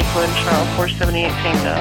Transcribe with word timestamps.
Lakewood, 0.00 0.30
Charles 0.36 0.68
478 0.76 1.28
Tango. 1.42 1.74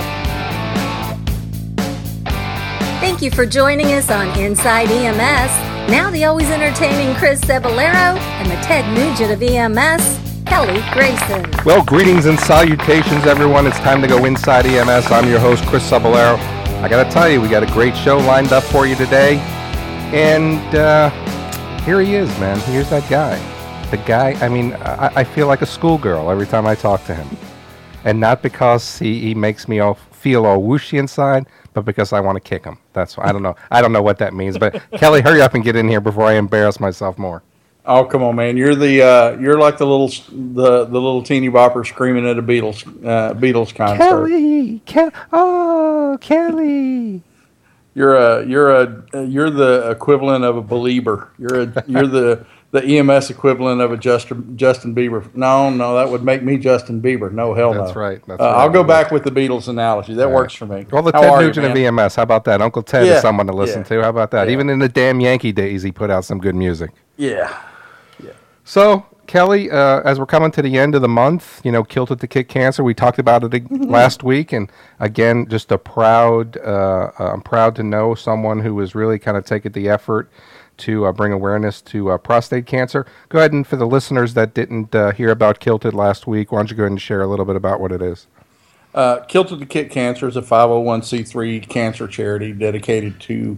Thank 3.00 3.22
you 3.22 3.32
for 3.32 3.46
joining 3.46 3.94
us 3.94 4.12
on 4.12 4.28
Inside 4.38 4.92
EMS. 4.92 5.90
Now 5.90 6.12
the 6.12 6.26
always 6.26 6.50
entertaining 6.50 7.16
Chris 7.16 7.40
Cebollero 7.40 8.18
and 8.18 8.52
the 8.52 8.56
Ted 8.56 8.86
Nugent 8.94 9.32
of 9.32 9.42
EMS, 9.42 10.20
Kelly 10.46 10.84
Grayson. 10.92 11.50
Well, 11.64 11.82
greetings 11.86 12.26
and 12.26 12.38
salutations, 12.42 13.26
everyone. 13.26 13.66
It's 13.66 13.80
time 13.80 14.02
to 14.02 14.08
go 14.08 14.26
inside 14.26 14.66
EMS. 14.66 15.10
I'm 15.12 15.30
your 15.30 15.40
host, 15.40 15.66
Chris 15.68 15.90
Cebollero. 15.90 16.38
I 16.84 16.90
got 16.90 17.06
to 17.06 17.10
tell 17.10 17.30
you, 17.30 17.40
we 17.40 17.48
got 17.48 17.64
a 17.64 17.72
great 17.72 17.96
show 17.96 18.18
lined 18.18 18.52
up 18.52 18.66
for 18.66 18.86
you 18.86 18.96
today. 18.96 19.38
And 20.12 20.76
uh, 20.76 21.10
here 21.84 22.02
he 22.02 22.16
is, 22.16 22.28
man. 22.38 22.60
Here's 22.72 22.90
that 22.90 23.10
guy. 23.10 23.38
The 23.92 23.98
guy, 23.98 24.32
I 24.46 24.50
mean, 24.50 24.74
I, 24.74 25.08
I 25.16 25.24
feel 25.24 25.48
like 25.48 25.62
a 25.62 25.66
schoolgirl 25.66 26.30
every 26.30 26.48
time 26.48 26.68
I 26.68 26.76
talk 26.76 27.06
to 27.06 27.16
him. 27.16 27.49
And 28.06 28.20
not 28.20 28.42
because 28.42 28.98
he, 29.00 29.20
he 29.20 29.36
makes 29.36 29.68
me 29.68 29.80
all 29.80 29.96
feel 29.96 30.46
all 30.46 30.62
whooshy 30.62 31.00
inside, 31.00 31.48
but 31.74 31.86
because 31.86 32.14
I 32.14 32.20
want 32.20 32.36
to 32.36 32.40
kick 32.42 32.66
him. 32.66 32.78
That's 32.94 33.18
I 33.18 33.32
don't 33.32 33.44
know. 33.44 33.56
I 33.72 33.82
don't 33.82 33.92
know 33.92 34.02
what 34.02 34.18
that 34.20 34.34
means. 34.34 34.58
But 34.58 34.82
Kelly, 34.98 35.22
hurry 35.22 35.42
up 35.42 35.54
and 35.54 35.64
get 35.64 35.76
in 35.76 35.88
here 35.88 36.02
before 36.02 36.26
I 36.26 36.34
embarrass 36.34 36.80
myself 36.80 37.18
more. 37.18 37.44
Oh 37.86 38.04
come 38.06 38.22
on, 38.22 38.36
man! 38.36 38.58
You're 38.58 38.76
the 38.76 39.02
uh, 39.02 39.38
you're 39.40 39.58
like 39.58 39.78
the 39.78 39.88
little 39.88 40.10
the 40.30 40.86
the 40.86 41.02
little 41.02 41.24
teeny 41.24 41.50
bopper 41.50 41.86
screaming 41.86 42.28
at 42.28 42.38
a 42.38 42.44
Beatles 42.44 42.86
uh, 43.06 43.34
Beatles 43.34 43.74
concert. 43.74 43.98
Kelly, 43.98 44.80
Ke- 44.86 45.14
oh 45.32 46.18
Kelly. 46.22 47.24
You're 47.96 48.16
a 48.16 48.46
you're 48.46 48.70
a 48.70 49.26
you're 49.26 49.50
the 49.50 49.90
equivalent 49.90 50.44
of 50.44 50.58
a 50.58 50.62
Belieber. 50.62 51.30
You're 51.40 51.62
a 51.64 51.84
you're 51.88 52.08
the 52.08 52.46
the 52.72 52.84
EMS 52.84 53.32
equivalent 53.32 53.82
of 53.82 53.92
a 53.92 53.98
Justin 53.98 54.56
Justin 54.56 54.94
Bieber. 54.94 55.34
No, 55.36 55.70
no, 55.70 55.96
that 55.96 56.10
would 56.10 56.24
make 56.24 56.44
me 56.44 56.58
Justin 56.58 57.02
Bieber. 57.02 57.32
No, 57.32 57.54
hell 57.54 57.74
That's 57.74 57.96
no. 57.96 58.02
right. 58.02 58.22
That's 58.28 58.40
uh, 58.42 58.46
right. 58.46 58.56
I'll 58.56 58.70
go 58.70 58.84
back 58.84 59.12
with 59.12 59.24
the 59.24 59.32
Beatles 59.32 59.68
analogy. 59.68 60.14
That 60.14 60.30
works 60.30 60.54
for 60.54 60.66
me. 60.68 60.86
Well, 60.92 61.02
the 61.02 61.12
How 61.12 61.22
Ted 61.22 61.42
you, 61.42 61.48
Nugent 61.48 61.66
of? 61.66 62.00
EMS. 62.00 62.16
How 62.16 62.24
about 62.24 62.44
that? 62.46 62.62
Uncle 62.62 62.84
Ted 62.84 63.08
Yeah, 63.08 63.16
is 63.16 63.22
someone 63.22 63.48
to 63.48 63.54
listen 63.54 63.82
yeah. 63.82 63.88
to. 63.88 64.02
How 64.04 64.10
about 64.10 64.32
that? 64.32 64.48
Yeah. 64.48 64.54
Even 64.54 64.70
in 64.70 64.80
the 64.80 64.90
damn 64.90 65.20
Yankee 65.20 65.52
days, 65.52 65.82
he 65.82 65.92
put 65.92 66.10
out 66.12 66.26
some 66.26 66.40
good 66.40 66.56
music. 66.56 66.92
Yeah. 67.18 67.58
So, 68.70 69.04
Kelly, 69.26 69.72
uh, 69.72 70.02
as 70.02 70.20
we're 70.20 70.28
coming 70.28 70.52
to 70.52 70.62
the 70.62 70.78
end 70.78 70.94
of 70.94 71.02
the 71.02 71.08
month, 71.08 71.60
you 71.64 71.72
know, 71.72 71.84
Kilted 71.84 72.20
to 72.20 72.28
Kick 72.28 72.50
Cancer, 72.50 72.84
we 72.84 72.94
talked 72.94 73.18
about 73.18 73.44
it 73.44 73.72
last 73.72 74.22
week, 74.22 74.54
and 74.54 74.72
again, 75.00 75.48
just 75.48 75.72
a 75.72 75.80
proud, 75.80 76.56
uh, 76.58 77.10
uh, 77.20 77.32
I'm 77.34 77.42
proud 77.42 77.76
to 77.78 77.84
know 77.84 78.14
someone 78.14 78.60
who 78.60 78.78
has 78.80 78.94
really 78.94 79.18
kind 79.18 79.38
of 79.38 79.44
taken 79.44 79.72
the 79.72 79.90
effort 79.90 80.30
to 80.80 81.06
uh, 81.06 81.12
bring 81.12 81.32
awareness 81.32 81.82
to 81.84 82.12
uh, 82.12 82.18
prostate 82.18 82.66
cancer. 82.66 83.06
Go 83.30 83.40
ahead 83.40 83.54
and 83.54 83.66
for 83.66 83.76
the 83.76 83.88
listeners 83.88 84.34
that 84.34 84.54
didn't 84.54 84.94
uh, 84.96 85.12
hear 85.12 85.30
about 85.30 85.60
Kilted 85.60 85.94
last 85.94 86.28
week, 86.28 86.52
why 86.52 86.60
don't 86.60 86.72
you 86.72 86.76
go 86.76 86.84
ahead 86.84 86.92
and 86.92 87.02
share 87.02 87.22
a 87.22 87.28
little 87.28 87.46
bit 87.46 87.56
about 87.56 87.80
what 87.80 87.92
it 87.92 88.02
is? 88.02 88.28
Uh, 88.94 89.20
Kilted 89.28 89.60
to 89.60 89.66
Kick 89.66 89.92
Cancer 89.92 90.28
is 90.28 90.36
a 90.36 90.42
501c3 90.42 91.68
cancer 91.70 92.08
charity 92.08 92.52
dedicated 92.54 93.20
to 93.22 93.58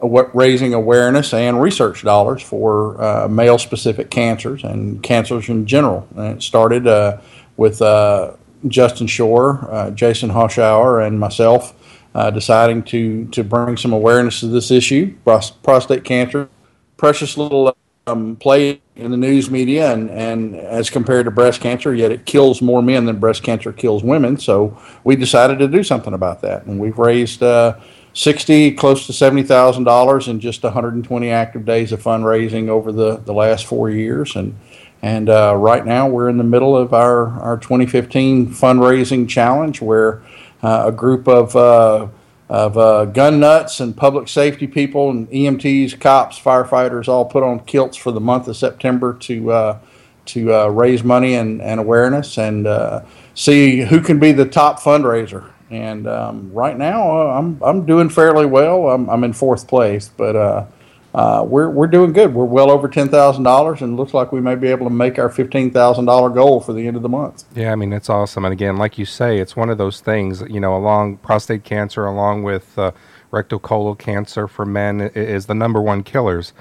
awa- 0.00 0.30
raising 0.32 0.74
awareness 0.74 1.34
and 1.34 1.60
research 1.60 2.02
dollars 2.02 2.42
for 2.42 3.00
uh, 3.02 3.28
male 3.28 3.58
specific 3.58 4.10
cancers 4.10 4.64
and 4.64 5.02
cancers 5.02 5.48
in 5.48 5.66
general. 5.66 6.08
And 6.16 6.36
it 6.36 6.42
started 6.42 6.86
uh, 6.86 7.20
with 7.56 7.82
uh, 7.82 8.32
Justin 8.68 9.06
Shore, 9.06 9.68
uh, 9.70 9.90
Jason 9.90 10.30
Hoshauer, 10.30 11.06
and 11.06 11.20
myself 11.20 11.74
uh, 12.14 12.30
deciding 12.30 12.82
to, 12.84 13.26
to 13.26 13.44
bring 13.44 13.76
some 13.76 13.92
awareness 13.92 14.40
to 14.40 14.46
this 14.46 14.70
issue 14.70 15.14
prostate 15.62 16.04
cancer. 16.04 16.48
Precious 17.00 17.38
little 17.38 17.74
um, 18.06 18.36
play 18.36 18.82
in 18.94 19.10
the 19.10 19.16
news 19.16 19.50
media 19.50 19.90
and, 19.90 20.10
and 20.10 20.54
as 20.54 20.90
compared 20.90 21.24
to 21.24 21.30
breast 21.30 21.62
cancer, 21.62 21.94
yet 21.94 22.12
it 22.12 22.26
kills 22.26 22.60
more 22.60 22.82
men 22.82 23.06
than 23.06 23.18
breast 23.18 23.42
cancer 23.42 23.72
kills 23.72 24.04
women. 24.04 24.36
So 24.36 24.78
we 25.02 25.16
decided 25.16 25.58
to 25.60 25.68
do 25.68 25.82
something 25.82 26.12
about 26.12 26.42
that. 26.42 26.66
And 26.66 26.78
we've 26.78 26.98
raised 26.98 27.42
uh, 27.42 27.80
60, 28.12 28.72
close 28.72 29.06
to 29.06 29.14
$70,000 29.14 30.28
in 30.28 30.40
just 30.40 30.62
120 30.62 31.30
active 31.30 31.64
days 31.64 31.90
of 31.90 32.02
fundraising 32.02 32.68
over 32.68 32.92
the, 32.92 33.16
the 33.16 33.32
last 33.32 33.64
four 33.64 33.88
years. 33.88 34.36
And, 34.36 34.58
and 35.00 35.30
uh, 35.30 35.54
right 35.56 35.86
now 35.86 36.06
we're 36.06 36.28
in 36.28 36.36
the 36.36 36.44
middle 36.44 36.76
of 36.76 36.92
our, 36.92 37.28
our 37.40 37.56
2015 37.56 38.48
fundraising 38.48 39.26
challenge 39.26 39.80
where 39.80 40.22
uh, 40.62 40.84
a 40.88 40.92
group 40.92 41.26
of 41.26 41.56
uh, 41.56 42.08
of 42.50 42.76
uh, 42.76 43.04
gun 43.04 43.38
nuts 43.38 43.78
and 43.78 43.96
public 43.96 44.26
safety 44.26 44.66
people 44.66 45.08
and 45.08 45.30
EMTs, 45.30 45.98
cops, 46.00 46.36
firefighters 46.36 47.06
all 47.06 47.24
put 47.24 47.44
on 47.44 47.60
kilts 47.60 47.96
for 47.96 48.10
the 48.10 48.20
month 48.20 48.48
of 48.48 48.56
September 48.56 49.14
to 49.14 49.52
uh, 49.52 49.78
to 50.26 50.52
uh, 50.52 50.66
raise 50.66 51.04
money 51.04 51.34
and, 51.34 51.62
and 51.62 51.78
awareness 51.78 52.38
and 52.38 52.66
uh, 52.66 53.02
see 53.34 53.82
who 53.82 54.00
can 54.00 54.18
be 54.18 54.32
the 54.32 54.44
top 54.44 54.80
fundraiser. 54.80 55.48
And 55.70 56.08
um, 56.08 56.52
right 56.52 56.76
now, 56.76 57.20
uh, 57.20 57.38
I'm 57.38 57.62
I'm 57.62 57.86
doing 57.86 58.08
fairly 58.08 58.46
well. 58.46 58.88
I'm, 58.88 59.08
I'm 59.08 59.22
in 59.22 59.32
fourth 59.32 59.68
place, 59.68 60.08
but 60.08 60.34
uh, 61.14 61.44
we're 61.46 61.68
we're 61.68 61.88
doing 61.88 62.12
good. 62.12 62.32
We're 62.34 62.44
well 62.44 62.70
over 62.70 62.88
ten 62.88 63.08
thousand 63.08 63.42
dollars, 63.42 63.82
and 63.82 63.96
looks 63.96 64.14
like 64.14 64.30
we 64.32 64.40
may 64.40 64.54
be 64.54 64.68
able 64.68 64.86
to 64.86 64.94
make 64.94 65.18
our 65.18 65.28
fifteen 65.28 65.70
thousand 65.70 66.04
dollar 66.04 66.30
goal 66.30 66.60
for 66.60 66.72
the 66.72 66.86
end 66.86 66.96
of 66.96 67.02
the 67.02 67.08
month. 67.08 67.44
Yeah, 67.54 67.72
I 67.72 67.76
mean 67.76 67.92
it's 67.92 68.08
awesome, 68.08 68.44
and 68.44 68.52
again, 68.52 68.76
like 68.76 68.98
you 68.98 69.04
say, 69.04 69.38
it's 69.38 69.56
one 69.56 69.70
of 69.70 69.78
those 69.78 70.00
things. 70.00 70.42
You 70.48 70.60
know, 70.60 70.76
along 70.76 71.18
prostate 71.18 71.64
cancer, 71.64 72.06
along 72.06 72.44
with 72.44 72.78
uh, 72.78 72.92
rectal 73.32 73.58
colon 73.58 73.96
cancer 73.96 74.46
for 74.46 74.64
men, 74.64 75.00
is 75.00 75.46
the 75.46 75.54
number 75.54 75.80
one 75.80 76.02
killers. 76.04 76.52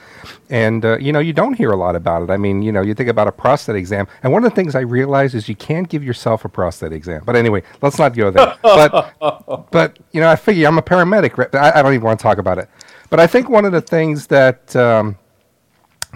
And 0.50 0.84
uh, 0.84 0.98
you 0.98 1.12
know, 1.12 1.20
you 1.20 1.34
don't 1.34 1.54
hear 1.54 1.72
a 1.72 1.78
lot 1.78 1.96
about 1.96 2.24
it. 2.24 2.32
I 2.32 2.38
mean, 2.38 2.64
you 2.64 2.72
know, 2.72 2.82
you 2.82 2.96
think 2.96 3.09
about 3.09 3.28
a 3.28 3.32
prostate 3.32 3.76
exam, 3.76 4.08
and 4.24 4.34
one 4.34 4.44
of 4.44 4.50
the 4.50 4.56
things 4.56 4.74
I 4.74 4.82
realize 4.82 5.36
is 5.36 5.48
you 5.48 5.56
can't 5.56 5.88
give 5.90 6.04
yourself 6.04 6.44
a 6.44 6.50
prostate 6.50 6.92
exam. 6.92 7.22
But 7.24 7.36
anyway, 7.36 7.62
let's 7.84 8.00
not 8.00 8.16
go 8.16 8.32
there. 8.32 8.56
but 8.64 9.14
but 9.72 10.00
you 10.12 10.22
know, 10.22 10.30
I 10.30 10.36
figure 10.36 10.68
I'm 10.68 10.80
a 10.80 10.82
paramedic. 10.82 11.54
I, 11.54 11.80
I 11.80 11.84
don't 11.84 11.94
even 11.94 12.06
want 12.06 12.20
to 12.20 12.24
talk 12.24 12.40
about 12.40 12.58
it. 12.58 12.68
But 13.09 13.20
I 13.20 13.28
think 13.28 13.50
one 13.50 13.66
of 13.66 13.72
the 13.72 13.81
things 13.81 14.28
that 14.28 14.75
um, 14.75 15.18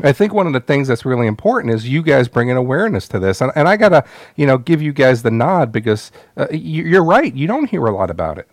I 0.04 0.12
think 0.12 0.34
one 0.34 0.48
of 0.48 0.54
the 0.54 0.60
things 0.60 0.88
that's 0.88 1.06
really 1.06 1.28
important 1.28 1.74
is 1.74 1.88
you 1.88 2.02
guys 2.02 2.28
bringing 2.28 2.58
awareness 2.58 3.08
to 3.10 3.20
this, 3.20 3.42
and, 3.42 3.52
and 3.56 3.68
I 3.68 3.78
gotta, 3.78 4.04
you 4.36 4.48
know, 4.48 4.58
give 4.58 4.82
you 4.82 4.92
guys 4.92 5.22
the 5.22 5.32
nod 5.32 5.72
because 5.72 6.12
uh, 6.36 6.48
you, 6.52 6.84
you're 6.84 7.04
right. 7.04 7.34
You 7.34 7.46
don't 7.48 7.70
hear 7.70 7.86
a 7.86 7.92
lot 7.96 8.10
about 8.10 8.38
it. 8.38 8.48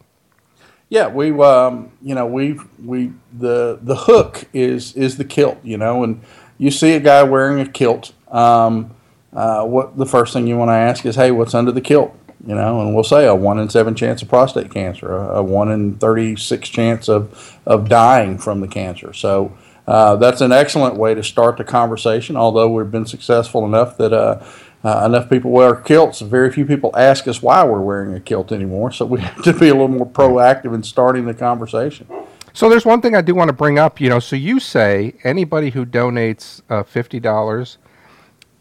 Yeah, 0.90 1.08
we 1.08 1.30
um, 1.40 1.92
you 2.02 2.14
know 2.14 2.26
we 2.26 2.58
we 2.84 3.12
the 3.32 3.78
the 3.80 3.94
hook 3.94 4.44
is 4.52 4.94
is 4.94 5.16
the 5.16 5.24
kilt, 5.24 5.58
you 5.64 5.78
know, 5.78 6.02
and 6.02 6.20
you 6.58 6.70
see 6.70 6.92
a 6.92 7.00
guy 7.00 7.22
wearing 7.22 7.60
a 7.60 7.70
kilt. 7.70 8.12
Um, 8.28 8.94
uh, 9.32 9.64
what 9.64 9.96
the 9.96 10.06
first 10.06 10.32
thing 10.32 10.46
you 10.46 10.56
want 10.56 10.70
to 10.70 10.74
ask 10.74 11.06
is, 11.06 11.14
hey, 11.14 11.30
what's 11.30 11.54
under 11.54 11.70
the 11.70 11.80
kilt? 11.80 12.14
You 12.46 12.54
know, 12.54 12.80
and 12.80 12.94
we'll 12.94 13.04
say 13.04 13.26
a 13.26 13.34
one 13.34 13.58
in 13.58 13.68
seven 13.68 13.94
chance 13.94 14.22
of 14.22 14.28
prostate 14.28 14.72
cancer, 14.72 15.14
a, 15.14 15.42
one 15.42 15.70
in 15.70 15.96
thirty 15.96 16.36
six 16.36 16.68
chance 16.68 17.08
of 17.08 17.58
of 17.66 17.88
dying 17.88 18.38
from 18.38 18.60
the 18.60 18.68
cancer. 18.68 19.12
So. 19.12 19.56
Uh, 19.86 20.14
that's 20.14 20.40
an 20.40 20.52
excellent 20.52 20.94
way 20.94 21.14
to 21.14 21.22
start 21.22 21.56
the 21.56 21.64
conversation. 21.64 22.36
Although 22.36 22.68
we've 22.68 22.92
been 22.92 23.06
successful 23.06 23.64
enough 23.64 23.96
that 23.96 24.12
uh, 24.12 24.40
uh, 24.84 25.04
enough 25.04 25.28
people 25.28 25.50
wear 25.50 25.74
kilts, 25.74 26.20
very 26.20 26.52
few 26.52 26.64
people 26.64 26.92
ask 26.96 27.26
us 27.26 27.42
why 27.42 27.64
we're 27.64 27.80
wearing 27.80 28.14
a 28.14 28.20
kilt 28.20 28.52
anymore. 28.52 28.92
So 28.92 29.04
we 29.04 29.20
have 29.22 29.42
to 29.42 29.52
be 29.52 29.68
a 29.68 29.72
little 29.72 29.88
more 29.88 30.06
proactive 30.06 30.74
in 30.74 30.84
starting 30.84 31.26
the 31.26 31.34
conversation. 31.34 32.06
So 32.52 32.68
there's 32.68 32.84
one 32.84 33.00
thing 33.00 33.16
I 33.16 33.20
do 33.20 33.34
want 33.34 33.48
to 33.48 33.52
bring 33.52 33.80
up. 33.80 34.00
You 34.00 34.08
know, 34.08 34.20
so 34.20 34.36
you 34.36 34.60
say 34.60 35.14
anybody 35.24 35.70
who 35.70 35.84
donates 35.84 36.62
uh, 36.70 36.82
fifty 36.82 37.18
dollars 37.18 37.78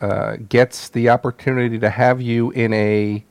uh, 0.02 0.38
gets 0.48 0.90
the 0.90 1.10
opportunity 1.10 1.80
to 1.80 1.90
have 1.90 2.22
you 2.22 2.52
in 2.52 2.74
a, 2.74 3.26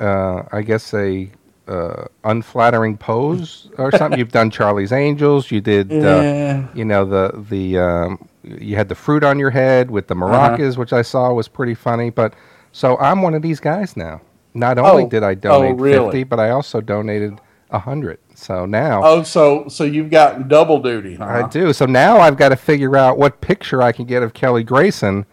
uh, 0.00 0.42
I 0.52 0.62
guess 0.62 0.92
a 0.94 1.30
uh, 1.68 2.04
unflattering 2.24 2.96
pose 2.96 3.68
or 3.78 3.90
something. 3.92 4.18
You've 4.18 4.30
done 4.32 4.50
Charlie's 4.50 4.92
Angels. 4.92 5.50
You 5.50 5.60
did, 5.60 5.90
uh, 5.92 5.96
Yeah. 5.96 6.66
you 6.74 6.84
know, 6.84 7.04
the 7.04 7.44
the 7.50 7.78
um, 7.78 8.28
you 8.44 8.76
had 8.76 8.88
the 8.88 8.94
fruit 8.94 9.24
on 9.24 9.38
your 9.38 9.50
head 9.50 9.90
with 9.90 10.06
the 10.06 10.14
maracas, 10.14 10.76
which 10.76 10.92
I 10.92 11.02
saw 11.02 11.32
was 11.32 11.48
pretty 11.48 11.74
funny. 11.74 12.10
But 12.10 12.34
so 12.72 12.96
I'm 12.98 13.22
one 13.22 13.34
of 13.34 13.42
these 13.42 13.58
guys 13.60 13.96
now. 13.96 14.20
Not 14.54 14.78
only 14.78 15.04
Oh. 15.04 15.08
did 15.08 15.22
I 15.22 15.32
Oh, 15.32 15.34
donate 15.34 15.76
really? 15.80 16.04
fifty, 16.06 16.24
but 16.24 16.38
I 16.40 16.50
also 16.50 16.80
donated 16.80 17.40
a 17.70 17.78
hundred. 17.80 18.18
So 18.34 18.64
now. 18.64 19.00
Oh, 19.04 19.22
so 19.24 19.66
so 19.68 19.82
you've 19.82 20.10
got 20.10 20.46
double 20.48 20.78
duty, 20.80 21.16
huh? 21.16 21.24
I 21.24 21.48
do. 21.48 21.72
So 21.72 21.84
now 21.84 22.18
I've 22.18 22.36
got 22.36 22.50
to 22.50 22.56
figure 22.56 22.96
out 22.96 23.18
what 23.18 23.40
picture 23.40 23.82
I 23.82 23.90
can 23.92 24.04
get 24.04 24.22
of 24.22 24.34
Kelly 24.34 24.62
Grayson 24.62 25.26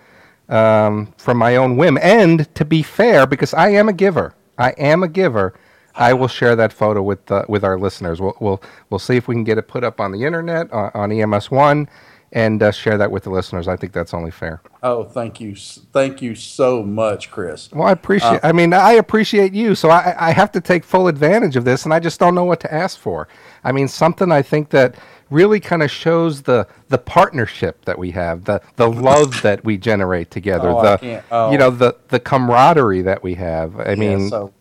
um, 0.50 1.13
from 1.18 1.38
my 1.38 1.56
own 1.56 1.77
whim. 1.77 1.98
And 2.01 2.54
to 2.56 2.65
be 2.65 2.81
fair, 2.81 3.25
because 3.27 3.54
I 3.54 3.69
am 3.69 3.88
a 3.88 3.94
giver, 3.94 4.33
I 4.63 4.69
am 4.77 5.04
a 5.04 5.10
giver. 5.10 5.54
I 5.95 6.13
will 6.13 6.30
share 6.30 6.56
that 6.56 6.71
photo 6.74 7.04
with 7.04 7.30
uh, 7.30 7.45
with 7.48 7.63
our 7.63 7.77
listeners. 7.77 8.21
We'll, 8.21 8.36
we'll 8.39 8.62
we'll 8.89 9.00
see 9.00 9.18
if 9.18 9.27
we 9.27 9.36
can 9.36 9.44
get 9.44 9.57
it 9.57 9.68
put 9.68 9.83
up 9.83 10.00
on 10.00 10.12
the 10.12 10.24
internet 10.24 10.71
uh, 10.74 10.89
on 10.94 11.12
EMS 11.12 11.51
One, 11.51 11.88
and 12.31 12.63
uh, 12.63 12.71
share 12.71 12.98
that 12.98 13.12
with 13.12 13.24
the 13.25 13.30
listeners. 13.30 13.68
I 13.68 13.75
think 13.75 13.92
that's 13.94 14.13
only 14.13 14.31
fair. 14.31 14.62
Oh, 14.81 15.04
thank 15.04 15.39
you, 15.39 15.56
thank 15.56 16.21
you 16.21 16.33
so 16.33 16.81
much, 16.81 17.30
Chris. 17.30 17.71
Well, 17.71 17.88
I 17.88 17.92
appreciate. 17.92 18.39
I 18.42 18.54
mean, 18.54 18.74
I 18.74 18.94
appreciate 18.94 19.54
you, 19.54 19.75
so 19.75 19.89
I, 19.89 20.15
I 20.18 20.31
have 20.31 20.51
to 20.54 20.62
take 20.62 20.83
full 20.83 21.07
advantage 21.07 21.56
of 21.57 21.65
this, 21.65 21.83
and 21.83 21.94
I 21.94 22.00
just 22.00 22.19
don't 22.19 22.33
know 22.33 22.45
what 22.45 22.60
to 22.62 22.74
ask 22.74 22.98
for. 22.98 23.27
I 23.63 23.71
mean, 23.71 23.88
something 23.88 24.31
I 24.31 24.42
think 24.42 24.69
that 24.69 24.95
really 25.34 25.60
kind 25.60 25.84
of 25.84 25.92
shows 25.92 26.44
the 26.44 26.68
the 26.90 26.98
partnership 27.00 27.86
that 27.86 27.98
we 28.00 28.12
have, 28.12 28.46
the 28.46 28.62
the 28.78 28.90
love 28.90 29.42
that 29.44 29.64
we 29.66 29.78
generate 29.78 30.32
together, 30.32 30.70
Oh, 30.70 30.82
the 30.82 31.24
oh. 31.32 31.52
you 31.52 31.58
know 31.58 31.72
the 31.72 31.96
the 32.10 32.20
camaraderie 32.20 33.02
that 33.04 33.24
we 33.24 33.36
have. 33.36 33.80
I 33.80 33.96
Yeah, 33.96 33.96
mean, 33.96 34.30
so 34.30 34.54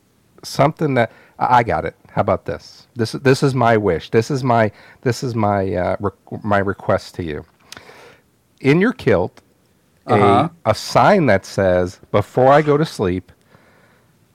something 0.43 0.95
that 0.95 1.13
I 1.39 1.63
got 1.63 1.85
it. 1.85 1.97
How 2.11 2.21
about 2.23 2.45
this? 2.47 2.89
This 2.95 3.13
this 3.13 3.43
is 3.43 3.55
my 3.55 3.77
wish. 3.77 4.11
This 4.11 4.31
is 4.31 4.45
my 4.45 4.73
this 5.03 5.23
is 5.23 5.35
my 5.35 5.75
uh, 5.75 5.97
re- 6.01 6.39
my 6.43 6.59
request 6.59 7.15
to 7.17 7.25
you. 7.25 7.45
In 8.61 8.81
your 8.81 8.93
kilt, 8.93 9.43
Uh-huh. 10.07 10.49
a 10.67 10.71
a 10.71 10.75
sign 10.75 11.27
that 11.27 11.47
says, 11.47 12.01
"Before 12.11 12.53
I 12.53 12.63
go 12.63 12.77
to 12.77 12.85
sleep, 12.85 13.33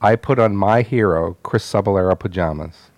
I 0.02 0.16
put 0.16 0.40
on 0.40 0.56
my 0.56 0.82
hero 0.84 1.38
Chris 1.44 1.66
Cebollero 1.72 2.18
pajamas." 2.20 2.76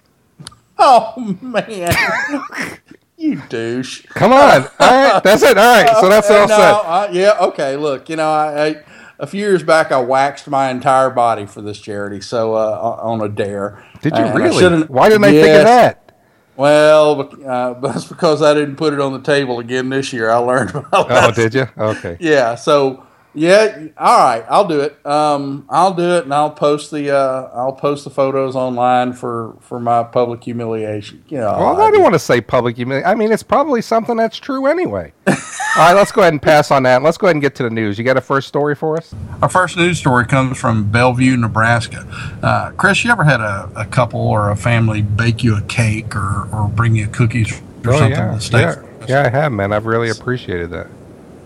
Oh 0.82 1.14
man, 1.42 1.94
you 3.20 3.42
douche. 3.50 4.06
Come 4.08 4.34
on, 4.34 4.64
all 4.80 5.04
right, 5.04 5.22
that's 5.24 5.44
it. 5.44 5.58
All 5.58 5.84
right, 5.84 5.98
so 6.00 6.10
that's 6.10 6.30
Uh, 6.30 6.48
all 6.86 7.08
no, 7.08 7.14
yeah, 7.14 7.38
okay. 7.42 7.76
Look, 7.76 8.10
you 8.10 8.16
know, 8.16 8.30
I, 8.32 8.68
I 8.68 8.84
a 9.20 9.28
few 9.28 9.42
years 9.42 9.62
back 9.62 9.92
I 9.92 10.00
waxed 10.00 10.48
my 10.48 10.70
entire 10.70 11.10
body 11.10 11.46
for 11.46 11.62
this 11.62 11.80
charity, 11.80 12.22
so 12.22 12.56
uh, 12.56 13.00
on 13.02 13.22
a 13.22 13.30
dare. 13.30 13.84
Did 14.02 14.18
you 14.18 14.26
really? 14.34 14.84
Why 14.84 15.10
didn't 15.10 15.26
I 15.26 15.32
think 15.32 15.58
of 15.58 15.64
that? 15.66 16.16
Well, 16.56 17.30
uh, 17.46 17.74
that's 17.82 18.06
because 18.06 18.42
I 18.42 18.54
didn't 18.54 18.78
put 18.78 18.94
it 18.94 19.00
on 19.00 19.14
the 19.14 19.22
table 19.22 19.60
again 19.60 19.90
this 19.90 20.12
year. 20.12 20.30
I 20.30 20.38
learned. 20.38 20.72
Oh, 20.94 21.32
did 21.32 21.54
you? 21.54 21.68
Okay. 21.78 22.18
Yeah. 22.20 22.56
So 22.56 23.06
yeah, 23.36 23.88
all 23.96 24.18
right. 24.18 24.44
I'll 24.50 24.68
do 24.68 24.80
it. 24.82 25.06
Um, 25.06 25.68
I'll 25.70 25.94
do 25.94 26.16
it, 26.16 26.24
and 26.24 26.34
I'll 26.34 26.50
post 26.50 26.90
the 26.90 27.16
uh, 27.16 27.50
I'll 27.54 27.74
post 27.74 28.04
the 28.04 28.10
photos 28.10 28.56
online 28.56 29.14
for 29.14 29.56
for 29.62 29.80
my 29.80 30.04
public 30.04 30.44
humiliation. 30.44 31.24
You 31.30 31.38
know. 31.38 31.52
Well, 31.52 31.80
I 31.80 31.92
don't 31.92 32.02
want 32.02 32.16
to 32.16 32.20
say 32.20 32.42
public 32.42 32.78
humiliation. 32.78 33.08
I 33.08 33.14
mean, 33.14 33.32
it's 33.32 33.44
probably 33.44 33.84
something 33.84 34.18
that's 34.18 34.38
true 34.38 34.66
anyway. 34.66 35.14
all 35.28 35.36
right, 35.78 35.94
let's 35.94 36.12
go 36.12 36.22
ahead 36.22 36.34
and 36.34 36.42
pass 36.42 36.72
on 36.72 36.84
that. 36.84 37.04
Let's 37.04 37.18
go 37.18 37.28
ahead 37.28 37.36
and 37.36 37.42
get 37.42 37.54
to 37.56 37.64
the 37.64 37.70
news. 37.70 38.00
You 38.00 38.04
got 38.04 38.18
a 38.18 38.22
first 38.22 38.48
story 38.48 38.74
for 38.74 38.98
us? 38.98 39.14
Our 39.44 39.50
first 39.50 39.78
news 39.78 40.00
story 40.00 40.26
comes 40.26 40.58
from 40.58 40.90
Bellevue, 40.90 41.38
Nebraska. 41.38 42.08
Uh, 42.42 42.72
Chris, 42.72 43.04
you 43.04 43.12
ever 43.12 43.24
had 43.24 43.42
a, 43.42 43.72
a 43.76 43.86
couple 43.86 44.22
or 44.22 44.50
a 44.50 44.56
family 44.56 45.04
bake 45.04 45.44
you 45.44 45.56
a 45.56 45.62
cake 45.62 46.16
or, 46.16 46.50
or 46.52 46.68
bring 46.68 46.96
you 46.96 47.08
cookies 47.08 47.62
or 47.86 47.94
something? 47.94 48.12
yeah, 48.12 48.34
to 48.34 48.42
stay 48.42 48.62
yeah, 48.62 48.84
yeah. 49.08 49.24
I 49.24 49.30
have, 49.30 49.52
man. 49.52 49.72
I've 49.72 49.86
really 49.86 50.10
appreciated 50.10 50.72
that. 50.72 50.88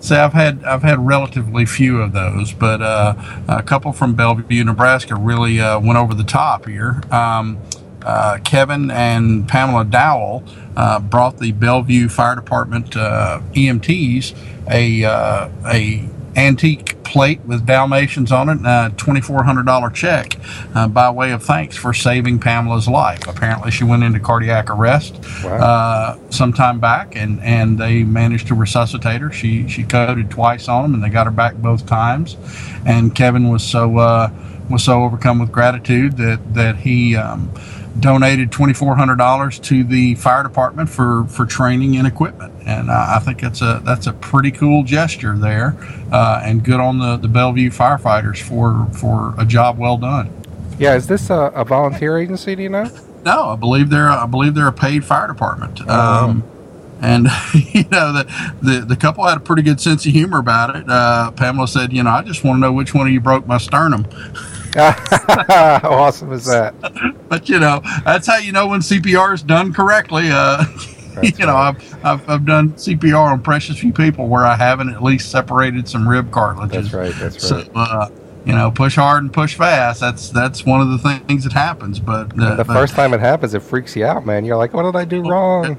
See, 0.03 0.15
I've 0.15 0.33
had 0.33 0.65
I've 0.65 0.83
had 0.83 0.99
relatively 0.99 1.65
few 1.65 2.01
of 2.01 2.11
those, 2.11 2.51
but 2.51 2.81
uh, 2.81 3.15
a 3.47 3.63
couple 3.63 3.93
from 3.93 4.15
Bellevue, 4.15 4.65
Nebraska, 4.65 5.15
really 5.15 5.61
uh, 5.61 5.79
went 5.79 5.97
over 5.97 6.13
the 6.13 6.25
top 6.25 6.65
here. 6.65 7.01
Um, 7.09 7.57
uh, 8.01 8.39
Kevin 8.43 8.91
and 8.91 9.47
Pamela 9.47 9.85
Dowell 9.85 10.43
uh, 10.75 10.99
brought 10.99 11.39
the 11.39 11.53
Bellevue 11.53 12.09
Fire 12.09 12.35
Department 12.35 12.97
uh, 12.97 13.39
EMTs 13.53 14.35
a 14.69 15.05
uh, 15.05 15.49
a 15.67 16.05
antique 16.35 17.01
plate 17.03 17.41
with 17.45 17.65
Dalmatians 17.65 18.31
on 18.31 18.49
it, 18.49 18.53
and 18.57 18.65
a 18.65 18.89
$2,400 18.95 19.93
check 19.93 20.35
uh, 20.73 20.87
by 20.87 21.09
way 21.11 21.31
of 21.31 21.43
thanks 21.43 21.75
for 21.75 21.93
saving 21.93 22.39
Pamela's 22.39 22.87
life. 22.87 23.27
Apparently, 23.27 23.69
she 23.71 23.83
went 23.83 24.03
into 24.03 24.19
cardiac 24.19 24.69
arrest 24.69 25.19
Wow. 25.43 25.57
uh, 25.57 26.17
some 26.31 26.53
time 26.53 26.79
back, 26.79 27.15
and, 27.15 27.39
and 27.43 27.77
they 27.77 28.03
managed 28.03 28.47
to 28.47 28.55
resuscitate 28.55 29.21
her. 29.21 29.31
She 29.31 29.67
she 29.67 29.83
coded 29.83 30.31
twice 30.31 30.67
on 30.67 30.83
them, 30.83 30.93
and 30.95 31.03
they 31.03 31.09
got 31.09 31.25
her 31.27 31.31
back 31.31 31.55
both 31.55 31.85
times. 31.85 32.35
And 32.85 33.13
Kevin 33.13 33.49
was 33.49 33.63
so 33.63 33.97
uh, 33.97 34.29
was 34.69 34.83
so 34.83 35.03
overcome 35.03 35.39
with 35.39 35.51
gratitude 35.51 36.17
that 36.17 36.53
that 36.55 36.77
he. 36.77 37.15
Um, 37.15 37.51
donated 37.99 38.51
$2400 38.51 39.63
to 39.63 39.83
the 39.83 40.15
fire 40.15 40.41
department 40.43 40.89
for 40.89 41.25
for 41.25 41.45
training 41.45 41.95
and 41.97 42.07
equipment 42.07 42.51
and 42.65 42.89
uh, 42.89 43.05
i 43.09 43.19
think 43.19 43.39
that's 43.39 43.61
a 43.61 43.81
that's 43.85 44.07
a 44.07 44.13
pretty 44.13 44.49
cool 44.49 44.83
gesture 44.83 45.37
there 45.37 45.75
uh, 46.11 46.41
and 46.43 46.63
good 46.63 46.79
on 46.79 46.97
the 46.97 47.17
the 47.17 47.27
bellevue 47.27 47.69
firefighters 47.69 48.41
for 48.41 48.87
for 48.97 49.35
a 49.37 49.45
job 49.45 49.77
well 49.77 49.97
done 49.97 50.27
Yeah, 50.79 50.95
is 50.95 51.05
this 51.07 51.29
a, 51.29 51.51
a 51.53 51.63
volunteer 51.63 52.17
agency? 52.17 52.55
Do 52.55 52.63
you 52.63 52.69
know? 52.69 52.89
no, 53.23 53.49
I 53.49 53.55
believe 53.55 53.89
they're 53.91 54.09
I 54.09 54.25
believe 54.25 54.55
they're 54.55 54.67
a 54.67 54.73
paid 54.73 55.05
fire 55.05 55.27
department. 55.27 55.81
Oh. 55.87 56.25
Um, 56.25 56.43
and 56.99 57.27
you 57.53 57.83
know 57.91 58.11
the, 58.13 58.55
the 58.61 58.85
the 58.87 58.95
couple 58.95 59.23
had 59.25 59.37
a 59.37 59.41
pretty 59.41 59.61
good 59.61 59.79
sense 59.79 60.05
of 60.05 60.11
humor 60.11 60.39
about 60.39 60.75
it. 60.75 60.89
Uh, 60.89 61.29
Pamela 61.31 61.67
said, 61.67 61.93
"You 61.93 62.01
know, 62.03 62.09
I 62.09 62.23
just 62.23 62.43
want 62.43 62.57
to 62.57 62.59
know 62.61 62.73
which 62.73 62.93
one 62.95 63.05
of 63.05 63.13
you 63.13 63.21
broke 63.21 63.45
my 63.45 63.59
sternum." 63.59 64.07
How 64.73 65.79
awesome 65.89 66.31
is 66.31 66.45
that? 66.45 66.73
But 67.33 67.49
you 67.49 67.59
know, 67.59 67.81
that's 68.05 68.27
how 68.27 68.37
you 68.37 68.51
know 68.51 68.67
when 68.67 68.81
CPR 68.81 69.33
is 69.33 69.41
done 69.41 69.73
correctly. 69.73 70.25
Uh, 70.31 70.63
you 71.23 71.45
know, 71.47 71.53
right. 71.53 71.75
I've, 71.75 72.05
I've 72.05 72.29
I've 72.29 72.45
done 72.45 72.73
CPR 72.73 73.31
on 73.31 73.41
precious 73.41 73.79
few 73.79 73.91
people 73.91 74.27
where 74.27 74.45
I 74.45 74.55
haven't 74.55 74.89
at 74.89 75.01
least 75.01 75.31
separated 75.31 75.87
some 75.89 76.07
rib 76.07 76.29
cartilages. 76.29 76.91
That's 76.91 76.93
right. 76.93 77.13
That's 77.19 77.47
So, 77.47 77.57
right. 77.57 77.71
uh, 77.73 78.09
you 78.45 78.53
know, 78.53 78.69
push 78.69 78.95
hard 78.97 79.23
and 79.23 79.33
push 79.33 79.55
fast. 79.55 79.99
That's 79.99 80.29
that's 80.29 80.63
one 80.63 80.79
of 80.81 80.89
the 80.89 80.99
things 81.27 81.43
that 81.43 81.53
happens. 81.53 81.99
But 81.99 82.39
uh, 82.39 82.53
the 82.55 82.63
but- 82.65 82.73
first 82.73 82.93
time 82.93 83.15
it 83.15 83.19
happens, 83.19 83.55
it 83.55 83.63
freaks 83.63 83.95
you 83.95 84.05
out, 84.05 84.27
man. 84.27 84.45
You're 84.45 84.57
like, 84.57 84.73
what 84.73 84.83
did 84.83 84.95
I 84.95 85.05
do 85.05 85.27
wrong? 85.27 85.75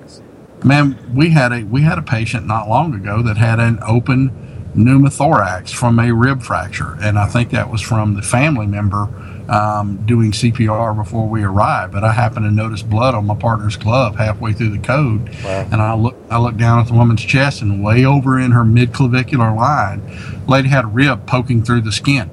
Man, 0.64 0.98
we 1.14 1.30
had 1.30 1.52
a 1.52 1.62
we 1.62 1.82
had 1.82 1.98
a 1.98 2.02
patient 2.02 2.46
not 2.48 2.68
long 2.68 2.94
ago 2.94 3.22
that 3.22 3.36
had 3.36 3.60
an 3.60 3.78
open 3.86 4.32
pneumothorax 4.74 5.70
from 5.72 5.98
a 5.98 6.12
rib 6.12 6.42
fracture, 6.42 6.96
and 7.00 7.18
I 7.18 7.26
think 7.26 7.50
that 7.50 7.70
was 7.70 7.80
from 7.80 8.14
the 8.14 8.22
family 8.22 8.66
member 8.66 9.08
um, 9.48 9.96
doing 10.06 10.32
CPR 10.32 10.96
before 10.96 11.28
we 11.28 11.42
arrived. 11.44 11.92
But 11.92 12.02
I 12.04 12.12
happened 12.12 12.46
to 12.46 12.50
notice 12.50 12.82
blood 12.82 13.14
on 13.14 13.26
my 13.26 13.34
partner's 13.34 13.76
glove 13.76 14.16
halfway 14.16 14.52
through 14.52 14.70
the 14.70 14.78
code, 14.78 15.28
Wow. 15.44 15.68
and 15.70 15.74
I 15.82 15.94
look 15.94 16.16
I 16.30 16.38
looked 16.38 16.58
down 16.58 16.80
at 16.80 16.86
the 16.86 16.94
woman's 16.94 17.22
chest, 17.22 17.62
and 17.62 17.82
way 17.84 18.04
over 18.04 18.38
in 18.38 18.50
her 18.52 18.64
mid 18.64 18.92
clavicular 18.92 19.52
line, 19.52 20.02
lady 20.48 20.68
had 20.68 20.84
a 20.84 20.88
rib 20.88 21.26
poking 21.26 21.62
through 21.62 21.82
the 21.82 21.92
skin. 21.92 22.30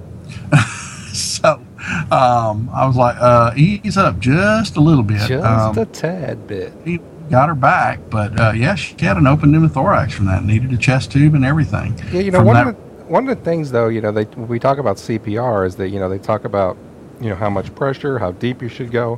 so. 1.14 1.66
Um, 2.12 2.70
I 2.72 2.86
was 2.86 2.96
like, 2.96 3.16
uh, 3.20 3.54
ease 3.58 3.98
up 3.98 4.20
just 4.20 4.78
a 4.78 4.80
little 4.80 5.04
bit. 5.04 5.22
Just 5.28 5.44
Um, 5.44 5.76
a 5.78 5.86
tad 5.88 6.46
bit. 6.46 6.72
He 7.32 7.34
got 7.34 7.48
her 7.48 7.56
back, 7.56 8.02
but 8.10 8.38
uh, 8.38 8.52
yeah, 8.52 8.76
she 8.76 8.94
had 9.00 9.16
an 9.16 9.26
open 9.26 9.54
pneumothorax 9.54 10.12
from 10.12 10.26
that. 10.26 10.44
Needed 10.44 10.74
a 10.74 10.78
chest 10.78 11.14
tube 11.14 11.34
and 11.34 11.46
everything. 11.46 11.98
Yeah, 12.12 12.20
you 12.20 12.30
know, 12.32 12.40
from 12.40 12.48
one 12.48 12.56
that- 12.56 12.68
of 12.68 12.76
the, 12.76 13.06
one 13.06 13.30
of 13.30 13.38
the 13.38 13.42
things 13.46 13.72
though, 13.72 13.88
you 13.88 14.02
know, 14.02 14.12
they 14.12 14.26
we 14.36 14.60
talk 14.60 14.80
about 14.80 14.98
CPR 14.98 15.66
is 15.66 15.78
that 15.78 15.90
you 15.90 16.00
know 16.02 16.10
they 16.10 16.18
talk 16.20 16.44
about 16.44 16.76
you 17.22 17.30
know 17.30 17.36
how 17.36 17.50
much 17.50 17.74
pressure, 17.74 18.20
how 18.20 18.34
deep 18.34 18.62
you 18.62 18.68
should 18.68 18.92
go, 18.92 19.18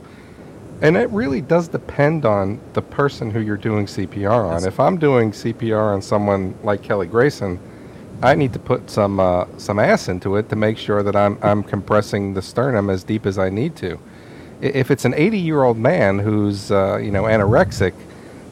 and 0.83 0.95
it 0.95 1.09
really 1.09 1.41
does 1.41 1.67
depend 1.69 2.23
on 2.23 2.61
the 2.73 2.83
person 2.83 3.31
who 3.31 3.39
you're 3.39 3.57
doing 3.57 3.87
CPR 3.87 4.47
on. 4.47 4.63
If 4.63 4.79
I'm 4.79 4.99
doing 4.99 5.31
CPR 5.31 5.95
on 5.95 6.03
someone 6.03 6.53
like 6.63 6.83
Kelly 6.83 7.07
Grayson, 7.07 7.59
I 8.21 8.35
need 8.35 8.53
to 8.53 8.59
put 8.59 8.91
some 8.91 9.19
uh, 9.19 9.47
some 9.57 9.79
ass 9.79 10.07
into 10.07 10.35
it 10.35 10.49
to 10.49 10.55
make 10.55 10.77
sure 10.77 11.01
that 11.01 11.15
I'm 11.15 11.39
I'm 11.41 11.63
compressing 11.63 12.35
the 12.35 12.43
sternum 12.43 12.91
as 12.91 13.03
deep 13.03 13.25
as 13.25 13.39
I 13.39 13.49
need 13.49 13.75
to. 13.77 13.97
If 14.63 14.91
it's 14.91 15.05
an 15.05 15.13
80 15.13 15.39
year 15.39 15.63
old 15.63 15.77
man 15.77 16.19
who's 16.19 16.71
uh, 16.71 16.97
you 16.97 17.11
know 17.11 17.23
anorexic, 17.23 17.93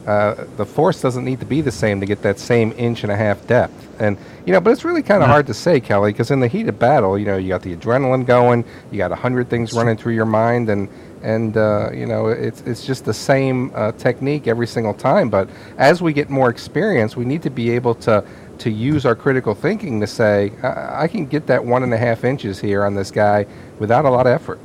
uh, 0.06 0.46
the 0.56 0.66
force 0.66 1.00
doesn't 1.00 1.24
need 1.24 1.40
to 1.40 1.46
be 1.46 1.60
the 1.60 1.70
same 1.70 2.00
to 2.00 2.06
get 2.06 2.22
that 2.22 2.38
same 2.38 2.72
inch 2.76 3.02
and 3.02 3.12
a 3.12 3.16
half 3.16 3.46
depth. 3.46 4.00
And 4.00 4.16
you 4.44 4.52
know, 4.52 4.60
but 4.60 4.70
it's 4.70 4.84
really 4.84 5.02
kind 5.02 5.22
of 5.22 5.28
hard 5.28 5.46
to 5.46 5.54
say, 5.54 5.78
Kelly, 5.80 6.12
because 6.12 6.30
in 6.30 6.40
the 6.40 6.48
heat 6.48 6.68
of 6.68 6.78
battle, 6.78 7.16
you 7.16 7.24
know, 7.24 7.36
you 7.36 7.48
got 7.48 7.62
the 7.62 7.76
adrenaline 7.76 8.26
going, 8.26 8.64
you 8.90 8.98
got 8.98 9.12
a 9.12 9.16
hundred 9.16 9.48
things 9.48 9.72
running 9.72 9.96
through 9.96 10.14
your 10.14 10.26
mind, 10.26 10.68
and 10.68 10.88
and 11.22 11.56
uh, 11.56 11.90
you 11.92 12.06
know, 12.06 12.26
it's 12.28 12.62
it's 12.62 12.84
just 12.84 13.04
the 13.04 13.14
same 13.14 13.70
uh, 13.74 13.92
technique 13.92 14.48
every 14.48 14.66
single 14.66 14.94
time. 14.94 15.30
But 15.30 15.48
as 15.78 16.02
we 16.02 16.12
get 16.12 16.28
more 16.28 16.50
experience, 16.50 17.16
we 17.16 17.24
need 17.24 17.42
to 17.42 17.50
be 17.50 17.70
able 17.70 17.94
to 17.96 18.24
to 18.58 18.70
use 18.70 19.06
our 19.06 19.14
critical 19.14 19.54
thinking 19.54 20.00
to 20.00 20.06
say, 20.06 20.52
I, 20.62 21.04
I 21.04 21.08
can 21.08 21.26
get 21.26 21.46
that 21.46 21.64
one 21.64 21.82
and 21.84 21.94
a 21.94 21.98
half 21.98 22.24
inches 22.24 22.58
here 22.58 22.84
on 22.84 22.94
this 22.94 23.10
guy 23.10 23.46
without 23.78 24.04
a 24.04 24.10
lot 24.10 24.26
of 24.26 24.32
effort. 24.32 24.58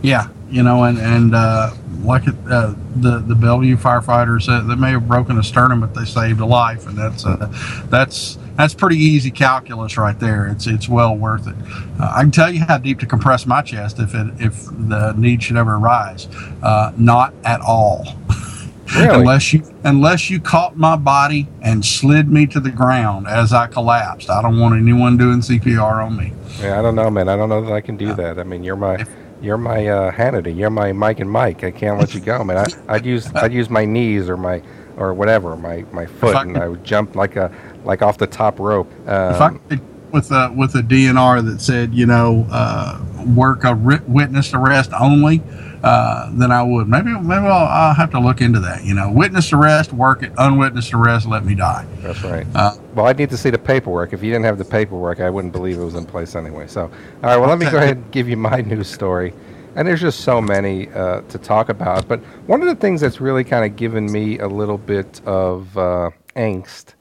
yeah, 0.00 0.28
you 0.52 0.62
know, 0.62 0.84
and 0.84 0.98
and 0.98 1.34
uh, 1.34 1.70
like 2.02 2.26
it, 2.26 2.34
uh, 2.48 2.74
the 2.96 3.20
the 3.20 3.34
Bellevue 3.34 3.76
firefighters, 3.76 4.48
uh, 4.48 4.60
they 4.60 4.74
may 4.74 4.90
have 4.90 5.08
broken 5.08 5.38
a 5.38 5.42
sternum, 5.42 5.80
but 5.80 5.94
they 5.94 6.04
saved 6.04 6.40
a 6.40 6.46
life, 6.46 6.86
and 6.86 6.96
that's 6.96 7.24
uh, 7.24 7.50
that's 7.88 8.36
that's 8.56 8.74
pretty 8.74 8.98
easy 8.98 9.30
calculus 9.30 9.96
right 9.96 10.18
there. 10.20 10.46
It's 10.46 10.66
it's 10.66 10.88
well 10.88 11.16
worth 11.16 11.48
it. 11.48 11.56
Uh, 11.98 12.12
I 12.14 12.20
can 12.20 12.30
tell 12.30 12.52
you 12.52 12.60
how 12.60 12.76
deep 12.76 13.00
to 13.00 13.06
compress 13.06 13.46
my 13.46 13.62
chest 13.62 13.98
if 13.98 14.14
it 14.14 14.26
if 14.38 14.66
the 14.66 15.14
need 15.16 15.42
should 15.42 15.56
ever 15.56 15.76
arise. 15.76 16.28
Uh, 16.62 16.92
not 16.96 17.34
at 17.44 17.60
all. 17.60 18.04
Really? 18.96 19.20
unless 19.20 19.54
you 19.54 19.62
unless 19.84 20.28
you 20.28 20.38
caught 20.38 20.76
my 20.76 20.96
body 20.96 21.48
and 21.62 21.82
slid 21.82 22.28
me 22.28 22.46
to 22.48 22.60
the 22.60 22.70
ground 22.70 23.26
as 23.26 23.54
I 23.54 23.66
collapsed. 23.66 24.28
I 24.28 24.42
don't 24.42 24.60
want 24.60 24.74
anyone 24.74 25.16
doing 25.16 25.40
CPR 25.40 26.04
on 26.04 26.18
me. 26.18 26.34
Yeah, 26.60 26.78
I 26.78 26.82
don't 26.82 26.94
know, 26.94 27.08
man. 27.08 27.30
I 27.30 27.36
don't 27.36 27.48
know 27.48 27.64
that 27.64 27.72
I 27.72 27.80
can 27.80 27.96
do 27.96 28.12
that. 28.12 28.38
I 28.38 28.42
mean, 28.42 28.62
you're 28.62 28.76
my, 28.76 29.06
you're 29.42 29.58
my 29.58 29.86
uh, 29.86 30.12
Hannity. 30.12 30.56
You're 30.56 30.70
my 30.70 30.92
Mike 30.92 31.20
and 31.20 31.30
Mike. 31.30 31.64
I 31.64 31.70
can't 31.70 31.98
let 31.98 32.14
you 32.14 32.20
go, 32.20 32.42
man. 32.44 32.58
I, 32.58 32.94
I'd 32.94 33.06
use, 33.06 33.32
I'd 33.34 33.52
use 33.52 33.68
my 33.68 33.84
knees 33.84 34.28
or 34.28 34.36
my, 34.36 34.62
or 34.96 35.12
whatever, 35.12 35.56
my, 35.56 35.84
my 35.92 36.06
foot, 36.06 36.36
I 36.36 36.42
and 36.42 36.56
I 36.56 36.68
would 36.68 36.84
jump 36.84 37.16
like 37.16 37.36
a, 37.36 37.52
like 37.84 38.02
off 38.02 38.18
the 38.18 38.26
top 38.26 38.58
rope. 38.58 38.90
Um, 39.08 39.34
if 39.34 39.40
I 39.40 39.50
could, 39.68 39.80
with 40.12 40.30
a 40.30 40.52
with 40.54 40.74
a 40.74 40.82
DNR 40.82 41.44
that 41.46 41.60
said, 41.60 41.94
you 41.94 42.06
know, 42.06 42.46
uh, 42.50 43.02
work 43.34 43.64
a 43.64 43.74
witness 43.74 44.52
arrest 44.52 44.92
only, 44.92 45.42
uh, 45.82 46.30
then 46.32 46.52
I 46.52 46.62
would. 46.62 46.88
Maybe 46.88 47.10
maybe 47.10 47.46
I'll, 47.46 47.66
I'll, 47.66 47.94
have 47.94 48.10
to 48.12 48.20
look 48.20 48.40
into 48.40 48.60
that. 48.60 48.84
You 48.84 48.94
know, 48.94 49.10
witness 49.10 49.52
arrest, 49.52 49.92
work 49.92 50.22
it. 50.22 50.32
Unwitnessed 50.38 50.94
arrest, 50.94 51.26
let 51.26 51.44
me 51.44 51.54
die. 51.54 51.86
That's 51.98 52.22
right. 52.22 52.46
Uh, 52.54 52.76
well, 52.94 53.06
I'd 53.06 53.18
need 53.18 53.30
to 53.30 53.36
see 53.36 53.50
the 53.50 53.58
paperwork. 53.58 54.12
If 54.12 54.22
you 54.22 54.30
didn't 54.30 54.44
have 54.44 54.58
the 54.58 54.64
paperwork, 54.64 55.20
I 55.20 55.28
wouldn't 55.28 55.52
believe 55.52 55.78
it 55.78 55.84
was 55.84 55.94
in 55.94 56.06
place 56.06 56.36
anyway. 56.36 56.66
So, 56.68 56.82
all 56.82 56.90
right. 57.22 57.36
Well, 57.36 57.48
let 57.48 57.58
me 57.58 57.68
go 57.70 57.78
ahead 57.78 57.96
and 57.96 58.10
give 58.12 58.28
you 58.28 58.36
my 58.36 58.60
news 58.60 58.88
story. 58.88 59.34
And 59.74 59.88
there's 59.88 60.02
just 60.02 60.20
so 60.20 60.40
many 60.40 60.88
uh, 60.90 61.22
to 61.22 61.38
talk 61.38 61.68
about. 61.68 62.06
But 62.06 62.20
one 62.46 62.60
of 62.60 62.68
the 62.68 62.76
things 62.76 63.00
that's 63.00 63.20
really 63.20 63.42
kind 63.42 63.64
of 63.64 63.74
given 63.76 64.10
me 64.12 64.38
a 64.38 64.46
little 64.46 64.78
bit 64.78 65.20
of 65.24 65.76
uh, 65.78 66.10
angst 66.36 66.94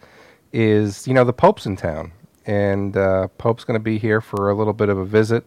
is, 0.53 1.07
you 1.07 1.13
know, 1.13 1.23
the 1.23 1.33
Pope's 1.33 1.65
in 1.65 1.75
town 1.75 2.13
and 2.45 2.97
uh, 2.97 3.27
Pope's 3.37 3.63
going 3.63 3.79
to 3.79 3.83
be 3.83 3.97
here 3.97 4.21
for 4.21 4.49
a 4.49 4.55
little 4.55 4.73
bit 4.73 4.89
of 4.89 4.97
a 4.97 5.05
visit. 5.05 5.45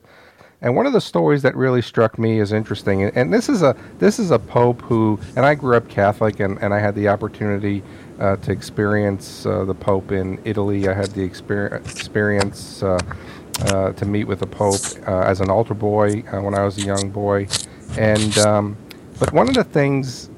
And 0.64 0.75
one 0.75 0.87
of 0.87 0.94
the 0.94 1.00
stories 1.00 1.42
that 1.42 1.54
really 1.54 1.83
struck 1.83 2.18
me 2.18 2.40
as 2.40 2.50
interesting, 2.50 3.02
and, 3.02 3.14
and 3.14 3.33
this 3.33 3.50
is 3.50 3.61
a 3.61 3.76
this 3.99 4.18
is 4.18 4.30
a 4.30 4.38
Pope 4.38 4.80
who, 4.80 5.21
and 5.37 5.44
I 5.44 5.54
grew 5.54 5.76
up 5.76 5.90
Catholic, 5.90 6.40
and, 6.40 6.59
and 6.62 6.73
I 6.73 6.78
had 6.78 6.94
the 6.94 7.06
opportunity 7.06 7.83
uh, 8.18 8.37
to 8.37 8.50
experience 8.50 9.44
uh, 9.44 9.66
the 9.66 9.75
Pope 9.75 10.11
in 10.11 10.40
Italy. 10.47 10.88
I 10.88 10.94
had 10.94 11.09
the 11.09 11.23
experience 11.23 11.92
experience 11.94 12.83
uh, 12.83 12.99
uh, 13.66 13.92
to 13.92 14.06
meet 14.06 14.25
with 14.25 14.40
the 14.40 14.47
Pope 14.47 14.80
uh, 15.06 15.21
as 15.21 15.42
an 15.42 15.50
altar 15.50 15.75
boy 15.75 16.23
when 16.30 16.54
I 16.54 16.64
was 16.64 16.78
a 16.78 16.83
young 16.83 17.11
boy, 17.11 17.47
and 17.99 18.38
um, 18.38 18.78
but 19.21 19.35
one 19.35 19.49
of 19.49 19.54
the 19.54 19.64
things 19.64 20.30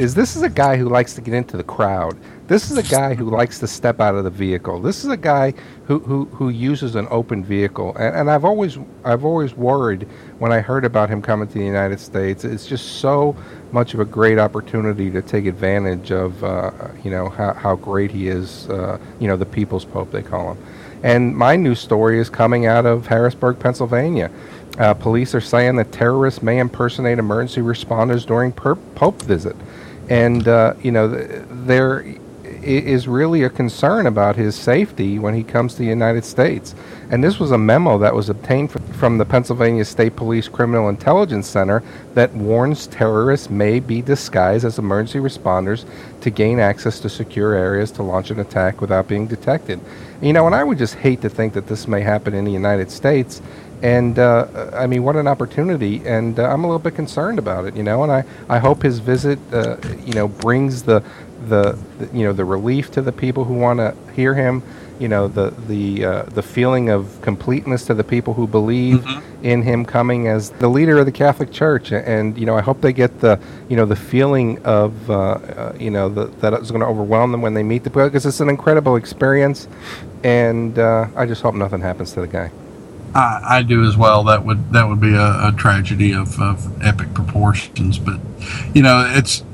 is 0.00 0.12
this 0.12 0.34
is 0.34 0.42
a 0.42 0.50
guy 0.50 0.76
who 0.76 0.88
likes 0.88 1.14
to 1.14 1.20
get 1.20 1.34
into 1.34 1.56
the 1.56 1.62
crowd. 1.62 2.18
This 2.48 2.70
is 2.70 2.76
a 2.76 2.82
guy 2.82 3.14
who 3.14 3.30
likes 3.30 3.60
to 3.60 3.68
step 3.68 4.00
out 4.00 4.16
of 4.16 4.24
the 4.24 4.30
vehicle. 4.30 4.80
This 4.80 5.04
is 5.04 5.10
a 5.10 5.16
guy 5.16 5.54
who, 5.86 6.00
who, 6.00 6.24
who 6.26 6.48
uses 6.48 6.96
an 6.96 7.06
open 7.08 7.44
vehicle. 7.44 7.94
And, 7.96 8.16
and 8.16 8.30
I've 8.30 8.44
always 8.44 8.78
I've 9.04 9.24
always 9.24 9.54
worried 9.54 10.08
when 10.38 10.52
I 10.52 10.58
heard 10.58 10.84
about 10.84 11.08
him 11.08 11.22
coming 11.22 11.46
to 11.46 11.54
the 11.54 11.64
United 11.64 12.00
States. 12.00 12.44
It's 12.44 12.66
just 12.66 13.00
so 13.00 13.36
much 13.70 13.94
of 13.94 14.00
a 14.00 14.04
great 14.04 14.38
opportunity 14.38 15.08
to 15.12 15.22
take 15.22 15.46
advantage 15.46 16.10
of 16.10 16.42
uh, 16.42 16.72
you 17.04 17.12
know 17.12 17.28
how, 17.28 17.52
how 17.54 17.76
great 17.76 18.10
he 18.10 18.28
is. 18.28 18.68
Uh, 18.68 18.98
you 19.20 19.28
know 19.28 19.36
the 19.36 19.46
People's 19.46 19.84
Pope 19.84 20.10
they 20.10 20.22
call 20.22 20.54
him. 20.54 20.64
And 21.04 21.36
my 21.36 21.54
news 21.56 21.80
story 21.80 22.18
is 22.18 22.28
coming 22.28 22.66
out 22.66 22.86
of 22.86 23.06
Harrisburg, 23.06 23.60
Pennsylvania. 23.60 24.30
Uh, 24.78 24.94
police 24.94 25.34
are 25.34 25.40
saying 25.40 25.76
that 25.76 25.92
terrorists 25.92 26.42
may 26.42 26.58
impersonate 26.58 27.18
emergency 27.18 27.60
responders 27.60 28.26
during 28.26 28.52
per- 28.52 28.74
Pope 28.74 29.22
visit, 29.22 29.54
and 30.08 30.48
uh, 30.48 30.74
you 30.82 30.90
know 30.90 31.06
there 31.06 32.04
is 32.62 33.08
really 33.08 33.42
a 33.42 33.50
concern 33.50 34.06
about 34.06 34.36
his 34.36 34.54
safety 34.54 35.18
when 35.18 35.34
he 35.34 35.42
comes 35.42 35.72
to 35.72 35.78
the 35.80 35.86
United 35.86 36.24
States. 36.24 36.74
And 37.10 37.22
this 37.22 37.38
was 37.38 37.50
a 37.50 37.58
memo 37.58 37.98
that 37.98 38.14
was 38.14 38.28
obtained 38.28 38.70
from 38.96 39.18
the 39.18 39.24
Pennsylvania 39.24 39.84
State 39.84 40.16
Police 40.16 40.48
Criminal 40.48 40.88
Intelligence 40.88 41.46
Center 41.46 41.82
that 42.14 42.32
warns 42.34 42.86
terrorists 42.86 43.50
may 43.50 43.80
be 43.80 44.00
disguised 44.00 44.64
as 44.64 44.78
emergency 44.78 45.18
responders 45.18 45.84
to 46.20 46.30
gain 46.30 46.58
access 46.58 47.00
to 47.00 47.08
secure 47.08 47.54
areas 47.54 47.90
to 47.92 48.02
launch 48.02 48.30
an 48.30 48.40
attack 48.40 48.80
without 48.80 49.08
being 49.08 49.26
detected. 49.26 49.80
You 50.20 50.32
know, 50.32 50.46
and 50.46 50.54
I 50.54 50.64
would 50.64 50.78
just 50.78 50.94
hate 50.94 51.20
to 51.22 51.28
think 51.28 51.52
that 51.54 51.66
this 51.66 51.88
may 51.88 52.00
happen 52.00 52.32
in 52.34 52.44
the 52.44 52.52
United 52.52 52.90
States 52.90 53.42
and 53.82 54.16
uh, 54.16 54.70
I 54.72 54.86
mean, 54.86 55.02
what 55.02 55.16
an 55.16 55.26
opportunity! 55.26 56.06
And 56.06 56.38
uh, 56.38 56.48
I'm 56.48 56.62
a 56.62 56.68
little 56.68 56.78
bit 56.78 56.94
concerned 56.94 57.40
about 57.40 57.64
it, 57.64 57.74
you 57.74 57.82
know. 57.82 58.04
And 58.04 58.12
I, 58.12 58.24
I 58.48 58.58
hope 58.60 58.82
his 58.82 59.00
visit, 59.00 59.40
uh, 59.52 59.76
you 60.04 60.14
know, 60.14 60.28
brings 60.28 60.84
the, 60.84 61.02
the, 61.48 61.78
the, 61.98 62.16
you 62.16 62.24
know 62.24 62.32
the 62.32 62.44
relief 62.44 62.90
to 62.92 63.02
the 63.02 63.12
people 63.12 63.44
who 63.44 63.54
want 63.54 63.78
to 63.78 63.96
hear 64.12 64.34
him. 64.34 64.62
You 64.98 65.08
know, 65.08 65.26
the 65.26 65.50
the 65.50 66.04
uh, 66.04 66.22
the 66.24 66.42
feeling 66.42 66.88
of 66.88 67.20
completeness 67.22 67.84
to 67.86 67.94
the 67.94 68.04
people 68.04 68.34
who 68.34 68.46
believe 68.46 69.00
mm-hmm. 69.00 69.44
in 69.44 69.62
him 69.62 69.84
coming 69.84 70.28
as 70.28 70.50
the 70.50 70.68
leader 70.68 70.98
of 70.98 71.06
the 71.06 71.12
Catholic 71.12 71.50
Church. 71.50 71.92
And 71.92 72.38
you 72.38 72.46
know, 72.46 72.56
I 72.56 72.60
hope 72.60 72.80
they 72.80 72.92
get 72.92 73.20
the 73.20 73.40
you 73.68 73.76
know 73.76 73.84
the 73.84 73.96
feeling 73.96 74.62
of 74.64 75.10
uh, 75.10 75.14
uh, 75.14 75.76
you 75.78 75.90
know 75.90 76.08
the, 76.08 76.26
that 76.40 76.52
it's 76.52 76.70
going 76.70 76.82
to 76.82 76.86
overwhelm 76.86 77.32
them 77.32 77.42
when 77.42 77.54
they 77.54 77.62
meet 77.62 77.84
the 77.84 77.90
Pope 77.90 78.12
because 78.12 78.26
it's 78.26 78.40
an 78.40 78.48
incredible 78.48 78.96
experience. 78.96 79.66
And 80.22 80.78
I 80.78 81.26
just 81.26 81.42
hope 81.42 81.54
nothing 81.54 81.80
happens 81.80 82.12
to 82.12 82.20
the 82.20 82.28
guy. 82.28 82.52
I, 83.14 83.58
I, 83.58 83.62
do 83.62 83.84
as 83.84 83.96
well. 83.96 84.24
That 84.24 84.44
would 84.44 84.72
that 84.72 84.88
would 84.88 85.00
be 85.00 85.14
a, 85.14 85.48
a 85.48 85.54
tragedy 85.56 86.12
of, 86.12 86.40
of, 86.40 86.82
epic 86.82 87.12
proportions. 87.14 87.98
But 87.98 88.20
you 88.74 88.82
know, 88.82 89.06
it's 89.06 89.44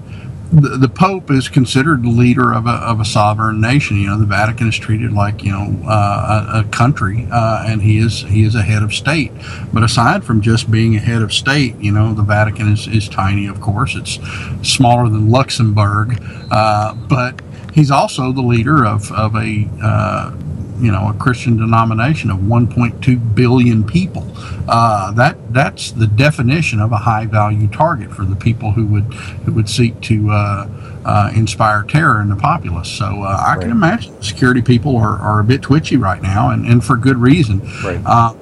the, 0.50 0.78
the 0.78 0.88
Pope 0.88 1.30
is 1.30 1.48
considered 1.48 2.02
the 2.02 2.08
leader 2.08 2.52
of 2.52 2.66
a, 2.66 2.70
of 2.70 3.00
a 3.00 3.04
sovereign 3.04 3.60
nation. 3.60 3.98
You 3.98 4.08
know, 4.08 4.18
the 4.18 4.26
Vatican 4.26 4.68
is 4.68 4.76
treated 4.76 5.12
like 5.12 5.42
you 5.42 5.52
know 5.52 5.76
uh, 5.86 6.50
a, 6.54 6.60
a, 6.60 6.64
country, 6.64 7.28
uh, 7.30 7.64
and 7.66 7.82
he 7.82 7.98
is 7.98 8.22
he 8.22 8.44
is 8.44 8.54
a 8.54 8.62
head 8.62 8.82
of 8.82 8.94
state. 8.94 9.32
But 9.72 9.82
aside 9.82 10.24
from 10.24 10.40
just 10.40 10.70
being 10.70 10.96
a 10.96 11.00
head 11.00 11.22
of 11.22 11.32
state, 11.32 11.76
you 11.76 11.92
know, 11.92 12.14
the 12.14 12.22
Vatican 12.22 12.72
is, 12.72 12.86
is 12.86 13.08
tiny. 13.08 13.46
Of 13.46 13.60
course, 13.60 13.94
it's 13.94 14.18
smaller 14.62 15.08
than 15.08 15.30
Luxembourg, 15.30 16.18
uh, 16.50 16.94
but 16.94 17.40
he's 17.74 17.90
also 17.90 18.32
the 18.32 18.42
leader 18.42 18.86
of 18.86 19.12
of 19.12 19.34
a 19.34 19.68
uh, 19.82 20.32
you 20.80 20.92
know 20.92 21.08
a 21.08 21.14
Christian 21.14 21.56
denomination 21.56 22.30
of 22.30 22.38
1.2 22.38 23.34
billion 23.34 23.84
people. 23.84 24.26
Uh, 24.68 25.12
that 25.12 25.52
that's 25.52 25.92
the 25.92 26.06
definition 26.06 26.80
of 26.80 26.92
a 26.92 26.96
high 26.96 27.26
value 27.26 27.68
target 27.68 28.10
for 28.10 28.24
the 28.24 28.36
people 28.36 28.72
who 28.72 28.86
would 28.86 29.04
who 29.44 29.52
would 29.52 29.68
seek 29.68 30.00
to 30.02 30.30
uh, 30.30 30.68
uh, 31.04 31.30
inspire 31.34 31.82
terror 31.82 32.20
in 32.20 32.28
the 32.28 32.36
populace. 32.36 32.88
So 32.88 33.22
uh, 33.22 33.42
I 33.46 33.54
right. 33.54 33.62
can 33.62 33.70
imagine 33.70 34.20
security 34.22 34.62
people 34.62 34.96
are, 34.96 35.18
are 35.18 35.40
a 35.40 35.44
bit 35.44 35.62
twitchy 35.62 35.96
right 35.96 36.22
now, 36.22 36.50
and, 36.50 36.66
and 36.66 36.84
for 36.84 36.96
good 36.96 37.18
reason. 37.18 37.60
Right. 37.82 38.00
Uh, 38.04 38.34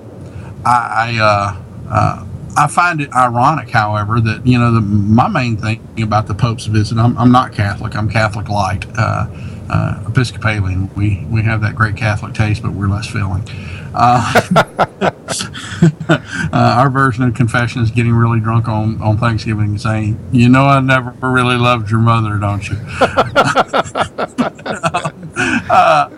I. 0.65 1.19
I 1.19 1.63
uh, 1.89 2.27
I 2.59 2.69
find 2.69 3.03
it 3.03 3.13
ironic, 3.13 3.69
however, 3.69 4.19
that 4.19 4.47
you 4.47 4.59
know 4.59 4.73
the, 4.73 4.81
my 4.81 5.29
main 5.29 5.59
thing 5.59 5.81
about 6.01 6.27
the 6.27 6.35
Pope's 6.35 6.65
visit. 6.65 6.97
I'm, 6.97 7.17
I'm 7.19 7.31
not 7.31 7.53
Catholic. 7.53 7.95
I'm 7.95 8.09
Catholic 8.09 8.49
light. 8.49 8.87
Uh, 8.97 9.27
uh, 9.71 10.05
Episcopalian. 10.09 10.91
We 10.95 11.25
we 11.31 11.43
have 11.43 11.61
that 11.63 11.75
great 11.75 11.97
Catholic 11.97 12.35
taste, 12.35 12.63
but 12.63 12.73
we're 12.73 12.89
less 12.89 13.07
filling. 13.07 13.43
Uh, 13.95 14.41
uh, 16.09 16.19
our 16.53 16.91
version 16.91 17.25
of 17.25 17.35
confession 17.35 17.83
is 17.83 17.91
getting 17.91 18.13
really 18.13 18.41
drunk 18.41 18.69
on, 18.69 19.01
on 19.01 19.17
Thanksgiving 19.17 19.71
and 19.71 19.81
saying, 19.81 20.19
"You 20.33 20.49
know, 20.49 20.67
I 20.67 20.81
never 20.81 21.11
really 21.21 21.57
loved 21.57 21.91
your 21.91 22.01
mother, 22.01 22.39
don't 22.39 22.69
you?" 22.69 22.77
Uh, 25.69 26.09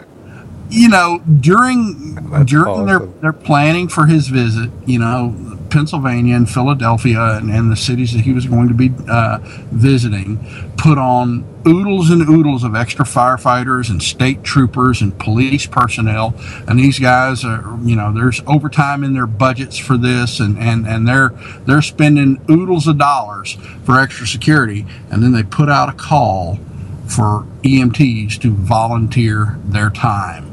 you 0.70 0.88
know, 0.88 1.20
during 1.40 2.14
That's 2.30 2.50
during 2.50 2.68
awesome. 2.68 2.86
their 2.86 2.98
their 3.20 3.32
planning 3.32 3.88
for 3.88 4.06
his 4.06 4.28
visit, 4.28 4.70
you 4.86 4.98
know, 4.98 5.34
Pennsylvania 5.70 6.36
and 6.36 6.48
Philadelphia 6.48 7.36
and, 7.36 7.50
and, 7.50 7.70
the 7.70 7.76
cities 7.76 8.12
that 8.12 8.20
he 8.20 8.32
was 8.32 8.46
going 8.46 8.68
to 8.68 8.74
be 8.74 8.90
uh, 9.08 9.38
visiting 9.70 10.38
put 10.76 10.96
on 10.98 11.44
oodles 11.66 12.10
and 12.10 12.22
oodles 12.28 12.64
of 12.64 12.74
extra 12.74 13.04
firefighters 13.04 13.90
and 13.90 14.02
state 14.02 14.42
troopers 14.42 15.02
and 15.02 15.18
police 15.18 15.66
personnel. 15.66 16.34
And 16.66 16.78
these 16.78 16.98
guys 16.98 17.44
are, 17.44 17.78
you 17.82 17.96
know, 17.96 18.12
there's 18.12 18.40
overtime 18.46 19.04
in 19.04 19.12
their 19.12 19.26
budgets 19.26 19.76
for 19.76 19.96
this 19.96 20.40
and, 20.40 20.58
and, 20.58 20.86
and 20.86 21.06
they're, 21.06 21.30
they're 21.66 21.82
spending 21.82 22.40
oodles 22.50 22.86
of 22.86 22.98
dollars 22.98 23.58
for 23.84 24.00
extra 24.00 24.26
security. 24.26 24.86
And 25.10 25.22
then 25.22 25.32
they 25.32 25.42
put 25.42 25.68
out 25.68 25.88
a 25.88 25.92
call 25.92 26.58
for 27.06 27.46
EMTs 27.62 28.40
to 28.40 28.52
volunteer 28.52 29.58
their 29.64 29.90
time 29.90 30.47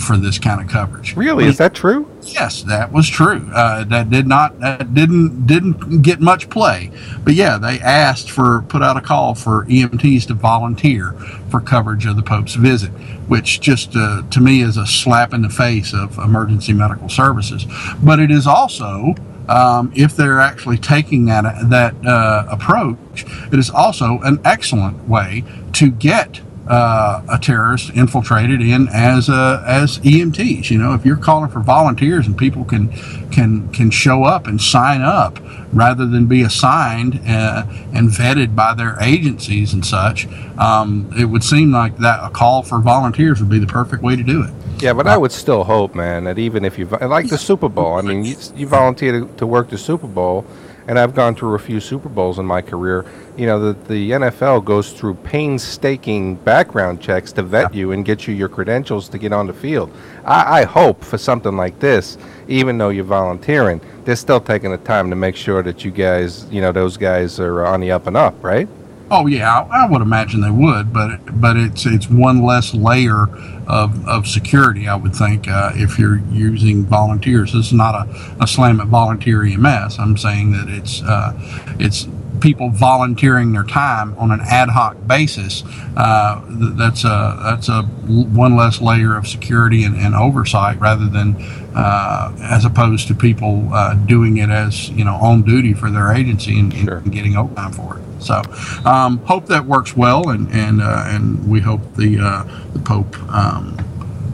for 0.00 0.16
this 0.16 0.38
kind 0.38 0.60
of 0.60 0.68
coverage. 0.68 1.16
Really, 1.16 1.44
is 1.46 1.58
that 1.58 1.74
true? 1.74 2.08
Yes, 2.22 2.62
that 2.64 2.92
was 2.92 3.08
true. 3.08 3.48
Uh, 3.52 3.84
that 3.84 4.10
did 4.10 4.26
not 4.26 4.58
that 4.60 4.94
didn't 4.94 5.46
didn't 5.46 6.02
get 6.02 6.20
much 6.20 6.50
play, 6.50 6.90
but 7.24 7.34
yeah, 7.34 7.58
they 7.58 7.80
asked 7.80 8.30
for 8.30 8.62
put 8.62 8.82
out 8.82 8.96
a 8.96 9.00
call 9.00 9.34
for 9.34 9.64
EMTs 9.66 10.26
to 10.28 10.34
volunteer 10.34 11.12
for 11.50 11.60
coverage 11.60 12.06
of 12.06 12.16
the 12.16 12.22
Pope's 12.22 12.54
visit, 12.54 12.90
which 13.28 13.60
just 13.60 13.94
uh, 13.94 14.22
to 14.30 14.40
me 14.40 14.62
is 14.62 14.76
a 14.76 14.86
slap 14.86 15.34
in 15.34 15.42
the 15.42 15.50
face 15.50 15.92
of 15.92 16.18
emergency 16.18 16.72
medical 16.72 17.08
services. 17.08 17.66
But 18.02 18.20
it 18.20 18.30
is 18.30 18.46
also 18.46 19.14
um, 19.48 19.92
if 19.96 20.16
they're 20.16 20.40
actually 20.40 20.78
taking 20.78 21.26
that 21.26 21.68
that 21.70 21.94
uh, 22.06 22.46
approach, 22.48 23.24
it 23.52 23.58
is 23.58 23.68
also 23.68 24.20
an 24.20 24.40
excellent 24.44 25.08
way 25.08 25.44
to 25.74 25.90
get 25.90 26.40
uh, 26.70 27.20
a 27.28 27.36
terrorist 27.36 27.90
infiltrated 27.90 28.60
in 28.60 28.88
as 28.88 29.28
uh, 29.28 29.62
as 29.66 29.98
EMTs. 29.98 30.70
You 30.70 30.78
know, 30.78 30.94
if 30.94 31.04
you're 31.04 31.16
calling 31.16 31.50
for 31.50 31.58
volunteers 31.58 32.28
and 32.28 32.38
people 32.38 32.64
can 32.64 32.92
can 33.32 33.68
can 33.72 33.90
show 33.90 34.22
up 34.22 34.46
and 34.46 34.60
sign 34.60 35.02
up 35.02 35.40
rather 35.72 36.06
than 36.06 36.26
be 36.26 36.42
assigned 36.42 37.20
uh, 37.26 37.64
and 37.92 38.08
vetted 38.08 38.54
by 38.54 38.74
their 38.74 38.96
agencies 39.00 39.74
and 39.74 39.84
such, 39.84 40.28
um, 40.58 41.12
it 41.18 41.24
would 41.24 41.42
seem 41.42 41.72
like 41.72 41.96
that 41.98 42.22
a 42.22 42.30
call 42.30 42.62
for 42.62 42.78
volunteers 42.78 43.40
would 43.40 43.50
be 43.50 43.58
the 43.58 43.66
perfect 43.66 44.02
way 44.04 44.14
to 44.14 44.22
do 44.22 44.44
it. 44.44 44.50
Yeah, 44.80 44.92
but 44.92 45.08
I 45.08 45.16
would 45.16 45.32
still 45.32 45.64
hope, 45.64 45.96
man, 45.96 46.24
that 46.24 46.38
even 46.38 46.64
if 46.64 46.78
you 46.78 46.86
like 46.86 47.28
the 47.28 47.36
Super 47.36 47.68
Bowl, 47.68 47.94
I 47.94 48.02
mean, 48.02 48.24
you, 48.24 48.36
you 48.54 48.66
volunteer 48.66 49.20
to, 49.20 49.36
to 49.36 49.46
work 49.46 49.70
the 49.70 49.76
Super 49.76 50.06
Bowl 50.06 50.46
and 50.90 50.98
I've 50.98 51.14
gone 51.14 51.36
through 51.36 51.54
a 51.54 51.58
few 51.60 51.78
Super 51.78 52.08
Bowls 52.08 52.40
in 52.40 52.46
my 52.46 52.60
career. 52.60 53.06
You 53.36 53.46
know, 53.46 53.72
the, 53.72 53.80
the 53.84 54.10
NFL 54.10 54.64
goes 54.64 54.92
through 54.92 55.14
painstaking 55.14 56.34
background 56.34 57.00
checks 57.00 57.30
to 57.34 57.44
vet 57.44 57.72
you 57.72 57.92
and 57.92 58.04
get 58.04 58.26
you 58.26 58.34
your 58.34 58.48
credentials 58.48 59.08
to 59.10 59.18
get 59.18 59.32
on 59.32 59.46
the 59.46 59.52
field. 59.52 59.92
I, 60.24 60.62
I 60.62 60.64
hope 60.64 61.04
for 61.04 61.16
something 61.16 61.56
like 61.56 61.78
this, 61.78 62.18
even 62.48 62.76
though 62.76 62.88
you're 62.88 63.04
volunteering, 63.04 63.80
they're 64.04 64.16
still 64.16 64.40
taking 64.40 64.72
the 64.72 64.78
time 64.78 65.10
to 65.10 65.16
make 65.16 65.36
sure 65.36 65.62
that 65.62 65.84
you 65.84 65.92
guys, 65.92 66.46
you 66.50 66.60
know, 66.60 66.72
those 66.72 66.96
guys 66.96 67.38
are 67.38 67.64
on 67.64 67.78
the 67.78 67.92
up 67.92 68.08
and 68.08 68.16
up, 68.16 68.42
right? 68.42 68.68
Oh 69.12 69.26
yeah, 69.26 69.62
I, 69.62 69.82
I 69.82 69.86
would 69.86 70.02
imagine 70.02 70.40
they 70.40 70.50
would, 70.50 70.92
but 70.92 71.40
but 71.40 71.56
it's 71.56 71.84
it's 71.84 72.08
one 72.08 72.42
less 72.42 72.74
layer 72.74 73.24
of, 73.66 74.06
of 74.06 74.26
security. 74.26 74.86
I 74.86 74.94
would 74.94 75.14
think 75.14 75.48
uh, 75.48 75.72
if 75.74 75.98
you're 75.98 76.18
using 76.30 76.84
volunteers, 76.84 77.52
this 77.52 77.66
is 77.66 77.72
not 77.72 77.94
a, 77.94 78.36
a 78.40 78.46
slam 78.46 78.80
at 78.80 78.86
volunteer 78.86 79.44
EMS. 79.44 79.98
I'm 79.98 80.16
saying 80.16 80.52
that 80.52 80.68
it's 80.68 81.02
uh, 81.02 81.32
it's 81.80 82.06
people 82.40 82.70
volunteering 82.70 83.52
their 83.52 83.64
time 83.64 84.16
on 84.16 84.30
an 84.30 84.40
ad 84.42 84.68
hoc 84.68 84.96
basis. 85.06 85.64
Uh, 85.96 86.42
that's 86.48 87.02
a 87.04 87.38
that's 87.42 87.68
a 87.68 87.82
one 87.82 88.54
less 88.56 88.80
layer 88.80 89.16
of 89.16 89.26
security 89.26 89.84
and, 89.84 89.96
and 89.96 90.14
oversight 90.14 90.78
rather 90.78 91.06
than 91.06 91.34
uh, 91.74 92.32
as 92.42 92.64
opposed 92.64 93.08
to 93.08 93.14
people 93.14 93.72
uh, 93.72 93.94
doing 93.94 94.36
it 94.36 94.50
as 94.50 94.88
you 94.90 95.04
know 95.04 95.16
on 95.16 95.42
duty 95.42 95.74
for 95.74 95.90
their 95.90 96.12
agency 96.12 96.60
and, 96.60 96.72
sure. 96.72 96.98
and 96.98 97.12
getting 97.12 97.36
overtime 97.36 97.72
for 97.72 97.98
it. 97.98 98.09
So, 98.20 98.42
um, 98.84 99.18
hope 99.18 99.46
that 99.46 99.64
works 99.64 99.96
well, 99.96 100.30
and 100.30 100.50
and 100.52 100.80
uh, 100.80 101.04
and 101.06 101.48
we 101.48 101.60
hope 101.60 101.94
the 101.96 102.18
uh, 102.18 102.44
the 102.72 102.78
Pope. 102.80 103.16
Um, 103.32 103.76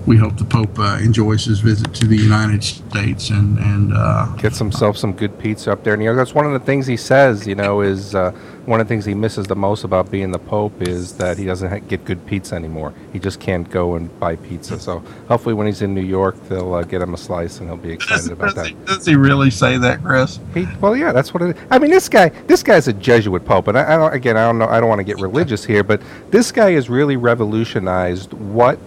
we 0.06 0.16
hope 0.16 0.36
the 0.36 0.44
Pope 0.44 0.78
uh, 0.78 0.98
enjoys 1.02 1.44
his 1.44 1.58
visit 1.58 1.92
to 1.94 2.06
the 2.06 2.16
United 2.16 2.62
States 2.62 3.30
and 3.30 3.58
and 3.58 3.92
uh, 3.92 4.26
gets 4.36 4.58
himself 4.58 4.96
some 4.96 5.12
good 5.12 5.36
pizza 5.38 5.72
up 5.72 5.82
there. 5.82 5.94
And 5.94 6.02
you 6.02 6.10
know, 6.10 6.16
that's 6.16 6.34
one 6.34 6.46
of 6.46 6.52
the 6.52 6.60
things 6.60 6.86
he 6.86 6.96
says. 6.96 7.46
You 7.46 7.56
know, 7.56 7.80
is 7.80 8.14
uh, 8.14 8.30
one 8.66 8.80
of 8.80 8.86
the 8.86 8.88
things 8.88 9.04
he 9.04 9.14
misses 9.14 9.46
the 9.46 9.56
most 9.56 9.82
about 9.82 10.10
being 10.10 10.30
the 10.30 10.38
Pope 10.38 10.80
is 10.80 11.14
that 11.14 11.38
he 11.38 11.44
doesn't 11.44 11.88
get 11.88 12.04
good 12.04 12.24
pizza 12.26 12.54
anymore. 12.54 12.94
He 13.12 13.18
just 13.18 13.40
can't 13.40 13.68
go 13.68 13.96
and 13.96 14.18
buy 14.20 14.36
pizza. 14.36 14.78
So 14.78 15.00
hopefully, 15.28 15.54
when 15.54 15.66
he's 15.66 15.82
in 15.82 15.92
New 15.92 16.04
York, 16.04 16.36
they'll 16.48 16.74
uh, 16.74 16.82
get 16.84 17.02
him 17.02 17.12
a 17.12 17.18
slice, 17.18 17.58
and 17.58 17.68
he'll 17.68 17.76
be 17.76 17.92
excited 17.92 18.22
does, 18.22 18.28
about 18.28 18.44
does 18.46 18.54
that. 18.54 18.66
He, 18.68 18.74
does 18.84 19.06
he 19.06 19.16
really 19.16 19.50
say 19.50 19.76
that, 19.78 20.04
Chris? 20.04 20.38
He, 20.54 20.66
well, 20.80 20.96
yeah, 20.96 21.10
that's 21.10 21.34
what 21.34 21.42
it 21.42 21.56
is. 21.56 21.62
I 21.70 21.80
mean, 21.80 21.90
this 21.90 22.08
guy, 22.08 22.28
this 22.46 22.62
guy's 22.62 22.86
a 22.86 22.92
Jesuit 22.92 23.44
Pope, 23.44 23.66
and 23.68 23.76
I, 23.76 23.94
I 23.94 23.96
don't. 23.96 24.14
Again, 24.14 24.36
I 24.36 24.44
don't 24.44 24.58
know. 24.58 24.68
I 24.68 24.78
don't 24.78 24.88
want 24.88 25.00
to 25.00 25.04
get 25.04 25.20
religious 25.20 25.64
here, 25.64 25.82
but 25.82 26.00
this 26.30 26.52
guy 26.52 26.70
has 26.72 26.88
really 26.88 27.16
revolutionized 27.16 28.32
what 28.34 28.78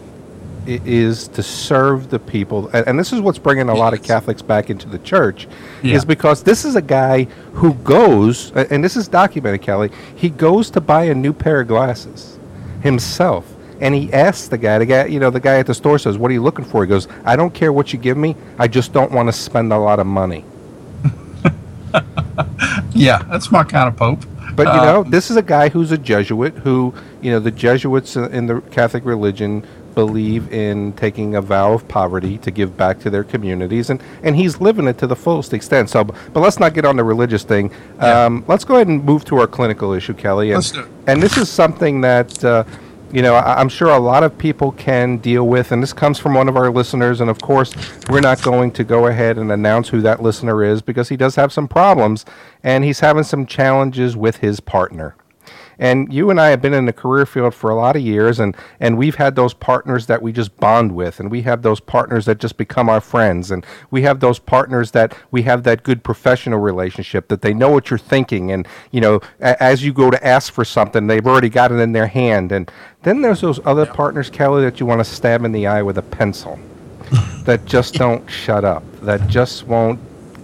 is 0.66 1.28
to 1.30 1.44
serve 1.44 2.10
the 2.10 2.20
people, 2.20 2.68
and, 2.70 2.88
and, 2.88 3.00
this 3.00 3.14
is 3.14 3.22
what's 3.22 3.40
bringing 3.40 3.70
a 3.70 3.76
lot 3.76 3.94
of 3.94 4.04
Catholics 4.04 4.42
back 4.42 4.70
into 4.70 4.88
the 4.88 5.00
church, 5.00 5.48
yeah. 5.82 5.96
is 5.96 6.06
because 6.06 6.44
this 6.44 6.66
is 6.66 6.76
a 6.76 6.82
guy 6.82 7.24
who 7.54 7.74
goes, 7.76 8.52
and 8.52 8.84
this 8.84 8.96
is 8.96 9.08
documented, 9.08 9.62
Kelly. 9.62 9.92
He 10.16 10.30
goes 10.30 10.70
to 10.72 10.82
buy 10.82 11.06
a 11.06 11.16
new 11.16 11.34
pair 11.34 11.62
of 11.62 11.68
glasses 11.68 12.38
himself, 12.82 13.56
and 13.82 13.96
he 13.96 14.12
asks 14.14 14.48
the 14.48 14.58
guy, 14.58 14.78
the 14.78 14.86
guy, 14.86 15.06
you 15.06 15.20
know, 15.20 15.30
the 15.30 15.40
guy 15.40 15.60
at 15.60 15.66
the 15.66 15.74
store 15.74 15.98
says, 15.98 16.18
"What 16.18 16.32
are 16.32 16.34
you 16.34 16.44
looking 16.44 16.66
for?" 16.66 16.84
He 16.84 16.90
goes, 16.90 17.08
"I 17.26 17.36
don't 17.36 17.54
care 17.54 17.72
what 17.72 17.94
you 17.94 18.00
give 18.00 18.18
me. 18.18 18.36
I 18.58 18.68
just 18.68 18.94
don't 18.94 19.12
want 19.12 19.28
to 19.28 19.34
spend 19.34 19.72
a 19.72 19.78
lot 19.78 20.00
of 20.00 20.08
money." 20.08 20.46
yeah, 22.92 23.24
that's 23.30 23.52
my 23.52 23.64
kind 23.64 23.88
of 23.88 23.96
pope. 23.96 24.26
But 24.56 24.68
you 24.68 24.82
uh, 24.82 24.86
know, 24.86 25.04
this 25.04 25.32
is 25.32 25.38
a 25.38 25.42
guy 25.42 25.70
who's 25.70 25.92
a 25.92 25.98
Jesuit 25.98 26.54
who, 26.54 26.94
you 27.22 27.32
know, 27.32 27.40
the 27.40 27.52
Jesuits 27.52 28.16
in 28.18 28.48
the 28.48 28.62
Catholic 28.72 29.06
religion 29.06 29.66
believe 30.00 30.54
in 30.54 30.94
taking 30.94 31.36
a 31.36 31.42
vow 31.42 31.74
of 31.74 31.86
poverty 31.90 32.38
to 32.38 32.52
give 32.52 32.78
back 32.78 33.00
to 33.00 33.10
their 33.10 33.26
communities, 33.26 33.90
and, 33.90 34.02
and 34.24 34.34
he's 34.38 34.62
living 34.62 34.88
it 34.88 34.98
to 35.00 35.08
the 35.08 35.16
fullest 35.16 35.54
extent. 35.54 35.90
So, 35.90 36.06
but 36.06 36.38
let's 36.38 36.58
not 36.58 36.74
get 36.74 36.86
on 36.86 36.96
the 36.96 37.04
religious 37.04 37.44
thing. 37.44 37.70
Yeah. 37.98 38.26
Um, 38.26 38.46
let's 38.48 38.64
go 38.64 38.76
ahead 38.76 38.88
and 38.88 39.04
move 39.04 39.26
to 39.26 39.38
our 39.40 39.48
clinical 39.48 39.92
issue, 39.92 40.14
Kelly. 40.14 40.52
And, 40.52 40.72
and 41.08 41.22
this 41.22 41.38
is 41.38 41.50
something 41.50 42.02
that. 42.02 42.44
Uh, 42.44 42.64
you 43.12 43.24
know, 43.24 43.34
I, 43.34 43.60
am 43.60 43.70
sure 43.70 43.90
a 43.90 43.98
lot 43.98 44.22
of 44.24 44.38
people 44.38 44.72
can 44.74 45.18
deal 45.18 45.48
with, 45.48 45.72
and 45.72 45.82
this 45.82 45.94
comes 45.94 46.20
from 46.20 46.36
one 46.36 46.48
of 46.48 46.56
our 46.56 46.70
listeners. 46.70 47.22
And 47.22 47.28
of 47.28 47.42
course, 47.42 47.74
we're 48.08 48.22
not 48.22 48.40
going 48.44 48.70
to 48.74 48.84
go 48.84 49.08
ahead 49.08 49.40
and 49.40 49.52
announce 49.52 49.90
who 49.90 50.00
that 50.02 50.22
listener 50.22 50.64
is 50.64 50.84
because 50.84 51.10
he 51.10 51.18
does 51.18 51.34
have 51.34 51.52
some 51.52 51.68
problems 51.68 52.24
and 52.62 52.84
he's 52.84 53.00
having 53.00 53.24
some 53.24 53.48
challenges 53.48 54.16
with 54.16 54.38
his 54.38 54.60
partner. 54.60 55.16
And 55.80 56.14
you 56.14 56.30
and 56.30 56.42
I 56.42 56.50
have 56.50 56.62
been 56.62 56.74
in 56.74 56.86
the 56.86 56.94
career 56.94 57.26
field 57.26 57.56
for 57.56 57.70
a 57.70 57.76
lot 57.76 57.96
of 57.96 58.02
years, 58.02 58.38
and, 58.40 58.56
and 58.82 58.98
we've 58.98 59.16
had 59.16 59.36
those 59.38 59.54
partners 59.54 60.08
that 60.08 60.22
we 60.22 60.34
just 60.34 60.56
bond 60.58 60.92
with, 60.94 61.22
and 61.22 61.32
we 61.32 61.42
have 61.44 61.62
those 61.62 61.80
partners 61.80 62.26
that 62.26 62.38
just 62.38 62.58
become 62.58 62.90
our 62.90 63.00
friends, 63.00 63.50
and 63.50 63.66
we 63.90 64.02
have 64.02 64.20
those 64.20 64.40
partners 64.40 64.92
that 64.92 65.16
we 65.32 65.44
have 65.44 65.64
that 65.64 65.84
good 65.84 66.04
professional 66.04 66.60
relationship 66.60 67.30
that 67.30 67.42
they 67.42 67.54
know 67.54 67.70
what 67.72 67.90
you're 67.90 67.98
thinking, 67.98 68.52
and 68.52 68.68
you 68.92 69.00
know, 69.00 69.22
a- 69.40 69.62
as 69.64 69.82
you 69.84 69.94
go 69.94 70.12
to 70.12 70.28
ask 70.28 70.52
for 70.52 70.66
something, 70.66 71.08
they've 71.08 71.26
already 71.26 71.50
got 71.50 71.72
it 71.72 71.76
in 71.80 71.94
their 71.94 72.08
hand, 72.08 72.52
and 72.52 72.70
then 73.04 73.22
there's 73.22 73.40
those 73.40 73.62
other 73.66 73.86
partners, 73.86 74.30
Kelly, 74.30 74.62
that 74.64 74.82
you 74.82 74.86
want 74.86 75.00
to 75.00 75.06
stab 75.06 75.46
in 75.46 75.54
the 75.54 75.66
eye 75.66 75.82
with 75.82 75.98
a 75.98 76.02
pencil, 76.02 76.60
that 77.46 77.64
just 77.66 77.94
don't 78.04 78.30
shut 78.30 78.66
up, 78.66 78.84
that 79.02 79.26
just 79.30 79.66
won't 79.66 79.98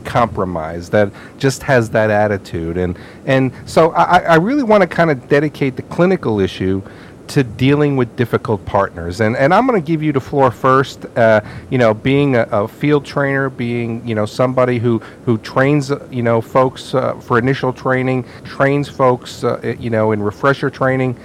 compromise 0.05 0.89
that 0.91 1.11
just 1.37 1.63
has 1.63 1.89
that 1.91 2.09
attitude. 2.09 2.77
And 2.77 2.97
and 3.25 3.51
so 3.65 3.91
I, 3.91 4.19
I 4.19 4.35
really 4.35 4.63
want 4.63 4.81
to 4.81 4.87
kind 4.87 5.11
of 5.11 5.27
dedicate 5.27 5.75
the 5.75 5.81
clinical 5.83 6.39
issue 6.39 6.81
to 7.27 7.43
dealing 7.43 7.97
with 7.97 8.15
difficult 8.15 8.63
partners. 8.65 9.19
And 9.21 9.35
and 9.35 9.53
I'm 9.53 9.67
going 9.67 9.81
to 9.81 9.85
give 9.85 10.03
you 10.03 10.13
the 10.13 10.19
floor 10.19 10.51
first 10.51 11.05
uh, 11.17 11.41
you 11.69 11.77
know 11.77 11.93
being 11.93 12.35
a, 12.35 12.43
a, 12.51 12.67
field 12.67 13.05
trainer 13.05 13.49
being 13.49 14.07
you 14.07 14.15
know 14.15 14.25
somebody 14.25 14.77
who 14.79 14.99
who 15.25 15.37
trains 15.39 15.91
you 16.11 16.23
know 16.23 16.41
folks 16.41 16.93
uh, 16.93 17.15
for 17.15 17.37
initial 17.37 17.73
training 17.73 18.25
trains 18.43 18.87
folks 18.87 19.43
uh, 19.43 19.75
you 19.79 19.89
know 19.89 20.11
in 20.11 20.21
refresher 20.21 20.69
training. 20.69 21.17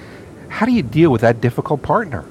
How 0.48 0.66
do 0.66 0.72
you 0.72 0.82
deal 0.82 1.10
with 1.10 1.20
that 1.20 1.40
difficult 1.40 1.82
partner? 1.82 2.24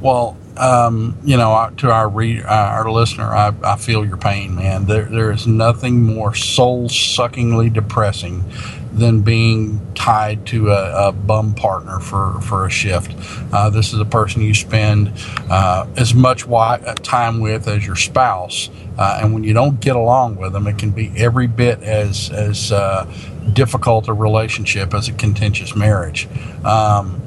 Well 0.00 0.36
um, 0.56 1.16
you 1.24 1.36
know, 1.36 1.70
to 1.78 1.90
our 1.90 2.08
reader, 2.08 2.46
uh, 2.46 2.70
our 2.70 2.90
listener, 2.90 3.24
I, 3.24 3.52
I, 3.62 3.76
feel 3.76 4.04
your 4.04 4.16
pain, 4.16 4.54
man. 4.54 4.86
There, 4.86 5.04
there 5.04 5.32
is 5.32 5.46
nothing 5.46 6.02
more 6.02 6.34
soul-suckingly 6.34 7.70
depressing 7.70 8.44
than 8.92 9.22
being 9.22 9.80
tied 9.96 10.46
to 10.46 10.70
a, 10.70 11.08
a 11.08 11.12
bum 11.12 11.54
partner 11.54 11.98
for, 11.98 12.40
for 12.40 12.66
a 12.66 12.70
shift. 12.70 13.12
Uh, 13.52 13.68
this 13.68 13.92
is 13.92 13.98
a 13.98 14.04
person 14.04 14.42
you 14.42 14.54
spend 14.54 15.12
uh, 15.50 15.86
as 15.96 16.14
much 16.14 16.42
wi- 16.42 16.80
uh, 16.86 16.94
time 16.94 17.40
with 17.40 17.66
as 17.66 17.84
your 17.84 17.96
spouse, 17.96 18.70
uh, 18.96 19.18
and 19.20 19.34
when 19.34 19.42
you 19.42 19.52
don't 19.52 19.80
get 19.80 19.96
along 19.96 20.36
with 20.36 20.52
them, 20.52 20.68
it 20.68 20.78
can 20.78 20.92
be 20.92 21.12
every 21.16 21.48
bit 21.48 21.82
as 21.82 22.30
as 22.30 22.70
uh, 22.70 23.04
difficult 23.52 24.06
a 24.06 24.12
relationship 24.12 24.94
as 24.94 25.08
a 25.08 25.12
contentious 25.12 25.74
marriage. 25.74 26.28
Um, 26.64 27.20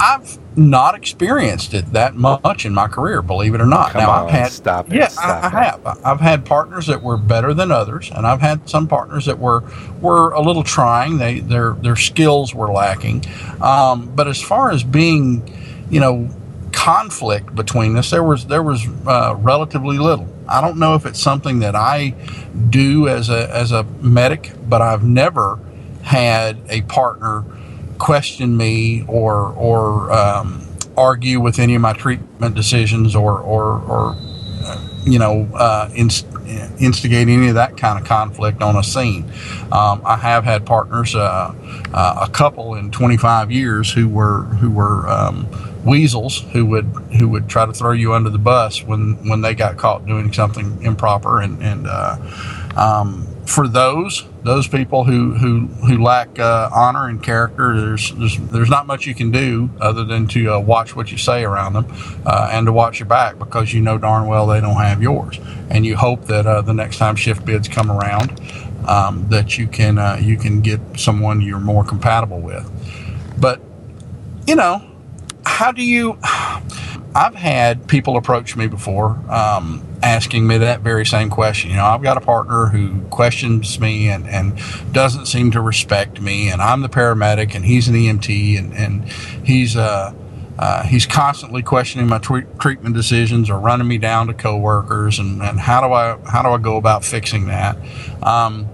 I've 0.00 0.38
not 0.56 0.94
experienced 0.94 1.74
it 1.74 1.92
that 1.92 2.14
much 2.14 2.64
in 2.64 2.74
my 2.74 2.88
career, 2.88 3.22
believe 3.22 3.54
it 3.54 3.60
or 3.60 3.66
not. 3.66 3.92
Come 3.92 4.02
now 4.02 4.10
on, 4.10 4.24
I've 4.24 4.30
had 4.30 4.52
stop 4.52 4.88
it. 4.88 4.94
Yeah, 4.94 5.08
stop 5.08 5.44
I, 5.44 5.46
I 5.46 5.64
have. 5.64 5.86
I've 6.04 6.20
had 6.20 6.44
partners 6.44 6.86
that 6.86 7.02
were 7.02 7.16
better 7.16 7.54
than 7.54 7.70
others, 7.70 8.10
and 8.14 8.26
I've 8.26 8.40
had 8.40 8.68
some 8.68 8.86
partners 8.88 9.26
that 9.26 9.38
were 9.38 9.64
were 10.00 10.30
a 10.32 10.40
little 10.40 10.62
trying. 10.62 11.18
They 11.18 11.40
their 11.40 11.72
their 11.72 11.96
skills 11.96 12.54
were 12.54 12.72
lacking. 12.72 13.24
Um, 13.60 14.06
but 14.14 14.28
as 14.28 14.40
far 14.40 14.70
as 14.70 14.84
being, 14.84 15.42
you 15.90 16.00
know, 16.00 16.28
conflict 16.72 17.54
between 17.54 17.96
us, 17.96 18.10
there 18.10 18.22
was 18.22 18.46
there 18.46 18.62
was 18.62 18.86
uh, 19.06 19.34
relatively 19.38 19.98
little. 19.98 20.28
I 20.48 20.60
don't 20.60 20.78
know 20.78 20.94
if 20.94 21.06
it's 21.06 21.20
something 21.20 21.60
that 21.60 21.74
I 21.74 22.14
do 22.70 23.08
as 23.08 23.30
a 23.30 23.50
as 23.54 23.72
a 23.72 23.84
medic, 24.00 24.52
but 24.68 24.82
I've 24.82 25.04
never 25.04 25.58
had 26.02 26.58
a 26.68 26.82
partner 26.82 27.44
question 27.98 28.56
me 28.56 29.04
or 29.08 29.52
or 29.56 30.12
um, 30.12 30.66
argue 30.96 31.40
with 31.40 31.58
any 31.58 31.74
of 31.74 31.82
my 31.82 31.92
treatment 31.92 32.54
decisions 32.54 33.14
or 33.16 33.38
or, 33.40 33.80
or 33.82 34.16
you 35.04 35.18
know 35.18 35.48
uh, 35.54 35.90
inst- 35.94 36.26
instigate 36.80 37.28
any 37.28 37.48
of 37.48 37.54
that 37.54 37.76
kind 37.76 37.98
of 37.98 38.06
conflict 38.06 38.62
on 38.62 38.76
a 38.76 38.82
scene. 38.82 39.24
Um, 39.72 40.02
I 40.04 40.16
have 40.16 40.44
had 40.44 40.66
partners, 40.66 41.14
uh, 41.14 41.54
uh, 41.92 42.26
a 42.28 42.30
couple 42.30 42.74
in 42.74 42.90
25 42.90 43.50
years, 43.50 43.92
who 43.92 44.08
were 44.08 44.42
who 44.44 44.70
were 44.70 45.08
um, 45.08 45.48
weasels 45.84 46.40
who 46.52 46.64
would 46.64 46.86
who 47.18 47.28
would 47.28 47.48
try 47.48 47.66
to 47.66 47.72
throw 47.72 47.92
you 47.92 48.14
under 48.14 48.30
the 48.30 48.38
bus 48.38 48.82
when 48.82 49.16
when 49.28 49.42
they 49.42 49.54
got 49.54 49.76
caught 49.76 50.06
doing 50.06 50.32
something 50.32 50.82
improper 50.82 51.40
and 51.40 51.62
and 51.62 51.86
uh, 51.86 52.16
um, 52.76 53.26
for 53.46 53.68
those 53.68 54.24
those 54.42 54.66
people 54.68 55.04
who 55.04 55.34
who 55.34 55.66
who 55.66 56.02
lack 56.02 56.38
uh, 56.38 56.70
honor 56.72 57.08
and 57.08 57.22
character, 57.22 57.78
there's, 57.78 58.12
there's 58.14 58.38
there's 58.38 58.70
not 58.70 58.86
much 58.86 59.06
you 59.06 59.14
can 59.14 59.30
do 59.30 59.70
other 59.80 60.04
than 60.04 60.26
to 60.28 60.54
uh, 60.54 60.58
watch 60.58 60.96
what 60.96 61.12
you 61.12 61.18
say 61.18 61.44
around 61.44 61.74
them 61.74 61.86
uh, 62.26 62.50
and 62.52 62.66
to 62.66 62.72
watch 62.72 62.98
your 62.98 63.06
back 63.06 63.38
because 63.38 63.72
you 63.72 63.80
know 63.80 63.98
darn 63.98 64.26
well 64.26 64.46
they 64.46 64.60
don't 64.60 64.80
have 64.80 65.02
yours, 65.02 65.38
and 65.70 65.84
you 65.84 65.96
hope 65.96 66.24
that 66.26 66.46
uh, 66.46 66.62
the 66.62 66.74
next 66.74 66.98
time 66.98 67.16
shift 67.16 67.44
bids 67.44 67.68
come 67.68 67.90
around, 67.90 68.40
um, 68.88 69.26
that 69.28 69.58
you 69.58 69.66
can 69.66 69.98
uh, 69.98 70.18
you 70.20 70.36
can 70.36 70.60
get 70.60 70.80
someone 70.96 71.40
you're 71.40 71.60
more 71.60 71.84
compatible 71.84 72.40
with. 72.40 72.70
But 73.38 73.60
you 74.46 74.54
know, 74.54 74.82
how 75.44 75.72
do 75.72 75.84
you? 75.84 76.18
I've 77.14 77.34
had 77.34 77.86
people 77.86 78.16
approach 78.16 78.56
me 78.56 78.66
before. 78.66 79.10
Um, 79.30 79.86
asking 80.02 80.46
me 80.46 80.58
that 80.58 80.80
very 80.80 81.06
same 81.06 81.30
question. 81.30 81.70
You 81.70 81.76
know, 81.76 81.86
I've 81.86 82.02
got 82.02 82.16
a 82.16 82.20
partner 82.20 82.66
who 82.66 83.00
questions 83.04 83.80
me 83.80 84.08
and, 84.08 84.28
and 84.28 84.60
doesn't 84.92 85.26
seem 85.26 85.50
to 85.52 85.60
respect 85.60 86.20
me, 86.20 86.50
and 86.50 86.60
I'm 86.60 86.82
the 86.82 86.88
paramedic, 86.88 87.54
and 87.54 87.64
he's 87.64 87.88
an 87.88 87.94
EMT, 87.94 88.58
and, 88.58 88.74
and 88.74 89.08
he's 89.46 89.76
uh, 89.76 90.12
uh, 90.58 90.82
he's 90.84 91.06
constantly 91.06 91.62
questioning 91.62 92.06
my 92.06 92.18
t- 92.18 92.46
treatment 92.60 92.94
decisions 92.94 93.48
or 93.50 93.58
running 93.58 93.88
me 93.88 93.98
down 93.98 94.26
to 94.26 94.34
coworkers, 94.34 95.18
and, 95.18 95.42
and 95.42 95.58
how 95.58 95.80
do 95.80 95.92
I 95.92 96.18
how 96.28 96.42
do 96.42 96.50
I 96.50 96.58
go 96.58 96.76
about 96.76 97.04
fixing 97.04 97.46
that? 97.46 97.76
Um, 98.22 98.68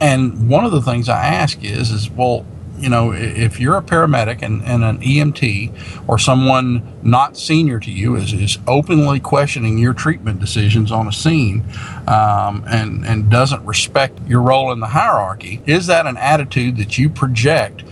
and 0.00 0.48
one 0.48 0.64
of 0.64 0.70
the 0.70 0.80
things 0.80 1.08
I 1.08 1.26
ask 1.26 1.62
is 1.64 1.90
is 1.90 2.10
well, 2.10 2.46
you 2.80 2.88
know, 2.88 3.12
if 3.12 3.58
you're 3.60 3.76
a 3.76 3.82
paramedic 3.82 4.42
and, 4.42 4.62
and 4.64 4.84
an 4.84 4.98
EMT 4.98 6.08
or 6.08 6.18
someone 6.18 6.82
not 7.02 7.36
senior 7.36 7.80
to 7.80 7.90
you 7.90 8.16
is, 8.16 8.32
is 8.32 8.58
openly 8.66 9.20
questioning 9.20 9.78
your 9.78 9.92
treatment 9.94 10.40
decisions 10.40 10.92
on 10.92 11.06
a 11.08 11.12
scene 11.12 11.64
um, 12.06 12.64
and, 12.68 13.04
and 13.04 13.30
doesn't 13.30 13.64
respect 13.64 14.18
your 14.28 14.42
role 14.42 14.72
in 14.72 14.80
the 14.80 14.88
hierarchy, 14.88 15.60
is 15.66 15.86
that 15.86 16.06
an 16.06 16.16
attitude 16.16 16.76
that 16.76 16.98
you 16.98 17.08
project 17.08 17.82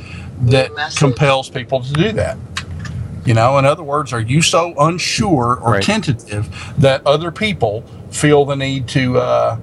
that 0.42 0.70
compels 0.96 1.48
people 1.50 1.80
to 1.82 1.92
do 1.92 2.12
that? 2.12 2.36
You 3.24 3.34
know, 3.34 3.58
in 3.58 3.64
other 3.64 3.82
words, 3.82 4.12
are 4.12 4.20
you 4.20 4.40
so 4.40 4.72
unsure 4.78 5.58
or 5.60 5.72
Right. 5.72 5.82
tentative 5.82 6.48
that 6.78 7.04
other 7.06 7.32
people 7.32 7.82
feel 8.10 8.44
the 8.44 8.54
need 8.54 8.86
to 8.88 9.18
uh, 9.18 9.58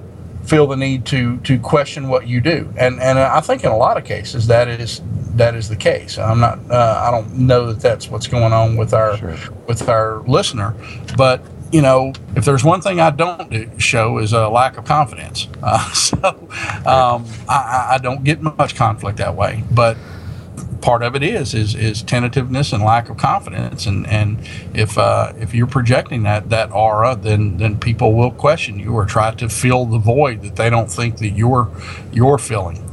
feel 0.46 0.68
the 0.68 0.76
need 0.78 1.06
to 1.08 1.38
to 1.40 1.58
question 1.60 2.08
what 2.10 2.28
you 2.28 2.42
do? 2.42 2.72
And 2.78 3.00
and 3.00 3.20
I 3.20 3.42
think 3.42 3.64
in 3.64 3.72
a 3.72 3.78
lot 3.78 3.98
of 3.98 4.04
cases 4.06 4.48
that 4.48 4.68
is 4.68 5.02
that 5.36 5.56
is 5.56 5.70
the 5.70 5.76
case. 5.76 6.18
I'm 6.18 6.40
not. 6.40 6.60
Uh, 6.70 7.02
I 7.08 7.12
don't 7.12 7.34
know 7.38 7.68
that 7.68 7.80
that's 7.82 8.10
what's 8.10 8.28
going 8.28 8.54
on 8.54 8.78
with 8.78 8.94
our 8.94 9.18
Sure. 9.18 9.36
with 9.68 9.88
our 9.90 10.20
listener, 10.28 10.76
but. 11.18 11.42
You 11.74 11.82
know, 11.82 12.14
if 12.36 12.46
there's 12.46 12.64
one 12.64 12.82
thing 12.82 13.00
I 13.00 13.10
don't 13.10 13.50
do, 13.50 13.68
show 13.80 14.20
is 14.20 14.32
a 14.32 14.48
lack 14.48 14.78
of 14.78 14.86
confidence. 14.86 15.48
Uh, 15.64 15.92
so 15.94 16.18
um, 16.86 17.26
I, 17.50 17.56
I- 17.56 17.88
I 17.96 17.98
don't 17.98 18.24
get 18.24 18.44
much 18.44 18.76
conflict 18.76 19.18
that 19.18 19.36
way. 19.36 19.64
But 19.72 19.98
part 20.82 21.02
of 21.02 21.16
it 21.16 21.24
is 21.24 21.54
is 21.54 21.76
is 21.76 22.04
tentativeness 22.04 22.74
and 22.74 22.84
lack 22.84 23.10
of 23.10 23.18
confidence. 23.18 23.86
And 23.86 24.06
and 24.08 24.40
if 24.74 24.98
uh, 24.98 25.34
if 25.40 25.54
you're 25.54 25.68
projecting 25.68 26.24
that 26.24 26.50
that 26.50 26.72
aura 26.72 27.16
then 27.16 27.58
then 27.58 27.80
people 27.80 28.14
will 28.14 28.32
question 28.32 28.80
you 28.80 28.94
or 28.94 29.06
try 29.06 29.34
to 29.36 29.50
fill 29.50 29.86
the 29.86 29.98
void 29.98 30.42
that 30.44 30.56
they 30.56 30.70
don't 30.70 30.92
think 30.92 31.18
that 31.18 31.30
you're 31.30 31.70
you're 32.12 32.38
filling. 32.38 32.84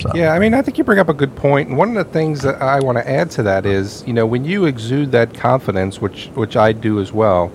So, 0.00 0.10
Yeah, 0.14 0.32
I 0.32 0.38
mean, 0.38 0.52
I 0.52 0.60
think 0.60 0.76
you 0.76 0.84
bring 0.84 0.98
up 0.98 1.08
a 1.08 1.14
good 1.14 1.34
point, 1.36 1.68
and 1.68 1.78
one 1.78 1.96
of 1.96 2.06
the 2.06 2.12
things 2.12 2.42
that 2.42 2.60
I 2.60 2.80
want 2.80 2.98
to 2.98 3.08
add 3.08 3.30
to 3.32 3.42
that 3.44 3.64
is, 3.64 4.04
you 4.06 4.12
know, 4.12 4.26
when 4.26 4.44
you 4.44 4.66
exude 4.66 5.10
that 5.12 5.32
confidence, 5.34 6.00
which 6.00 6.26
which 6.34 6.56
I 6.56 6.72
do 6.72 7.00
as 7.00 7.12
well, 7.12 7.50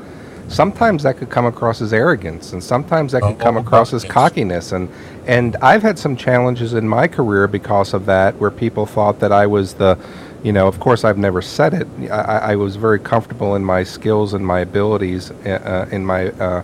sometimes 0.48 1.04
that 1.04 1.18
could 1.18 1.30
come 1.30 1.46
across 1.46 1.82
as 1.82 1.94
arrogance, 1.94 2.54
and 2.54 2.64
sometimes 2.64 3.12
that 3.14 3.22
could 3.22 3.40
come 3.40 3.58
Oh, 3.58 3.62
across 3.62 3.94
as 3.94 4.04
cockiness, 4.04 4.72
and 4.72 4.90
and 5.28 5.56
I've 5.58 5.84
had 5.84 5.98
some 6.00 6.16
challenges 6.16 6.74
in 6.74 6.88
my 6.88 7.08
career 7.08 7.48
because 7.48 7.94
of 7.94 8.06
that, 8.08 8.36
where 8.36 8.52
people 8.52 8.86
thought 8.86 9.20
that 9.20 9.32
I 9.32 9.48
was 9.48 9.74
the, 9.76 9.98
you 10.44 10.52
know, 10.52 10.68
of 10.68 10.80
course 10.80 11.04
I've 11.04 11.18
never 11.18 11.42
said 11.42 11.74
it. 11.74 11.88
I, 12.12 12.16
I 12.20 12.38
I 12.54 12.56
was 12.56 12.76
very 12.76 13.00
comfortable 13.00 13.56
in 13.56 13.64
my 13.64 13.84
skills 13.84 14.34
and 14.34 14.46
my 14.46 14.60
abilities, 14.62 15.32
uh, 15.46 15.50
uh, 15.50 15.96
in 15.96 16.06
my, 16.06 16.30
uh, 16.32 16.64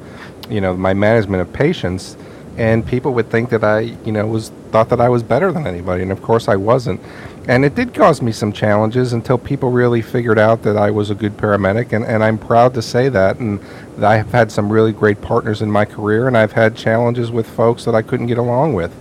you 0.50 0.62
know, 0.62 0.76
my 0.76 0.94
management 0.94 1.42
of 1.42 1.54
patients. 1.54 2.18
And 2.58 2.84
people 2.84 3.14
would 3.14 3.30
think 3.30 3.52
that 3.52 3.64
I, 3.64 3.82
you 4.04 4.12
know, 4.12 4.26
was 4.26 4.52
thought 4.68 4.90
that 4.90 5.02
I 5.02 5.10
was 5.10 5.24
better 5.24 5.52
than 5.52 5.66
anybody, 5.66 6.04
and 6.04 6.12
of 6.12 6.22
course 6.22 6.48
I 6.48 6.56
wasn't. 6.56 7.02
And 7.48 7.64
it 7.64 7.76
did 7.76 7.94
cause 7.94 8.22
me 8.22 8.34
some 8.34 8.52
challenges 8.52 9.14
until 9.14 9.38
people 9.38 9.72
really 9.72 10.02
figured 10.02 10.38
out 10.38 10.64
that 10.64 10.76
I 10.76 10.92
was 10.92 11.10
a 11.10 11.16
good 11.16 11.38
paramedic, 11.38 11.94
and, 11.94 12.04
and 12.04 12.24
I'm 12.24 12.38
proud 12.38 12.74
to 12.74 12.82
say 12.82 13.08
that. 13.10 13.40
And 13.40 13.62
I 14.04 14.18
have 14.18 14.32
had 14.32 14.52
some 14.52 14.72
really 14.72 14.92
great 14.92 15.22
partners 15.22 15.62
in 15.62 15.72
my 15.72 15.86
career, 15.86 16.28
and 16.28 16.38
I've 16.38 16.52
had 16.52 16.76
challenges 16.76 17.32
with 17.32 17.50
folks 17.50 17.86
that 17.86 17.96
I 17.96 18.02
couldn't 18.02 18.28
get 18.28 18.38
along 18.38 18.74
with. 18.74 18.94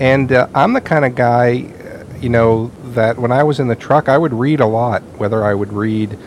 And 0.00 0.32
uh, 0.32 0.48
I'm 0.54 0.72
the 0.72 0.80
kind 0.80 1.04
of 1.04 1.14
guy, 1.14 1.66
uh, 1.66 2.18
you 2.18 2.28
know, 2.28 2.72
that 2.94 3.16
when 3.16 3.30
I 3.30 3.44
was 3.44 3.60
in 3.60 3.68
the 3.68 3.76
truck, 3.76 4.08
I 4.08 4.18
would 4.18 4.32
read 4.32 4.58
a 4.58 4.66
lot, 4.66 5.02
whether 5.18 5.44
I 5.44 5.54
would 5.54 5.72
read 5.72 6.18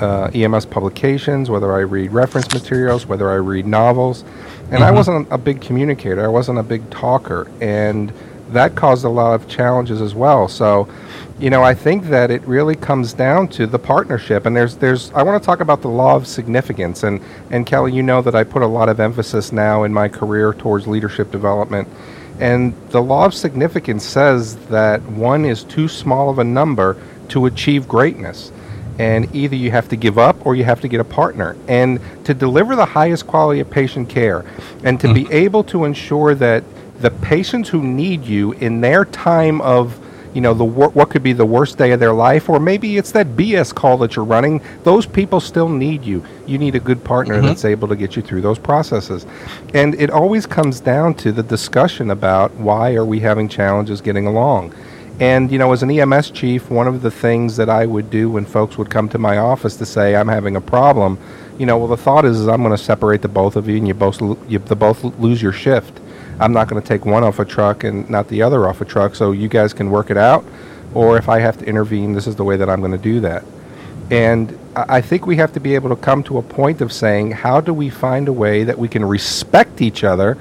uh, 0.00 0.30
EMS 0.34 0.66
publications, 0.66 1.48
whether 1.48 1.72
I 1.72 1.80
read 1.80 2.10
reference 2.10 2.52
materials, 2.52 3.06
whether 3.06 3.30
I 3.30 3.36
read 3.36 3.66
novels. 3.66 4.24
And 4.72 4.82
I 4.82 4.90
wasn't 4.90 5.28
a 5.30 5.38
big 5.38 5.60
communicator, 5.60 6.24
I 6.24 6.28
wasn't 6.28 6.58
a 6.58 6.62
big 6.62 6.88
talker. 6.90 7.48
And 7.60 8.12
that 8.52 8.74
caused 8.74 9.04
a 9.04 9.08
lot 9.08 9.34
of 9.34 9.48
challenges 9.48 10.00
as 10.00 10.14
well. 10.14 10.48
So, 10.48 10.88
you 11.38 11.50
know, 11.50 11.62
I 11.62 11.74
think 11.74 12.04
that 12.04 12.30
it 12.30 12.42
really 12.42 12.76
comes 12.76 13.12
down 13.12 13.48
to 13.48 13.66
the 13.66 13.78
partnership. 13.78 14.46
And 14.46 14.56
there's, 14.56 14.76
there's, 14.76 15.10
I 15.12 15.22
want 15.22 15.42
to 15.42 15.44
talk 15.44 15.60
about 15.60 15.82
the 15.82 15.88
law 15.88 16.14
of 16.14 16.26
significance. 16.26 17.02
And, 17.02 17.20
and 17.50 17.66
Kelly, 17.66 17.92
you 17.92 18.02
know 18.02 18.22
that 18.22 18.34
I 18.34 18.44
put 18.44 18.62
a 18.62 18.66
lot 18.66 18.88
of 18.88 19.00
emphasis 19.00 19.52
now 19.52 19.82
in 19.82 19.92
my 19.92 20.08
career 20.08 20.52
towards 20.52 20.86
leadership 20.86 21.30
development. 21.30 21.88
And 22.38 22.74
the 22.90 23.02
law 23.02 23.26
of 23.26 23.34
significance 23.34 24.04
says 24.04 24.56
that 24.66 25.02
one 25.02 25.44
is 25.44 25.64
too 25.64 25.88
small 25.88 26.30
of 26.30 26.38
a 26.38 26.44
number 26.44 26.96
to 27.28 27.46
achieve 27.46 27.88
greatness. 27.88 28.52
And 28.98 29.34
either 29.34 29.56
you 29.56 29.70
have 29.70 29.88
to 29.88 29.96
give 29.96 30.18
up 30.18 30.46
or 30.46 30.54
you 30.54 30.64
have 30.64 30.80
to 30.82 30.88
get 30.88 31.00
a 31.00 31.04
partner. 31.04 31.56
And 31.66 31.98
to 32.24 32.34
deliver 32.34 32.76
the 32.76 32.84
highest 32.84 33.26
quality 33.26 33.60
of 33.60 33.70
patient 33.70 34.08
care 34.08 34.44
and 34.84 35.00
to 35.00 35.12
be 35.12 35.24
mm. 35.24 35.32
able 35.32 35.64
to 35.64 35.84
ensure 35.84 36.34
that 36.34 36.62
the 37.02 37.10
patients 37.10 37.68
who 37.68 37.82
need 37.82 38.24
you 38.24 38.52
in 38.52 38.80
their 38.80 39.04
time 39.04 39.60
of 39.60 39.98
you 40.34 40.40
know 40.40 40.54
the 40.54 40.64
wor- 40.64 40.90
what 40.90 41.10
could 41.10 41.22
be 41.22 41.32
the 41.32 41.44
worst 41.44 41.76
day 41.76 41.90
of 41.90 42.00
their 42.00 42.12
life 42.12 42.48
or 42.48 42.58
maybe 42.58 42.96
it's 42.96 43.12
that 43.12 43.26
BS 43.28 43.74
call 43.74 43.98
that 43.98 44.16
you're 44.16 44.24
running 44.24 44.62
those 44.84 45.04
people 45.04 45.40
still 45.40 45.68
need 45.68 46.04
you. 46.04 46.24
You 46.46 46.58
need 46.58 46.74
a 46.74 46.80
good 46.80 47.04
partner 47.04 47.36
mm-hmm. 47.36 47.46
that's 47.46 47.64
able 47.64 47.88
to 47.88 47.96
get 47.96 48.16
you 48.16 48.22
through 48.22 48.40
those 48.40 48.58
processes. 48.58 49.26
And 49.74 49.94
it 49.96 50.10
always 50.10 50.46
comes 50.46 50.80
down 50.80 51.14
to 51.16 51.32
the 51.32 51.42
discussion 51.42 52.10
about 52.10 52.54
why 52.54 52.94
are 52.94 53.04
we 53.04 53.20
having 53.20 53.48
challenges 53.48 54.00
getting 54.00 54.26
along. 54.26 54.72
And 55.20 55.52
you 55.52 55.58
know 55.58 55.72
as 55.72 55.82
an 55.82 55.90
EMS 55.90 56.30
chief 56.30 56.70
one 56.70 56.88
of 56.88 57.02
the 57.02 57.10
things 57.10 57.56
that 57.56 57.68
I 57.68 57.84
would 57.84 58.10
do 58.10 58.30
when 58.30 58.46
folks 58.46 58.78
would 58.78 58.90
come 58.90 59.08
to 59.10 59.18
my 59.18 59.36
office 59.36 59.76
to 59.76 59.86
say 59.86 60.16
I'm 60.16 60.28
having 60.28 60.56
a 60.56 60.60
problem 60.60 61.18
you 61.58 61.66
know 61.66 61.76
well 61.76 61.88
the 61.88 61.96
thought 61.96 62.24
is, 62.24 62.40
is 62.40 62.48
I'm 62.48 62.62
going 62.62 62.76
to 62.76 62.82
separate 62.82 63.20
the 63.20 63.28
both 63.28 63.56
of 63.56 63.68
you 63.68 63.76
and 63.76 63.86
you 63.86 63.94
both 63.94 64.20
lo- 64.20 64.38
you 64.48 64.58
the 64.58 64.74
both 64.74 65.04
lose 65.20 65.42
your 65.42 65.52
shift 65.52 66.00
I'm 66.42 66.52
not 66.52 66.68
going 66.68 66.82
to 66.82 66.86
take 66.86 67.06
one 67.06 67.22
off 67.22 67.38
a 67.38 67.44
truck 67.44 67.84
and 67.84 68.10
not 68.10 68.26
the 68.26 68.42
other 68.42 68.68
off 68.68 68.80
a 68.80 68.84
truck, 68.84 69.14
so 69.14 69.30
you 69.30 69.48
guys 69.48 69.72
can 69.72 69.90
work 69.90 70.10
it 70.10 70.16
out. 70.16 70.44
Or 70.92 71.16
if 71.16 71.28
I 71.28 71.38
have 71.38 71.56
to 71.58 71.64
intervene, 71.64 72.12
this 72.14 72.26
is 72.26 72.34
the 72.34 72.42
way 72.44 72.56
that 72.56 72.68
I'm 72.68 72.80
going 72.80 72.92
to 72.92 72.98
do 72.98 73.20
that. 73.20 73.44
And 74.10 74.58
I 74.74 75.00
think 75.00 75.24
we 75.26 75.36
have 75.36 75.52
to 75.52 75.60
be 75.60 75.74
able 75.76 75.88
to 75.90 75.96
come 75.96 76.22
to 76.24 76.38
a 76.38 76.42
point 76.42 76.80
of 76.80 76.92
saying, 76.92 77.30
how 77.30 77.60
do 77.60 77.72
we 77.72 77.88
find 77.90 78.26
a 78.26 78.32
way 78.32 78.64
that 78.64 78.76
we 78.76 78.88
can 78.88 79.04
respect 79.04 79.80
each 79.80 80.02
other, 80.02 80.36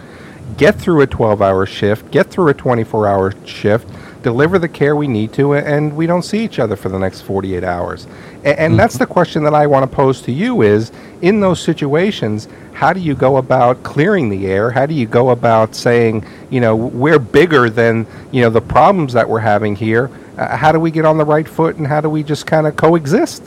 get 0.58 0.76
through 0.76 1.02
a 1.02 1.08
12 1.08 1.42
hour 1.42 1.66
shift, 1.68 2.10
get 2.12 2.28
through 2.32 2.48
a 2.48 2.54
24 2.54 3.08
hour 3.08 3.34
shift, 3.46 3.88
deliver 4.24 4.58
the 4.60 4.68
care 4.68 4.96
we 4.96 5.08
need 5.08 5.34
to, 5.34 5.54
and 5.54 5.96
we 5.96 6.08
don't 6.08 6.24
see 6.24 6.44
each 6.44 6.60
other 6.60 6.76
for 6.76 6.90
the 6.90 7.00
next 7.00 7.22
48 7.22 7.64
hours. 7.64 8.08
A- 8.44 8.60
And, 8.60 8.72
mm-hmm. 8.72 8.78
that's 8.78 8.98
the 8.98 9.06
question 9.06 9.44
that 9.44 9.54
I 9.54 9.68
want 9.68 9.90
to 9.90 9.96
pose 9.96 10.22
to 10.24 10.32
you 10.32 10.64
is 10.64 10.92
in 11.22 11.40
those 11.40 11.60
situations, 11.62 12.48
how 12.82 12.94
do 12.94 13.00
you 13.00 13.14
go 13.14 13.38
about 13.38 13.84
clearing 13.84 14.30
the 14.30 14.48
air? 14.48 14.72
How 14.72 14.88
do 14.88 14.96
you 14.96 15.06
go 15.06 15.30
about 15.30 15.76
saying, 15.76 16.26
you 16.50 16.60
know, 16.60 16.76
we're 16.76 17.20
bigger 17.20 17.70
than, 17.70 18.08
you 18.32 18.42
know, 18.42 18.50
the 18.50 18.60
problems 18.60 19.14
that 19.14 19.30
we're 19.30 19.38
having 19.40 19.76
here? 19.76 20.10
Uh, 20.36 20.58
how 20.58 20.72
do 20.72 20.80
we 20.80 20.90
get 20.90 21.06
on 21.06 21.20
the 21.20 21.24
right 21.24 21.48
foot 21.48 21.76
and 21.76 21.86
how 21.86 22.02
do 22.02 22.10
we 22.10 22.24
just 22.24 22.48
kind 22.48 22.66
of 22.66 22.76
coexist? 22.76 23.44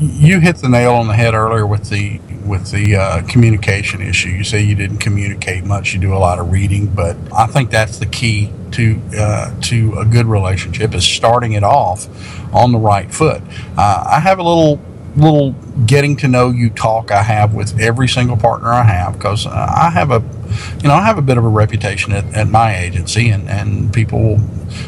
you 0.00 0.38
hit 0.38 0.56
the 0.56 0.68
nail 0.68 0.92
on 0.92 1.08
the 1.08 1.14
head 1.14 1.34
earlier 1.34 1.66
with 1.66 1.90
the 1.90 2.20
with 2.46 2.70
the 2.70 2.96
uh, 2.96 3.22
communication 3.26 4.00
issue. 4.00 4.28
You 4.28 4.44
say 4.44 4.62
you 4.62 4.74
didn't 4.74 4.98
communicate 4.98 5.64
much. 5.64 5.92
You 5.92 6.00
do 6.00 6.14
a 6.14 6.18
lot 6.18 6.38
of 6.38 6.52
reading, 6.52 6.86
but 6.86 7.16
I 7.32 7.46
think 7.46 7.70
that's 7.70 7.98
the 7.98 8.06
key 8.06 8.50
to 8.72 9.00
uh, 9.18 9.60
to 9.62 9.98
a 9.98 10.04
good 10.04 10.26
relationship 10.26 10.94
is 10.94 11.04
starting 11.04 11.52
it 11.52 11.64
off 11.64 12.08
on 12.54 12.72
the 12.72 12.78
right 12.78 13.12
foot. 13.12 13.42
Uh, 13.76 14.04
I 14.08 14.20
have 14.20 14.38
a 14.38 14.42
little 14.42 14.80
little 15.16 15.54
getting 15.86 16.16
to 16.16 16.28
know 16.28 16.50
you 16.50 16.70
talk 16.70 17.10
I 17.10 17.22
have 17.22 17.54
with 17.54 17.78
every 17.78 18.08
single 18.08 18.36
partner 18.36 18.68
I 18.68 18.82
have 18.82 19.12
because 19.14 19.46
uh, 19.46 19.50
I 19.50 19.90
have 19.90 20.10
a 20.10 20.22
you 20.80 20.88
know 20.88 20.94
I 20.94 21.02
have 21.02 21.18
a 21.18 21.22
bit 21.22 21.38
of 21.38 21.44
a 21.44 21.48
reputation 21.48 22.12
at, 22.12 22.24
at 22.34 22.48
my 22.48 22.76
agency 22.76 23.30
and, 23.30 23.48
and 23.48 23.92
people 23.92 24.40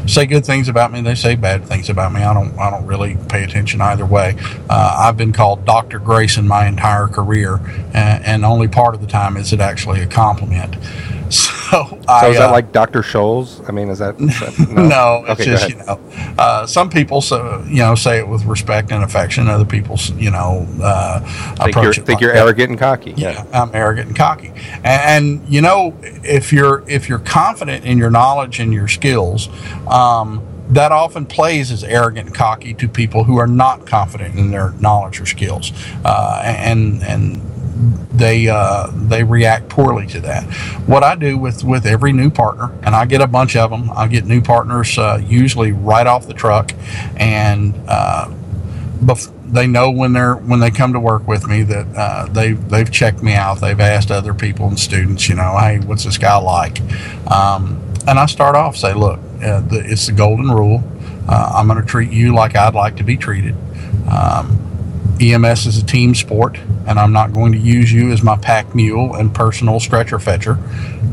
say 0.07 0.27
good 0.27 0.45
things 0.45 0.69
about 0.69 0.93
me 0.93 1.01
they 1.01 1.15
say 1.15 1.37
bad 1.37 1.65
things 1.65 1.89
about 1.91 2.13
me 2.13 2.23
I 2.23 2.35
don't 2.35 2.59
I 2.59 2.71
don't 2.71 2.87
really 2.87 3.17
pay 3.29 3.45
attention 3.45 3.81
either 3.81 4.05
way 4.07 4.37
uh, 4.69 4.97
I've 4.99 5.17
been 5.17 5.33
called 5.33 5.65
Dr. 5.65 6.01
Grayson 6.01 6.49
my 6.49 6.67
entire 6.67 7.07
career 7.07 7.61
and, 7.95 8.25
and 8.25 8.45
only 8.45 8.67
part 8.67 8.95
of 8.95 9.01
the 9.01 9.07
time 9.07 9.37
is 9.37 9.53
it 9.53 9.61
actually 9.61 10.01
a 10.01 10.07
compliment 10.07 10.77
so, 11.31 12.01
I, 12.09 12.27
is 12.27 12.39
that 12.39 12.49
uh, 12.49 12.51
like 12.51 12.73
Dr. 12.73 13.03
Scholl's? 13.03 13.63
I 13.69 13.71
mean, 13.71 13.89
is 13.89 14.01
that, 14.01 14.21
is 14.21 14.41
that- 14.41 14.59
no, 14.71 15.25
it's 15.29 15.41
Okay, 15.41 15.45
go 15.45 15.57
just 15.57 15.69
you 15.69 15.77
know, 15.77 16.01
uh, 16.39 16.67
some 16.67 16.91
people 16.91 17.21
so 17.21 17.65
you 17.69 17.77
know 17.77 17.95
say 17.95 18.19
it 18.19 18.27
with 18.27 18.45
respect 18.47 18.91
and 18.91 19.05
affection. 19.05 19.47
Other 19.47 19.65
people, 19.65 19.97
you 20.17 20.33
know, 20.33 20.67
uh, 20.83 21.21
think 21.65 21.77
you're, 21.77 21.91
it 21.91 21.95
think 21.95 22.09
like 22.09 22.21
you're 22.21 22.33
that. 22.33 22.41
arrogant 22.41 22.71
and 22.71 22.79
cocky. 22.79 23.15
Yeah, 23.17 23.47
I'm 23.53 23.75
arrogant 23.75 24.09
and 24.09 24.17
cocky. 24.17 24.53
And, 24.85 24.87
and 24.87 25.49
you 25.49 25.61
know, 25.61 25.97
if 26.03 26.53
you're 26.53 26.89
if 26.89 27.09
you're 27.09 27.19
confident 27.19 27.85
in 27.85 27.99
your 27.99 28.11
knowledge 28.11 28.61
and 28.61 28.73
your 28.73 28.89
skills, 28.89 29.49
um, 29.87 30.47
that 30.71 30.93
often 30.93 31.27
plays 31.27 31.71
as 31.71 31.83
arrogant 31.83 32.29
and 32.29 32.37
cocky 32.37 32.75
to 32.75 32.89
people 32.89 33.25
who 33.25 33.39
are 33.39 33.47
not 33.47 33.87
confident 33.87 34.37
in 34.37 34.51
their 34.51 34.71
knowledge 34.73 35.21
or 35.21 35.27
skills. 35.27 35.73
Uh, 36.05 36.43
and 36.45 37.03
and 37.03 37.41
they 38.13 38.49
uh, 38.49 38.89
they 38.93 39.25
react 39.25 39.69
poorly 39.69 40.07
to 40.09 40.21
that. 40.21 40.45
What 40.87 41.03
I 41.03 41.15
do 41.15 41.39
with 41.39 41.65
with 41.65 41.87
every 41.87 42.13
new 42.13 42.31
partner, 42.31 42.73
and 42.83 42.95
I 42.95 43.07
get 43.07 43.21
a 43.21 43.27
bunch 43.27 43.57
of 43.57 43.71
them. 43.71 43.91
I 43.91 44.07
get 44.07 44.27
new 44.27 44.43
partners 44.43 44.99
uh, 44.99 45.21
usually 45.25 45.73
right 45.73 46.07
off 46.07 46.27
the 46.27 46.35
truck, 46.35 46.73
and 47.17 47.75
uh, 47.89 48.29
bef- 49.03 49.33
they 49.53 49.67
know 49.67 49.91
when 49.91 50.13
they're 50.13 50.37
when 50.37 50.61
they 50.61 50.71
come 50.71 50.93
to 50.93 51.01
work 51.01 51.27
with 51.27 51.47
me 51.47 51.63
that 51.65 51.87
uh, 51.97 52.27
they 52.27 52.53
they've 52.53 52.91
checked 52.91 53.23
me 53.23 53.35
out. 53.35 53.61
They've 53.61 53.79
asked 53.79 54.11
other 54.11 54.35
people 54.35 54.69
and 54.69 54.79
students, 54.79 55.29
you 55.29 55.35
know, 55.35 55.57
hey, 55.59 55.81
what's 55.81 56.05
this 56.05 56.19
guy 56.19 56.37
like? 56.37 56.81
Um, 57.31 57.83
and 58.07 58.19
I 58.19 58.27
start 58.27 58.55
off 58.55 58.77
say, 58.77 58.95
look, 58.95 59.19
uh, 59.43 59.61
the, 59.61 59.83
it's 59.85 60.07
the 60.07 60.13
golden 60.13 60.51
rule. 60.51 60.83
Uh, 61.29 61.53
I'm 61.57 61.67
going 61.67 61.81
to 61.81 61.87
treat 61.87 62.11
you 62.11 62.35
like 62.35 62.57
I'd 62.57 62.75
like 62.75 62.97
to 62.97 63.05
be 63.05 63.17
treated. 63.17 63.55
Um, 64.11 64.67
EMS 65.21 65.67
is 65.67 65.79
a 65.79 65.85
team 65.85 66.15
sport, 66.15 66.59
and 66.87 66.99
I'm 66.99 67.13
not 67.13 67.33
going 67.33 67.53
to 67.53 67.59
use 67.59 67.93
you 67.93 68.11
as 68.11 68.23
my 68.23 68.37
pack 68.37 68.75
mule 68.75 69.15
and 69.15 69.35
personal 69.35 69.79
stretcher 69.79 70.19
fetcher. 70.19 70.59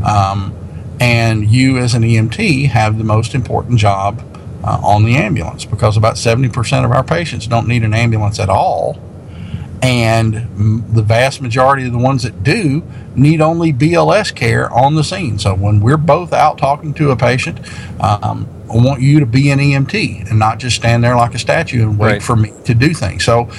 Um, 0.06 0.54
and 1.00 1.45
you, 1.45 1.78
as 1.78 1.93
an 1.93 2.04
EMT, 2.04 2.69
have 2.69 2.97
the 2.97 3.04
most 3.04 3.36
important 3.36 3.80
job 3.80 4.23
uh, 4.67 4.80
on 4.84 5.06
the 5.06 5.15
ambulance 5.15 5.63
because 5.63 5.95
about 5.95 6.15
70% 6.15 6.84
of 6.84 6.91
our 6.91 7.03
patients 7.03 7.47
don't 7.47 7.69
need 7.69 7.84
an 7.84 7.93
ambulance 7.93 8.38
at 8.38 8.49
all. 8.49 9.01
And 9.82 10.34
the 10.93 11.03
vast 11.03 11.41
majority 11.41 11.86
of 11.86 11.93
the 11.93 11.99
ones 11.99 12.23
that 12.23 12.43
do 12.43 12.84
need 13.15 13.39
only 13.39 13.71
BLS 13.71 14.36
care 14.36 14.69
on 14.71 14.95
the 14.95 15.03
scene. 15.03 15.39
So 15.39 15.56
when 15.56 15.80
we're 15.80 15.97
both 15.97 16.34
out 16.34 16.58
talking 16.58 16.93
to 16.95 17.12
a 17.12 17.15
patient, 17.15 17.60
um, 18.01 18.49
I 18.69 18.75
want 18.75 19.01
you 19.01 19.19
to 19.19 19.25
be 19.25 19.49
an 19.51 19.60
EMT 19.60 20.30
and 20.30 20.39
not 20.39 20.60
just 20.60 20.75
stand 20.75 21.03
there 21.03 21.15
like 21.15 21.34
a 21.34 21.39
statue 21.39 21.84
and 21.84 21.97
wait 21.97 22.08
right. 22.08 22.23
for 22.23 22.36
me 22.36 22.51
to 22.65 22.73
do 22.73 22.93
things. 22.93 23.23
So 23.23 23.49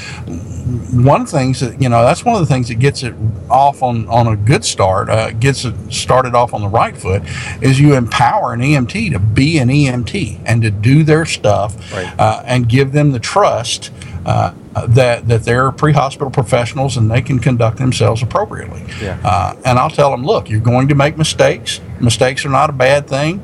one 0.93 1.23
of 1.23 1.31
the 1.31 1.39
things 1.39 1.61
that 1.61 1.81
you 1.81 1.89
know 1.89 2.03
that's 2.03 2.25
one 2.25 2.35
of 2.35 2.41
the 2.41 2.53
things 2.53 2.69
that 2.69 2.79
gets 2.79 3.03
it 3.03 3.15
off 3.49 3.83
on 3.83 4.07
on 4.09 4.27
a 4.27 4.37
good 4.37 4.65
start, 4.65 5.09
uh, 5.09 5.31
gets 5.31 5.65
it 5.65 5.75
started 5.91 6.35
off 6.35 6.53
on 6.53 6.61
the 6.61 6.69
right 6.69 6.97
foot, 6.97 7.23
is 7.63 7.81
you 7.81 7.95
empower 7.95 8.53
an 8.53 8.61
EMT 8.61 9.13
to 9.13 9.19
be 9.19 9.59
an 9.59 9.69
EMT 9.69 10.41
and 10.45 10.63
to 10.63 10.71
do 10.71 11.05
their 11.05 11.25
stuff 11.25 11.93
right. 11.93 12.21
uh, 12.21 12.43
and 12.45 12.69
give 12.69 12.93
them 12.93 13.13
the 13.13 13.19
trust. 13.19 13.91
Uh, 14.29 14.53
that 14.87 15.27
that 15.27 15.43
they're 15.43 15.73
pre-hospital 15.73 16.31
professionals 16.31 16.99
and 16.99 17.11
they 17.11 17.23
can 17.23 17.39
conduct 17.39 17.79
themselves 17.79 18.23
appropriately. 18.23 18.85
Yeah. 19.01 19.19
Uh, 19.25 19.57
and 19.65 19.79
I'll 19.79 19.89
tell 19.89 20.11
them, 20.11 20.23
look, 20.23 20.51
you're 20.51 20.61
going 20.61 20.89
to 20.89 20.95
make 20.95 21.17
mistakes. 21.17 21.81
Mistakes 21.99 22.45
are 22.45 22.51
not 22.51 22.69
a 22.69 22.75
bad 22.75 23.09
thing. 23.09 23.43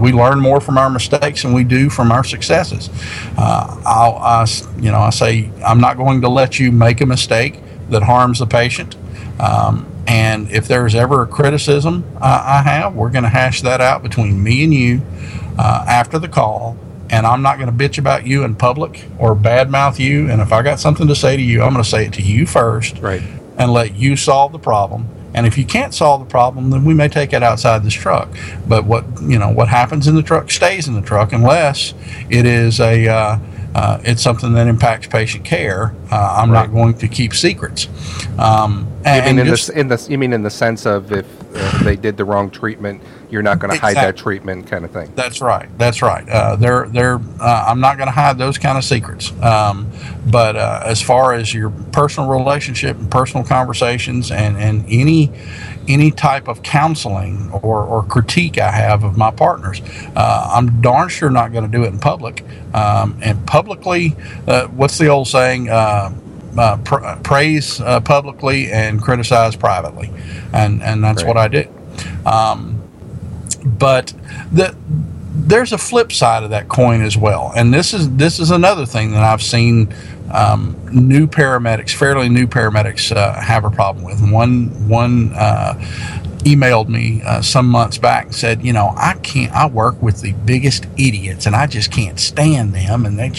We 0.00 0.12
learn 0.12 0.40
more 0.40 0.62
from 0.62 0.78
our 0.78 0.88
mistakes 0.88 1.42
than 1.42 1.52
we 1.52 1.62
do 1.62 1.90
from 1.90 2.10
our 2.10 2.24
successes. 2.24 2.88
Uh, 3.36 3.82
I'll, 3.84 4.16
I, 4.16 4.46
you 4.80 4.90
know, 4.90 5.00
I 5.00 5.10
say 5.10 5.50
I'm 5.62 5.78
not 5.78 5.98
going 5.98 6.22
to 6.22 6.30
let 6.30 6.58
you 6.58 6.72
make 6.72 7.02
a 7.02 7.06
mistake 7.06 7.60
that 7.90 8.02
harms 8.02 8.38
the 8.38 8.46
patient. 8.46 8.96
Um, 9.38 9.86
and 10.06 10.50
if 10.50 10.66
there's 10.66 10.94
ever 10.94 11.22
a 11.22 11.26
criticism 11.26 12.02
I 12.18 12.62
have, 12.62 12.94
we're 12.94 13.10
going 13.10 13.24
to 13.24 13.28
hash 13.28 13.60
that 13.60 13.82
out 13.82 14.02
between 14.02 14.42
me 14.42 14.64
and 14.64 14.72
you 14.72 15.02
uh, 15.58 15.84
after 15.86 16.18
the 16.18 16.28
call 16.28 16.78
and 17.10 17.26
I'm 17.26 17.42
not 17.42 17.58
going 17.58 17.76
to 17.76 17.88
bitch 17.88 17.98
about 17.98 18.26
you 18.26 18.44
in 18.44 18.54
public 18.56 19.04
or 19.18 19.34
badmouth 19.34 19.98
you. 19.98 20.30
And 20.30 20.40
if 20.40 20.52
I 20.52 20.62
got 20.62 20.80
something 20.80 21.06
to 21.08 21.14
say 21.14 21.36
to 21.36 21.42
you, 21.42 21.62
I'm 21.62 21.72
going 21.72 21.84
to 21.84 21.88
say 21.88 22.06
it 22.06 22.12
to 22.14 22.22
you 22.22 22.46
first, 22.46 22.98
right? 22.98 23.22
And 23.56 23.72
let 23.72 23.94
you 23.94 24.16
solve 24.16 24.52
the 24.52 24.58
problem. 24.58 25.08
And 25.34 25.46
if 25.46 25.58
you 25.58 25.64
can't 25.64 25.92
solve 25.92 26.20
the 26.20 26.30
problem, 26.30 26.70
then 26.70 26.84
we 26.84 26.94
may 26.94 27.08
take 27.08 27.32
it 27.32 27.42
outside 27.42 27.82
this 27.82 27.94
truck. 27.94 28.28
But 28.68 28.84
what 28.84 29.04
you 29.22 29.38
know, 29.38 29.50
what 29.50 29.68
happens 29.68 30.06
in 30.06 30.14
the 30.14 30.22
truck 30.22 30.50
stays 30.50 30.86
in 30.86 30.94
the 30.94 31.02
truck, 31.02 31.32
unless 31.32 31.92
it 32.30 32.46
is 32.46 32.80
a 32.80 33.08
uh, 33.08 33.38
uh, 33.74 34.00
it's 34.04 34.22
something 34.22 34.52
that 34.52 34.68
impacts 34.68 35.08
patient 35.08 35.44
care. 35.44 35.94
Uh, 36.10 36.36
I'm 36.38 36.50
right. 36.50 36.66
not 36.66 36.72
going 36.72 36.94
to 36.98 37.08
keep 37.08 37.34
secrets. 37.34 37.88
Um, 38.38 38.86
and, 39.04 39.26
you 39.26 39.34
mean 39.34 39.38
in, 39.40 39.46
just, 39.46 39.66
the, 39.66 39.80
in 39.80 39.88
the 39.88 40.06
you 40.08 40.18
mean 40.18 40.32
in 40.32 40.42
the 40.42 40.50
sense 40.50 40.86
of 40.86 41.10
if 41.10 41.26
uh, 41.56 41.82
they 41.82 41.96
did 41.96 42.16
the 42.16 42.24
wrong 42.24 42.50
treatment, 42.50 43.02
you're 43.30 43.42
not 43.42 43.58
going 43.58 43.70
to 43.70 43.76
exactly. 43.76 43.94
hide 43.94 44.08
that 44.08 44.16
treatment, 44.16 44.66
kind 44.66 44.84
of 44.84 44.90
thing. 44.90 45.12
That's 45.14 45.40
right. 45.40 45.68
That's 45.78 46.02
right. 46.02 46.28
Uh, 46.28 46.56
they're 46.56 46.88
they're. 46.88 47.20
Uh, 47.40 47.64
I'm 47.68 47.80
not 47.80 47.96
going 47.96 48.08
to 48.08 48.12
hide 48.12 48.38
those 48.38 48.58
kind 48.58 48.78
of 48.78 48.84
secrets. 48.84 49.32
Um, 49.42 49.90
but 50.26 50.56
uh, 50.56 50.82
as 50.84 51.02
far 51.02 51.34
as 51.34 51.52
your 51.52 51.70
personal 51.92 52.28
relationship 52.28 52.96
and 52.96 53.10
personal 53.10 53.44
conversations 53.44 54.30
and 54.30 54.56
and 54.56 54.84
any 54.88 55.32
any 55.88 56.10
type 56.10 56.48
of 56.48 56.62
counseling 56.62 57.50
or, 57.52 57.84
or 57.84 58.02
critique 58.04 58.58
I 58.58 58.70
have 58.70 59.04
of 59.04 59.16
my 59.16 59.30
partners. 59.30 59.82
Uh, 60.16 60.50
I'm 60.54 60.80
darn 60.80 61.08
sure 61.08 61.30
not 61.30 61.52
going 61.52 61.70
to 61.70 61.70
do 61.70 61.84
it 61.84 61.88
in 61.88 61.98
public. 61.98 62.44
Um, 62.72 63.18
and 63.22 63.46
publicly, 63.46 64.16
uh, 64.46 64.66
what's 64.68 64.98
the 64.98 65.08
old 65.08 65.28
saying? 65.28 65.68
Uh, 65.68 66.14
uh 66.56 66.76
pr- 66.78 67.04
praise 67.24 67.80
uh, 67.80 68.00
publicly 68.00 68.70
and 68.70 69.02
criticize 69.02 69.56
privately, 69.56 70.12
and 70.52 70.82
and 70.82 71.02
that's 71.02 71.24
right. 71.24 71.28
what 71.28 71.36
I 71.36 71.48
do. 71.48 71.68
Um, 72.24 72.73
but 73.64 74.12
the 74.52 74.76
there's 75.36 75.72
a 75.72 75.78
flip 75.78 76.12
side 76.12 76.44
of 76.44 76.50
that 76.50 76.68
coin 76.68 77.02
as 77.02 77.16
well, 77.16 77.52
and 77.56 77.74
this 77.74 77.92
is 77.92 78.10
this 78.16 78.38
is 78.38 78.50
another 78.50 78.86
thing 78.86 79.10
that 79.12 79.22
I've 79.22 79.42
seen 79.42 79.92
um, 80.32 80.76
new 80.92 81.26
paramedics, 81.26 81.92
fairly 81.92 82.28
new 82.28 82.46
paramedics, 82.46 83.14
uh, 83.14 83.34
have 83.40 83.64
a 83.64 83.70
problem 83.70 84.04
with. 84.04 84.20
One 84.30 84.88
one 84.88 85.32
uh, 85.34 85.74
emailed 86.44 86.88
me 86.88 87.22
uh, 87.22 87.42
some 87.42 87.66
months 87.66 87.98
back 87.98 88.26
and 88.26 88.34
said, 88.34 88.64
you 88.64 88.72
know, 88.72 88.92
I 88.96 89.14
can't. 89.22 89.52
I 89.52 89.66
work 89.66 90.00
with 90.00 90.20
the 90.20 90.32
biggest 90.32 90.86
idiots, 90.96 91.46
and 91.46 91.56
I 91.56 91.66
just 91.66 91.90
can't 91.90 92.18
stand 92.20 92.74
them, 92.74 93.04
and 93.04 93.18
they 93.18 93.30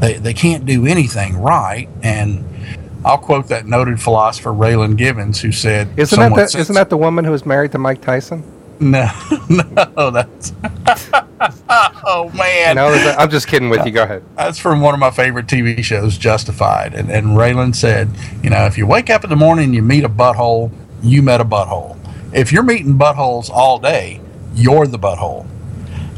they 0.00 0.14
they 0.18 0.34
can't 0.34 0.64
do 0.66 0.86
anything 0.86 1.36
right, 1.36 1.88
and. 2.02 2.44
I'll 3.04 3.16
quote 3.16 3.46
that 3.48 3.64
noted 3.64 4.02
philosopher 4.02 4.50
Raylan 4.50 4.96
Givens, 4.96 5.40
who 5.40 5.52
said, 5.52 5.88
"Isn't 5.96 6.18
that 6.18 6.34
the, 6.34 6.58
isn't 6.58 6.74
that 6.74 6.90
the 6.90 6.96
woman 6.96 7.24
who 7.24 7.30
was 7.30 7.46
married 7.46 7.70
to 7.72 7.78
Mike 7.78 8.02
Tyson?" 8.02 8.42
No, 8.80 9.10
no, 9.96 10.10
that's. 10.10 10.52
oh 12.04 12.30
man! 12.34 12.76
No, 12.76 12.88
I'm 13.18 13.30
just 13.30 13.48
kidding 13.48 13.70
with 13.70 13.84
you. 13.84 13.92
Go 13.92 14.04
ahead. 14.04 14.24
That's 14.36 14.58
from 14.58 14.80
one 14.80 14.94
of 14.94 15.00
my 15.00 15.10
favorite 15.10 15.46
TV 15.46 15.82
shows, 15.82 16.16
Justified. 16.16 16.94
And, 16.94 17.10
and 17.10 17.28
Raylan 17.28 17.74
said, 17.74 18.10
you 18.42 18.50
know, 18.50 18.66
if 18.66 18.78
you 18.78 18.86
wake 18.86 19.10
up 19.10 19.24
in 19.24 19.30
the 19.30 19.36
morning 19.36 19.66
and 19.66 19.74
you 19.74 19.82
meet 19.82 20.04
a 20.04 20.08
butthole, 20.08 20.70
you 21.02 21.22
met 21.22 21.40
a 21.40 21.44
butthole. 21.44 21.96
If 22.32 22.52
you're 22.52 22.62
meeting 22.62 22.98
buttholes 22.98 23.50
all 23.50 23.78
day, 23.78 24.20
you're 24.54 24.86
the 24.86 24.98
butthole 24.98 25.46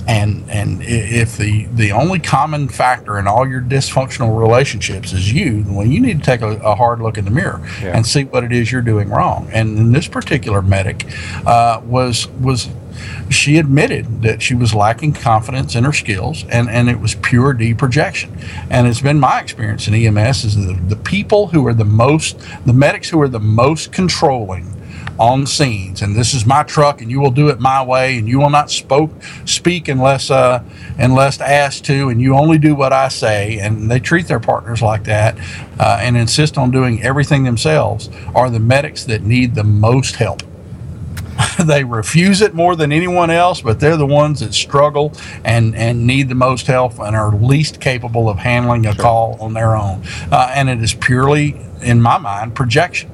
and 0.06 0.48
and 0.50 0.82
if 0.82 1.36
the 1.36 1.66
the 1.66 1.92
only 1.92 2.18
common 2.18 2.68
factor 2.68 3.18
in 3.18 3.26
all 3.26 3.48
your 3.48 3.60
dysfunctional 3.60 4.38
relationships 4.38 5.12
is 5.12 5.32
you 5.32 5.64
well 5.68 5.86
you 5.86 6.00
need 6.00 6.18
to 6.18 6.24
take 6.24 6.40
a, 6.40 6.56
a 6.58 6.74
hard 6.74 7.00
look 7.00 7.18
in 7.18 7.24
the 7.24 7.30
mirror 7.30 7.60
yeah. 7.82 7.96
and 7.96 8.06
see 8.06 8.24
what 8.24 8.44
it 8.44 8.52
is 8.52 8.70
you're 8.72 8.82
doing 8.82 9.08
wrong 9.10 9.48
and 9.52 9.78
in 9.78 9.92
this 9.92 10.08
particular 10.08 10.62
medic 10.62 11.04
uh, 11.46 11.80
was 11.84 12.28
was 12.40 12.68
she 13.30 13.58
admitted 13.58 14.22
that 14.22 14.42
she 14.42 14.54
was 14.54 14.74
lacking 14.74 15.12
confidence 15.12 15.74
in 15.74 15.84
her 15.84 15.92
skills 15.92 16.44
and, 16.50 16.68
and 16.68 16.88
it 16.88 17.00
was 17.00 17.14
pure 17.14 17.52
D 17.52 17.74
projection. 17.74 18.36
And 18.68 18.86
it's 18.86 19.00
been 19.00 19.20
my 19.20 19.40
experience 19.40 19.88
in 19.88 19.94
EMS 19.94 20.44
is 20.44 20.56
the, 20.56 20.74
the 20.74 20.96
people 20.96 21.48
who 21.48 21.66
are 21.66 21.74
the 21.74 21.84
most, 21.84 22.38
the 22.66 22.72
medics 22.72 23.08
who 23.08 23.20
are 23.20 23.28
the 23.28 23.40
most 23.40 23.92
controlling 23.92 24.79
on 25.18 25.46
scenes 25.46 26.02
and 26.02 26.16
this 26.16 26.32
is 26.32 26.46
my 26.46 26.62
truck 26.62 27.02
and 27.02 27.10
you 27.10 27.20
will 27.20 27.30
do 27.30 27.48
it 27.48 27.60
my 27.60 27.82
way 27.82 28.16
and 28.16 28.26
you 28.26 28.38
will 28.38 28.50
not 28.50 28.70
spoke 28.70 29.10
speak 29.44 29.88
unless 29.88 30.30
uh, 30.30 30.62
unless 30.98 31.40
asked 31.40 31.84
to 31.84 32.08
and 32.08 32.20
you 32.20 32.34
only 32.34 32.58
do 32.58 32.74
what 32.74 32.92
I 32.92 33.08
say 33.08 33.58
and 33.58 33.90
they 33.90 34.00
treat 34.00 34.26
their 34.26 34.40
partners 34.40 34.80
like 34.80 35.04
that 35.04 35.36
uh, 35.78 35.98
and 36.00 36.16
insist 36.16 36.56
on 36.56 36.70
doing 36.70 37.02
everything 37.02 37.44
themselves 37.44 38.08
are 38.34 38.48
the 38.48 38.60
medics 38.60 39.04
that 39.04 39.22
need 39.22 39.54
the 39.54 39.64
most 39.64 40.16
help 40.16 40.42
they 41.64 41.84
refuse 41.84 42.40
it 42.40 42.54
more 42.54 42.76
than 42.76 42.92
anyone 42.92 43.30
else, 43.30 43.60
but 43.60 43.80
they're 43.80 43.96
the 43.96 44.06
ones 44.06 44.40
that 44.40 44.54
struggle 44.54 45.12
and, 45.44 45.74
and 45.74 46.06
need 46.06 46.28
the 46.28 46.34
most 46.34 46.66
help 46.66 46.98
and 46.98 47.16
are 47.16 47.34
least 47.34 47.80
capable 47.80 48.28
of 48.28 48.38
handling 48.38 48.86
a 48.86 48.92
sure. 48.92 49.02
call 49.02 49.36
on 49.40 49.54
their 49.54 49.76
own. 49.76 50.02
Uh, 50.30 50.52
and 50.54 50.68
it 50.68 50.82
is 50.82 50.94
purely, 50.94 51.60
in 51.82 52.00
my 52.00 52.18
mind, 52.18 52.54
projection. 52.54 53.10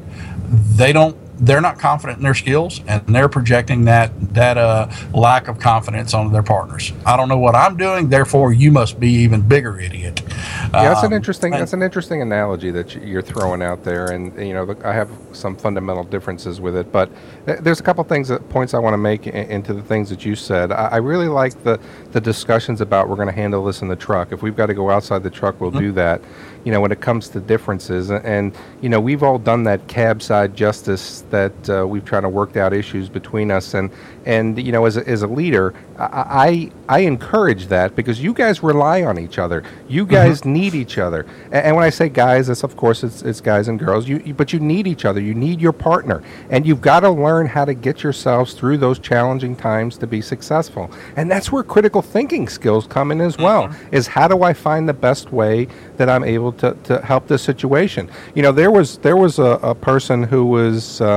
They 0.48 0.92
don't 0.92 1.16
they're 1.38 1.60
not 1.60 1.78
confident 1.78 2.18
in 2.18 2.24
their 2.24 2.34
skills 2.34 2.80
and 2.86 3.02
they're 3.14 3.28
projecting 3.28 3.84
that 3.84 4.10
that 4.34 4.56
uh, 4.56 4.90
lack 5.12 5.48
of 5.48 5.58
confidence 5.58 6.14
onto 6.14 6.32
their 6.32 6.42
partners. 6.42 6.92
I 7.04 7.16
don't 7.16 7.28
know 7.28 7.38
what 7.38 7.54
I'm 7.54 7.76
doing, 7.76 8.08
therefore 8.08 8.52
you 8.52 8.70
must 8.70 8.98
be 8.98 9.10
even 9.10 9.42
bigger 9.42 9.78
idiot. 9.78 10.22
Yeah, 10.26 10.68
that's 10.72 11.00
um, 11.00 11.12
an 11.12 11.16
interesting 11.16 11.52
and, 11.52 11.60
that's 11.60 11.72
an 11.72 11.82
interesting 11.82 12.22
analogy 12.22 12.70
that 12.70 12.94
you're 12.94 13.22
throwing 13.22 13.62
out 13.62 13.84
there, 13.84 14.06
and 14.06 14.36
you 14.38 14.54
know 14.54 14.76
I 14.84 14.92
have 14.92 15.10
some 15.32 15.56
fundamental 15.56 16.04
differences 16.04 16.60
with 16.60 16.76
it, 16.76 16.90
but 16.90 17.10
there's 17.44 17.80
a 17.80 17.82
couple 17.82 18.02
things 18.04 18.28
that 18.28 18.48
points 18.48 18.74
I 18.74 18.78
want 18.78 18.94
to 18.94 18.98
make 18.98 19.26
into 19.26 19.74
the 19.74 19.82
things 19.82 20.08
that 20.10 20.24
you 20.24 20.34
said. 20.34 20.72
I, 20.72 20.88
I 20.88 20.96
really 20.96 21.28
like 21.28 21.62
the 21.62 21.78
the 22.12 22.20
discussions 22.20 22.80
about 22.80 23.08
we're 23.08 23.16
going 23.16 23.28
to 23.28 23.34
handle 23.34 23.64
this 23.64 23.82
in 23.82 23.88
the 23.88 23.96
truck. 23.96 24.32
If 24.32 24.42
we've 24.42 24.56
got 24.56 24.66
to 24.66 24.74
go 24.74 24.90
outside 24.90 25.22
the 25.22 25.30
truck, 25.30 25.60
we'll 25.60 25.70
mm-hmm. 25.70 25.80
do 25.80 25.92
that 25.92 26.20
you 26.66 26.72
know, 26.72 26.80
when 26.80 26.90
it 26.90 27.00
comes 27.00 27.28
to 27.28 27.38
differences. 27.38 28.10
And, 28.10 28.24
and 28.24 28.56
you 28.80 28.88
know, 28.88 29.00
we've 29.00 29.22
all 29.22 29.38
done 29.38 29.62
that 29.62 29.86
cab 29.86 30.20
side 30.20 30.56
justice 30.56 31.20
that 31.30 31.70
uh, 31.70 31.86
we've 31.86 32.04
tried 32.04 32.22
to 32.22 32.28
work 32.28 32.56
out 32.56 32.72
issues 32.72 33.08
between 33.08 33.50
us. 33.50 33.74
And, 33.74 33.90
and 34.24 34.58
you 34.58 34.72
know, 34.72 34.84
as 34.86 34.96
a, 34.96 35.08
as 35.08 35.22
a 35.22 35.26
leader, 35.26 35.74
I, 35.98 36.70
I, 36.88 36.96
I 36.96 36.98
encourage 37.00 37.66
that 37.66 37.94
because 37.96 38.22
you 38.22 38.32
guys 38.32 38.62
rely 38.62 39.02
on 39.02 39.18
each 39.18 39.38
other. 39.38 39.62
You 39.88 40.04
Mm-hmm. 40.06 40.14
guys 40.14 40.44
need 40.44 40.74
each 40.74 40.98
other. 40.98 41.26
And, 41.46 41.66
and 41.66 41.76
when 41.76 41.84
I 41.84 41.90
say 41.90 42.08
guys, 42.08 42.48
it's 42.48 42.62
of 42.62 42.76
course 42.76 43.02
it's, 43.02 43.22
it's 43.22 43.40
guys 43.40 43.66
and 43.68 43.78
girls. 43.78 44.08
You, 44.08 44.22
you 44.24 44.34
but 44.34 44.52
you 44.52 44.60
need 44.60 44.86
each 44.86 45.04
other. 45.04 45.20
You 45.20 45.34
need 45.34 45.60
your 45.60 45.72
partner, 45.72 46.22
and 46.48 46.64
you've 46.66 46.80
got 46.80 47.00
to 47.00 47.10
learn 47.10 47.46
how 47.46 47.64
to 47.64 47.74
get 47.74 48.02
yourselves 48.04 48.54
through 48.54 48.78
those 48.78 48.98
challenging 49.00 49.56
times 49.56 49.98
to 49.98 50.06
be 50.06 50.20
successful. 50.22 50.90
And 51.16 51.28
that's 51.30 51.50
where 51.50 51.64
critical 51.64 52.02
thinking 52.02 52.48
skills 52.48 52.86
come 52.86 53.10
in 53.10 53.20
as 53.20 53.36
well. 53.36 53.74
Is 53.90 54.06
how 54.06 54.28
do 54.28 54.42
I 54.44 54.52
find 54.52 54.88
the 54.88 54.94
best 54.94 55.32
way 55.32 55.66
that 55.96 56.08
I'm 56.08 56.22
able 56.24 56.52
to, 56.52 56.76
to 56.84 57.00
help 57.02 57.26
this 57.26 57.42
situation? 57.42 58.08
You 58.34 58.42
know, 58.42 58.52
there 58.52 58.70
was 58.70 58.98
there 58.98 59.16
was 59.16 59.38
a, 59.40 59.58
a 59.62 59.74
person 59.74 60.22
who 60.22 60.44
was. 60.46 61.00
Uh, 61.00 61.15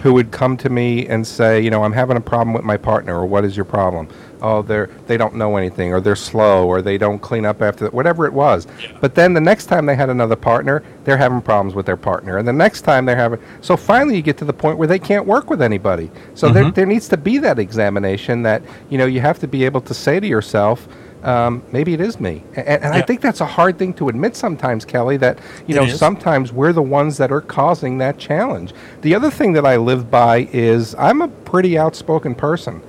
who 0.00 0.12
would 0.12 0.30
come 0.30 0.56
to 0.58 0.68
me 0.68 1.06
and 1.06 1.26
say, 1.26 1.60
you 1.60 1.70
know, 1.70 1.82
I'm 1.82 1.92
having 1.92 2.16
a 2.16 2.20
problem 2.20 2.52
with 2.52 2.64
my 2.64 2.76
partner, 2.76 3.18
or 3.18 3.26
what 3.26 3.44
is 3.44 3.56
your 3.56 3.64
problem? 3.64 4.08
Oh, 4.42 4.60
they're 4.60 4.90
they 5.06 5.16
don't 5.16 5.34
know 5.34 5.56
anything, 5.56 5.94
or 5.94 6.00
they're 6.00 6.14
slow, 6.14 6.66
or 6.66 6.82
they 6.82 6.98
don't 6.98 7.18
clean 7.18 7.46
up 7.46 7.62
after 7.62 7.88
whatever 7.88 8.26
it 8.26 8.32
was. 8.32 8.66
But 9.00 9.14
then 9.14 9.32
the 9.32 9.40
next 9.40 9.66
time 9.66 9.86
they 9.86 9.96
had 9.96 10.10
another 10.10 10.36
partner, 10.36 10.82
they're 11.04 11.16
having 11.16 11.40
problems 11.40 11.74
with 11.74 11.86
their 11.86 11.96
partner, 11.96 12.36
and 12.36 12.46
the 12.46 12.52
next 12.52 12.82
time 12.82 13.06
they're 13.06 13.16
having. 13.16 13.40
So 13.62 13.76
finally, 13.76 14.16
you 14.16 14.22
get 14.22 14.36
to 14.38 14.44
the 14.44 14.52
point 14.52 14.76
where 14.76 14.88
they 14.88 14.98
can't 14.98 15.26
work 15.26 15.48
with 15.48 15.62
anybody. 15.62 16.10
So 16.34 16.50
there 16.50 16.64
mm-hmm. 16.64 16.74
there 16.74 16.86
needs 16.86 17.08
to 17.08 17.16
be 17.16 17.38
that 17.38 17.58
examination 17.58 18.42
that 18.42 18.62
you 18.90 18.98
know 18.98 19.06
you 19.06 19.20
have 19.20 19.38
to 19.38 19.48
be 19.48 19.64
able 19.64 19.80
to 19.80 19.94
say 19.94 20.20
to 20.20 20.26
yourself. 20.26 20.86
Um, 21.24 21.62
maybe 21.72 21.94
it 21.94 22.00
is 22.00 22.20
me, 22.20 22.42
and, 22.54 22.66
and 22.84 22.94
I 22.94 23.00
think 23.00 23.20
that's 23.22 23.40
a 23.40 23.46
hard 23.46 23.78
thing 23.78 23.94
to 23.94 24.08
admit 24.10 24.36
sometimes, 24.36 24.84
Kelly. 24.84 25.16
That 25.16 25.38
you 25.66 25.74
It 25.74 25.78
know 25.80 25.84
is. 25.84 25.98
sometimes 25.98 26.52
we're 26.52 26.72
the 26.74 26.82
ones 26.82 27.16
that 27.16 27.32
are 27.32 27.40
causing 27.40 27.98
that 27.98 28.18
challenge. 28.18 28.74
The 29.00 29.14
other 29.14 29.30
thing 29.30 29.52
that 29.54 29.64
I 29.66 29.76
live 29.76 30.10
by 30.10 30.48
is 30.52 30.94
I'm 30.96 31.22
a 31.22 31.28
pretty 31.28 31.78
outspoken 31.78 32.34
person. 32.34 32.82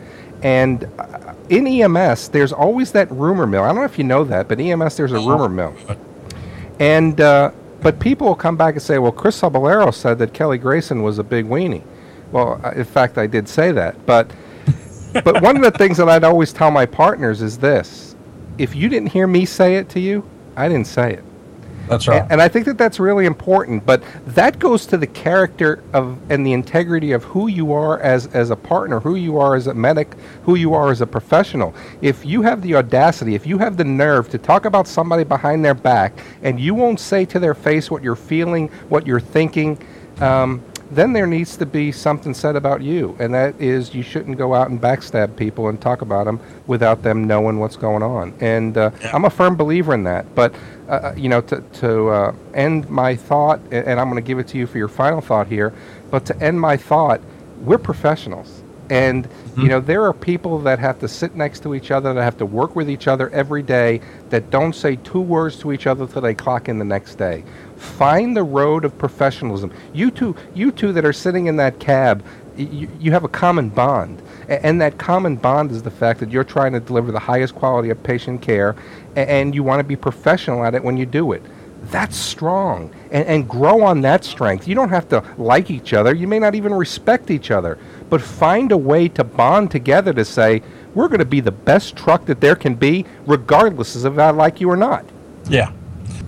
And 0.44 0.84
uh, 1.00 1.34
in 1.50 1.66
EMS, 1.66 2.30
there's 2.30 2.52
always 2.54 2.92
that 2.92 3.10
rumor 3.12 3.48
mill. 3.48 3.64
I 3.64 3.68
don't 3.68 3.78
know 3.78 3.84
if 3.86 3.98
you 3.98 4.04
know 4.04 4.24
that, 4.26 4.48
but 4.48 4.60
EMS, 4.60 4.98
there's 4.98 5.12
a 5.14 5.16
rumor 5.20 5.50
mill. 5.50 5.74
And, 6.80 7.20
uh, 7.22 7.52
but 7.82 8.00
people 8.00 8.28
will 8.28 8.36
come 8.36 8.58
back 8.58 8.74
and 8.76 8.82
say, 8.82 8.98
well, 9.00 9.12
Chris 9.12 9.40
Cebollero 9.40 9.94
said 9.94 10.20
that 10.20 10.34
Kelly 10.34 10.58
Grayson 10.58 11.02
was 11.04 11.20
a 11.20 11.24
big 11.24 11.46
weenie. 11.46 11.84
Well, 12.32 12.60
uh, 12.64 12.72
in 12.72 12.84
fact, 12.84 13.18
I 13.18 13.28
did 13.28 13.48
say 13.48 13.72
that. 13.72 14.06
But, 14.06 14.30
but 15.24 15.42
one 15.42 15.56
of 15.56 15.62
the 15.64 15.72
things 15.72 15.98
that 15.98 16.10
I'd 16.10 16.24
always 16.24 16.52
tell 16.52 16.70
my 16.72 16.86
partners 16.86 17.42
is 17.42 17.58
this 17.58 18.15
if 18.58 18.76
you 18.76 18.90
didn't 18.90 19.10
hear 19.10 19.28
me 19.28 19.46
say 19.46 19.76
it 19.76 19.90
to 19.90 20.00
you, 20.00 20.28
I 20.56 20.68
didn't 20.68 20.88
say 20.88 21.14
it. 21.14 21.24
That's 21.88 22.08
And, 22.08 22.32
and 22.34 22.42
I 22.42 22.48
think 22.48 22.66
that 22.66 22.78
that's 22.78 23.00
really 23.00 23.26
important. 23.26 23.86
But 23.86 24.04
that 24.26 24.60
goes 24.60 24.86
to 24.88 24.98
the 24.98 25.08
character 25.08 25.84
of 25.94 26.20
and 26.32 26.46
the 26.46 26.54
integrity 26.54 27.12
of 27.12 27.24
who 27.24 27.48
you 27.48 27.74
are 27.74 28.00
as 28.00 28.28
as 28.28 28.50
a 28.50 28.56
partner, 28.56 29.00
who 29.00 29.16
you 29.16 29.38
are 29.38 29.56
as 29.56 29.68
a 29.68 29.74
medic, 29.74 30.16
who 30.44 30.56
you 30.56 30.74
are 30.74 30.92
as 30.92 31.02
a 31.02 31.08
professional. 31.08 31.76
If 32.02 32.26
you 32.26 32.42
have 32.42 32.62
the 32.62 32.76
audacity, 32.76 33.36
if 33.36 33.46
you 33.46 33.58
have 33.60 33.78
the 33.78 33.84
nerve 33.84 34.30
to 34.30 34.38
talk 34.38 34.66
about 34.66 34.88
somebody 34.88 35.24
behind 35.24 35.64
their 35.64 35.76
back, 35.76 36.14
and 36.42 36.60
you 36.60 36.74
won't 36.74 37.00
say 37.00 37.26
to 37.26 37.40
their 37.40 37.54
face 37.54 37.92
what 37.92 38.02
you're 38.02 38.16
feeling, 38.16 38.70
what 38.90 39.06
you're 39.06 39.20
thinking. 39.20 39.78
Um, 40.20 40.64
then 40.92 41.14
there 41.14 41.26
needs 41.26 41.58
to 41.58 41.66
be 41.66 41.92
something 41.92 42.34
said 42.34 42.56
about 42.56 42.82
you, 42.82 43.16
and 43.20 43.34
that 43.34 43.60
is 43.60 43.96
you 43.96 44.04
shouldn't 44.04 44.38
go 44.38 44.54
out 44.54 44.70
and 44.70 44.80
backstab 44.80 45.36
people 45.36 45.68
and 45.70 45.82
talk 45.82 46.02
about 46.02 46.26
them 46.26 46.40
without 46.68 47.02
them 47.02 47.26
knowing 47.26 47.60
what's 47.60 47.76
going 47.76 48.04
on. 48.04 48.34
And 48.40 48.78
uh, 48.78 48.92
I'm 49.12 49.26
a 49.26 49.30
firm 49.30 49.56
believer 49.56 49.94
in 49.94 50.04
that. 50.04 50.34
But 50.36 50.54
uh, 50.88 51.14
you 51.18 51.30
know, 51.30 51.42
to, 51.42 51.62
to 51.62 52.08
uh, 52.10 52.36
end 52.54 52.90
my 52.90 53.16
thought, 53.16 53.60
and 53.72 54.00
I'm 54.00 54.10
going 54.10 54.24
to 54.24 54.28
give 54.28 54.40
it 54.40 54.48
to 54.50 54.58
you 54.58 54.68
for 54.68 54.78
your 54.78 54.88
final 54.88 55.22
thought 55.22 55.48
here. 55.48 55.74
But 56.12 56.26
to 56.28 56.40
end 56.42 56.62
my 56.62 56.78
thought, 56.78 57.22
we're 57.62 57.80
professionals. 57.80 58.55
And 58.90 59.28
mm-hmm. 59.28 59.62
you 59.62 59.68
know 59.68 59.80
there 59.80 60.04
are 60.04 60.14
people 60.14 60.60
that 60.60 60.80
have 60.80 61.00
to 61.00 61.08
sit 61.08 61.36
next 61.36 61.64
to 61.64 61.74
each 61.76 61.92
other, 61.92 62.14
that 62.14 62.24
have 62.24 62.38
to 62.38 62.46
work 62.46 62.76
with 62.76 62.90
each 62.90 63.08
other 63.08 63.30
every 63.30 63.64
day, 63.64 64.02
that 64.30 64.50
don't 64.50 64.74
say 64.74 64.96
two 64.98 65.22
words 65.22 65.58
to 65.60 65.72
each 65.72 65.88
other 65.88 66.08
till 66.08 66.22
they 66.22 66.34
clock 66.34 66.70
in 66.70 66.80
the 66.80 66.86
next 66.86 67.16
day. 67.16 67.44
Find 67.78 68.36
the 68.36 68.44
road 68.44 68.86
of 68.86 68.98
professionalism. 68.98 69.74
You 69.94 70.12
two, 70.12 70.36
you 70.54 70.72
two 70.72 70.94
that 70.94 71.06
are 71.06 71.14
sitting 71.14 71.48
in 71.48 71.58
that 71.58 71.80
cab, 71.80 72.24
you, 72.56 72.88
you 73.00 73.12
have 73.12 73.24
a 73.24 73.30
common 73.30 73.70
bond, 73.70 74.22
A- 74.48 74.66
and 74.66 74.80
that 74.82 74.98
common 74.98 75.36
bond 75.36 75.72
is 75.72 75.84
the 75.84 75.92
fact 75.92 76.20
that 76.22 76.32
you're 76.32 76.46
trying 76.46 76.74
to 76.74 76.80
deliver 76.80 77.12
the 77.12 77.20
highest 77.20 77.56
quality 77.56 77.90
of 77.90 78.02
patient 78.02 78.42
care, 78.42 78.76
a- 79.16 79.30
and 79.30 79.54
you 79.54 79.64
want 79.64 79.80
to 79.80 79.84
be 79.84 79.96
professional 79.96 80.64
at 80.64 80.74
it 80.74 80.84
when 80.84 80.96
you 80.96 81.06
do 81.06 81.34
it 81.34 81.44
that's 81.92 82.16
strong 82.16 82.94
and, 83.12 83.26
and 83.28 83.50
grow 83.50 83.82
on 83.82 84.02
that 84.02 84.24
strength. 84.24 84.68
You 84.68 84.76
don't 84.76 84.90
have 84.90 85.08
to 85.10 85.24
like 85.38 85.70
each 85.70 85.94
other. 85.94 86.14
You 86.14 86.28
may 86.28 86.40
not 86.40 86.56
even 86.56 86.74
respect 86.74 87.30
each 87.30 87.52
other, 87.52 87.78
but 88.10 88.22
find 88.22 88.72
a 88.72 88.78
way 88.78 89.08
to 89.10 89.24
bond 89.24 89.72
together 89.72 90.14
to 90.14 90.26
say, 90.26 90.62
we're 90.94 91.08
going 91.08 91.20
to 91.20 91.26
be 91.26 91.40
the 91.42 91.52
best 91.52 91.96
truck 91.96 92.26
that 92.26 92.42
there 92.42 92.56
can 92.56 92.76
be, 92.76 93.06
regardless 93.26 93.96
of 93.96 94.14
if 94.14 94.20
I 94.20 94.30
like 94.30 94.62
you 94.62 94.70
or 94.70 94.78
not. 94.78 95.06
Yeah. 95.50 95.72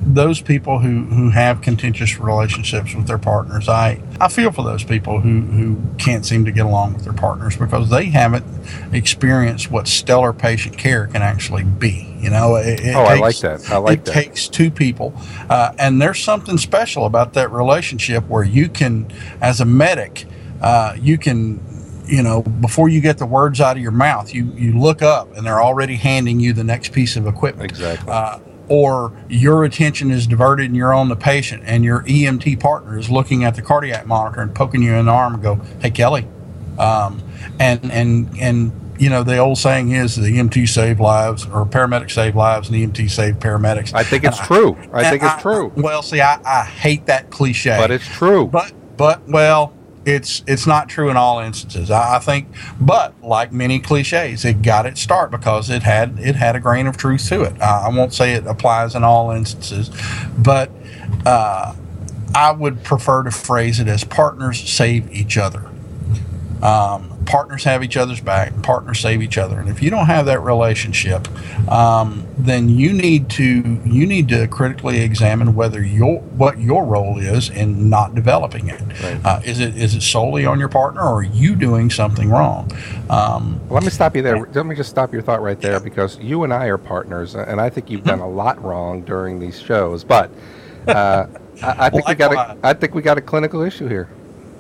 Those 0.02 0.42
people 0.42 0.80
who, 0.80 1.04
who 1.06 1.30
have 1.32 1.62
contentious 1.62 2.20
relationships 2.20 2.94
with 2.94 3.08
their 3.08 3.18
partners, 3.18 3.68
I, 3.68 4.02
I 4.22 4.28
feel 4.30 4.52
for 4.52 4.64
those 4.64 4.84
people 4.84 5.20
who, 5.20 5.42
who 5.42 5.78
can't 5.98 6.26
seem 6.26 6.46
to 6.46 6.52
get 6.52 6.66
along 6.66 6.94
with 6.94 7.04
their 7.04 7.14
partners 7.14 7.58
because 7.58 7.90
they 7.90 8.06
haven't 8.06 8.46
experienced 8.94 9.70
what 9.72 9.88
stellar 9.88 10.34
patient 10.34 10.78
care 10.78 11.08
can 11.08 11.22
actually 11.22 11.64
be. 11.64 12.16
You 12.20 12.30
know, 12.30 12.56
it, 12.56 12.80
it 12.80 12.96
Oh, 12.96 13.04
I 13.04 13.20
like 13.20 13.38
that. 13.40 13.70
I 13.70 13.78
like 13.78 14.00
it 14.00 14.06
that. 14.06 14.14
takes 14.14 14.48
two 14.48 14.72
people, 14.72 15.14
uh, 15.50 15.74
and 15.78 16.02
there's 16.02 16.24
something 16.24 16.58
special 16.58 17.06
about 17.06 17.34
that 17.34 17.52
relationship 17.52 18.28
where 18.28 18.44
you 18.44 18.70
can, 18.70 19.12
as 19.42 19.62
a 19.62 19.66
medic, 19.66 20.26
uh, 20.62 20.96
you 21.00 21.18
can 21.18 21.60
you 22.08 22.24
know, 22.24 22.42
before 22.42 22.90
you 22.90 23.02
get 23.02 23.18
the 23.18 23.26
words 23.26 23.60
out 23.60 23.76
of 23.76 23.84
your 23.84 23.92
mouth, 23.92 24.34
you, 24.34 24.46
you 24.56 24.78
look 24.80 25.02
up 25.02 25.36
and 25.36 25.46
they're 25.46 25.62
already 25.62 25.96
handing 25.96 26.40
you 26.40 26.54
the 26.54 26.64
next 26.64 26.94
piece 26.94 27.16
of 27.16 27.28
equipment. 27.28 27.70
Exactly. 27.70 28.12
Uh, 28.12 28.40
or 28.70 29.14
your 29.30 29.64
attention 29.64 30.12
is 30.12 30.28
diverted 30.28 30.66
and 30.66 30.76
you're 30.76 30.94
on 30.94 31.10
the 31.10 31.16
patient 31.16 31.64
and 31.66 31.84
your 31.84 32.02
EMT 32.04 32.60
partner 32.60 32.98
is 32.98 33.10
looking 33.10 33.44
at 33.44 33.56
the 33.56 33.62
cardiac 33.62 34.06
monitor 34.06 34.42
and 34.42 34.54
poking 34.54 34.82
you 34.82 34.94
in 34.94 35.06
the 35.06 35.12
arm 35.12 35.36
and 35.36 35.44
go, 35.44 35.56
Hey, 35.82 35.92
Kelly. 35.92 36.28
Um, 36.78 37.22
and, 37.60 37.92
and, 37.92 38.30
and, 38.40 38.72
you 39.00 39.10
know, 39.10 39.24
the 39.24 39.38
old 39.38 39.58
saying 39.58 39.92
is 39.92 40.16
the 40.16 40.24
EMT 40.24 40.68
save 40.68 41.00
lives 41.00 41.46
or 41.46 41.66
paramedics 41.66 42.12
save 42.12 42.36
lives 42.36 42.70
and 42.70 42.78
EMT 42.78 43.10
save 43.10 43.36
paramedics. 43.36 43.94
I 43.94 44.04
think 44.04 44.24
it's 44.24 44.38
And 44.40 44.48
true. 44.48 44.78
I 44.92 45.04
and 45.04 45.08
think 45.10 45.24
it's 45.24 45.42
true. 45.42 45.72
Well, 45.76 46.02
see, 46.02 46.20
I, 46.20 46.40
I 46.44 46.64
hate 46.64 47.06
that 47.06 47.30
cliche. 47.30 47.78
But 47.78 47.92
it's 47.92 48.08
true. 48.08 48.48
But 48.48 48.74
but 48.98 49.28
well, 49.28 49.77
it's 50.08 50.42
it's 50.48 50.66
not 50.66 50.88
true 50.88 51.10
in 51.10 51.18
all 51.18 51.40
instances. 51.40 51.92
I, 51.92 52.16
I 52.16 52.20
think, 52.20 52.48
but 52.80 53.22
like 53.22 53.52
many 53.52 53.78
cliches, 53.80 54.46
it 54.46 54.62
got 54.62 54.86
its 54.86 55.02
start 55.02 55.32
because 55.32 55.70
it 55.70 55.84
had 55.84 56.18
it 56.18 56.36
had 56.36 56.56
a 56.56 56.62
grain 56.62 56.88
of 56.88 56.96
truth 56.96 57.28
to 57.28 57.44
it. 57.44 57.62
I, 57.62 57.88
I 57.88 57.90
won't 57.90 58.14
say 58.14 58.34
it 58.34 58.48
applies 58.48 58.96
in 58.96 59.04
all 59.04 59.32
instances, 59.32 59.92
but 60.38 60.72
uh, 61.26 61.76
I 62.34 62.52
would 62.52 62.86
prefer 62.86 63.24
to 63.24 63.32
phrase 63.32 63.82
it 63.82 63.90
as 63.90 64.06
partners 64.06 64.58
save 64.60 65.12
each 65.12 65.38
other. 65.38 65.70
Um, 66.64 67.17
partners 67.28 67.64
have 67.66 67.84
each 67.84 67.98
other's 67.98 68.22
back. 68.22 68.60
Partners 68.64 69.00
save 69.00 69.22
each 69.22 69.38
other. 69.38 69.60
And 69.60 69.70
if 69.70 69.84
you 69.84 69.90
don't 69.90 70.08
have 70.08 70.26
that 70.26 70.40
relationship, 70.40 71.28
um, 71.70 72.26
then 72.38 72.70
you 72.70 72.94
need 72.94 73.30
to 73.32 73.80
you 73.86 74.08
need 74.08 74.30
to 74.30 74.48
critically 74.48 75.02
examine 75.02 75.54
whether 75.54 75.84
your 75.84 76.20
what 76.22 76.58
your 76.58 76.86
role 76.86 77.20
is 77.20 77.50
in 77.50 77.90
not 77.90 78.16
developing 78.16 78.70
it. 78.70 78.82
Right. 79.04 79.20
Uh, 79.24 79.42
is 79.44 79.60
it 79.60 79.78
is 79.78 79.94
it 79.94 80.02
solely 80.02 80.46
on 80.46 80.58
your 80.60 80.70
partner, 80.70 81.02
or 81.02 81.20
are 81.20 81.24
you 81.24 81.56
doing 81.56 81.90
something 81.90 82.30
wrong? 82.30 82.72
Um, 83.10 83.60
Let 83.70 83.84
me 83.84 83.90
stop 83.90 84.16
you 84.16 84.22
there. 84.22 84.40
Let 84.40 84.66
me 84.66 84.76
just 84.76 84.90
stop 84.90 85.14
your 85.14 85.22
thought 85.22 85.42
right 85.42 85.60
there 85.60 85.80
because 85.80 86.18
you 86.20 86.44
and 86.44 86.54
I 86.54 86.66
are 86.68 86.78
partners, 86.78 87.36
and 87.36 87.60
I 87.60 87.70
think 87.70 87.90
you've 87.90 88.04
done 88.04 88.20
a 88.20 88.30
lot 88.30 88.64
wrong 88.64 89.02
during 89.02 89.40
these 89.40 89.60
shows. 89.60 90.04
But 90.04 90.32
uh, 90.88 91.28
I, 91.62 91.88
I 91.88 91.90
think 91.90 92.08
we 92.08 92.16
got 92.16 92.34
a. 92.34 92.58
I 92.64 92.74
think 92.74 92.96
we 92.96 93.02
got 93.02 93.18
a 93.18 93.22
clinical 93.22 93.62
issue 93.62 93.88
here. 93.88 94.08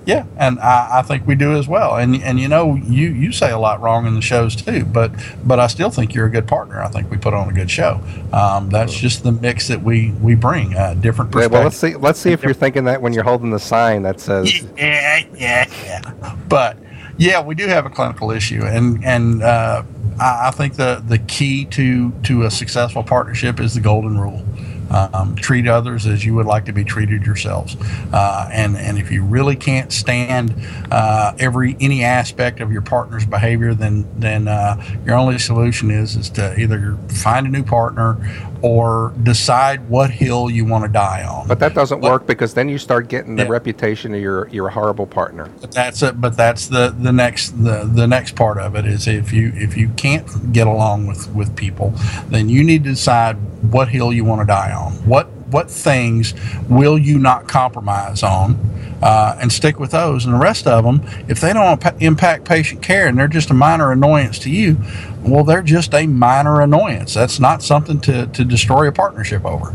Yeah, 0.07 0.25
and 0.37 0.57
I, 0.61 0.99
I 0.99 1.03
think 1.03 1.27
we 1.27 1.35
do 1.35 1.53
as 1.57 1.67
well. 1.67 1.97
And 1.97 2.15
and 2.23 2.39
you 2.39 2.47
know, 2.47 2.75
you 2.75 3.09
you 3.09 3.33
say 3.33 3.51
a 3.51 3.59
lot 3.59 3.81
wrong 3.81 4.07
in 4.07 4.15
the 4.15 4.21
shows 4.23 4.55
too, 4.55 4.85
but 4.85 5.11
but 5.45 5.59
I 5.59 5.67
still 5.67 5.91
think 5.91 6.15
you're 6.15 6.27
a 6.27 6.31
good 6.31 6.47
partner. 6.47 6.81
I 6.81 6.87
think 6.89 7.11
we 7.11 7.17
put 7.17 7.35
on 7.35 7.49
a 7.49 7.53
good 7.53 7.69
show. 7.69 8.01
Um, 8.33 8.69
that's 8.69 8.95
just 8.95 9.23
the 9.23 9.33
mix 9.33 9.67
that 9.67 9.83
we 9.83 10.11
we 10.13 10.35
bring. 10.35 10.75
Uh, 10.75 10.95
different 10.95 11.31
Yeah, 11.35 11.49
perspectives. 11.49 11.51
well, 11.51 11.63
let's 11.65 11.77
see. 11.77 11.95
Let's 11.95 12.19
see 12.19 12.31
if 12.31 12.41
you're 12.43 12.53
thinking 12.55 12.85
that 12.85 13.01
when 13.01 13.13
you're 13.13 13.25
holding 13.25 13.51
the 13.51 13.59
sign 13.59 14.03
that 14.03 14.21
says. 14.21 14.63
yeah, 14.77 15.25
yeah, 15.35 15.69
yeah. 15.85 16.35
But 16.49 16.77
yeah, 17.17 17.41
we 17.41 17.55
do 17.55 17.67
have 17.67 17.85
a 17.85 17.89
clinical 17.89 18.31
issue, 18.31 18.63
and 18.65 19.03
and 19.05 19.43
uh, 19.43 19.83
I, 20.21 20.47
I 20.47 20.51
think 20.51 20.75
the 20.75 21.03
the 21.05 21.19
key 21.19 21.65
to 21.65 22.11
to 22.23 22.43
a 22.45 22.51
successful 22.51 23.03
partnership 23.03 23.59
is 23.59 23.73
the 23.75 23.81
golden 23.81 24.17
rule. 24.19 24.43
Um, 24.89 25.35
treat 25.35 25.67
others 25.67 26.05
as 26.05 26.23
you 26.23 26.33
would 26.35 26.45
like 26.45 26.65
to 26.65 26.73
be 26.73 26.83
treated 26.83 27.25
yourselves. 27.25 27.75
Uh, 28.13 28.49
and 28.51 28.77
and 28.77 28.97
if 28.97 29.11
you 29.11 29.23
really 29.23 29.55
can't 29.55 29.91
stand 29.91 30.55
uh, 30.91 31.33
every 31.39 31.75
any 31.79 32.03
aspect 32.03 32.59
of 32.59 32.71
your 32.71 32.81
partner's 32.81 33.25
behavior, 33.25 33.73
then 33.73 34.07
then 34.17 34.47
uh, 34.47 34.81
your 35.05 35.15
only 35.15 35.39
solution 35.39 35.91
is 35.91 36.15
is 36.15 36.29
to 36.31 36.57
either 36.59 36.97
find 37.09 37.45
a 37.45 37.49
new 37.49 37.63
partner 37.63 38.17
or 38.61 39.13
decide 39.23 39.87
what 39.89 40.09
hill 40.09 40.49
you 40.49 40.65
want 40.65 40.83
to 40.83 40.87
die 40.89 41.23
on. 41.23 41.47
But 41.47 41.59
that 41.59 41.73
doesn't 41.73 42.01
work 42.01 42.25
because 42.25 42.53
then 42.53 42.69
you 42.69 42.77
start 42.77 43.07
getting 43.07 43.35
the 43.35 43.43
Yeah. 43.43 43.49
reputation 43.49 44.13
of 44.13 44.21
you're 44.21 44.67
a 44.67 44.71
horrible 44.71 45.05
partner. 45.07 45.49
But 45.61 45.71
that's 45.71 46.01
it. 46.03 46.19
But 46.19 46.35
that's 46.37 46.67
the 46.67 46.93
the 46.97 47.11
next 47.11 47.51
the 47.63 47.89
the 47.91 48.07
next 48.07 48.35
part 48.35 48.57
of 48.57 48.75
it 48.75 48.85
is 48.85 49.07
if 49.07 49.31
you 49.33 49.51
if 49.55 49.77
you 49.77 49.89
can't 49.89 50.51
get 50.53 50.67
along 50.67 51.07
with 51.07 51.29
with 51.33 51.55
people, 51.55 51.93
then 52.29 52.49
you 52.49 52.63
need 52.63 52.83
to 52.85 52.91
decide 52.91 53.37
what 53.71 53.87
hill 53.89 54.11
you 54.13 54.23
want 54.25 54.41
to 54.41 54.47
die 54.47 54.71
on. 54.71 54.93
What 55.05 55.29
what 55.51 55.69
things 55.69 56.33
will 56.69 56.97
you 56.97 57.19
not 57.19 57.47
compromise 57.47 58.23
on, 58.23 58.57
uh, 59.01 59.37
and 59.39 59.51
stick 59.51 59.79
with 59.79 59.91
those. 59.91 60.25
And 60.25 60.33
the 60.33 60.39
rest 60.39 60.67
of 60.67 60.83
them, 60.83 61.01
if 61.27 61.39
they 61.39 61.53
don't 61.53 61.79
impa- 61.79 62.01
impact 62.01 62.45
patient 62.45 62.81
care 62.81 63.07
and 63.07 63.17
they're 63.17 63.27
just 63.27 63.49
a 63.49 63.53
minor 63.53 63.91
annoyance 63.91 64.39
to 64.39 64.49
you, 64.49 64.77
well, 65.23 65.43
they're 65.43 65.61
just 65.61 65.93
a 65.93 66.07
minor 66.07 66.61
annoyance. 66.61 67.13
That's 67.13 67.39
not 67.39 67.61
something 67.63 67.99
to 68.01 68.27
to 68.27 68.45
destroy 68.45 68.87
a 68.87 68.91
partnership 68.91 69.45
over, 69.45 69.69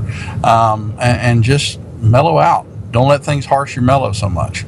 um, 0.45 0.93
and, 1.01 1.21
and 1.21 1.45
just 1.45 1.79
mellow 2.01 2.39
out. 2.39 2.67
Don't 2.93 3.09
let 3.09 3.25
things 3.25 3.47
harsh 3.47 3.75
your 3.75 3.85
mellow 3.85 4.13
so 4.13 4.29
much. 4.29 4.65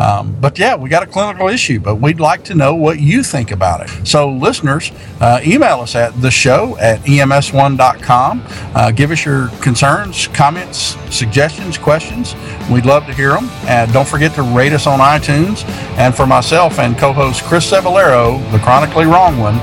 Um, 0.00 0.36
but 0.40 0.58
yeah, 0.58 0.76
we 0.76 0.88
got 0.88 1.02
a 1.02 1.06
clinical 1.06 1.48
issue, 1.48 1.80
but 1.80 1.96
we'd 1.96 2.20
like 2.20 2.44
to 2.44 2.54
know 2.54 2.74
what 2.74 3.00
you 3.00 3.22
think 3.22 3.50
about 3.50 3.80
it. 3.80 4.06
So, 4.06 4.30
listeners, 4.30 4.92
uh, 5.20 5.40
email 5.44 5.80
us 5.80 5.94
at 5.94 6.20
the 6.20 6.30
show 6.30 6.76
at 6.78 7.00
ems1.com. 7.00 8.42
Uh, 8.74 8.90
give 8.92 9.10
us 9.10 9.24
your 9.24 9.48
concerns, 9.60 10.28
comments, 10.28 10.96
suggestions, 11.10 11.78
questions. 11.78 12.34
We'd 12.70 12.86
love 12.86 13.06
to 13.06 13.14
hear 13.14 13.30
them. 13.30 13.48
And 13.66 13.92
don't 13.92 14.08
forget 14.08 14.34
to 14.34 14.42
rate 14.42 14.72
us 14.72 14.86
on 14.86 15.00
iTunes. 15.00 15.64
And 15.98 16.14
for 16.14 16.26
myself 16.26 16.78
and 16.78 16.96
co 16.96 17.12
host 17.12 17.42
Chris 17.44 17.70
Cebollero, 17.70 18.38
the 18.52 18.58
chronically 18.58 19.06
wrong 19.06 19.38
one, 19.38 19.58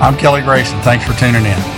I'm 0.00 0.16
Kelly 0.16 0.42
Grayson. 0.42 0.80
Thanks 0.82 1.04
for 1.04 1.18
tuning 1.18 1.44
in. 1.44 1.77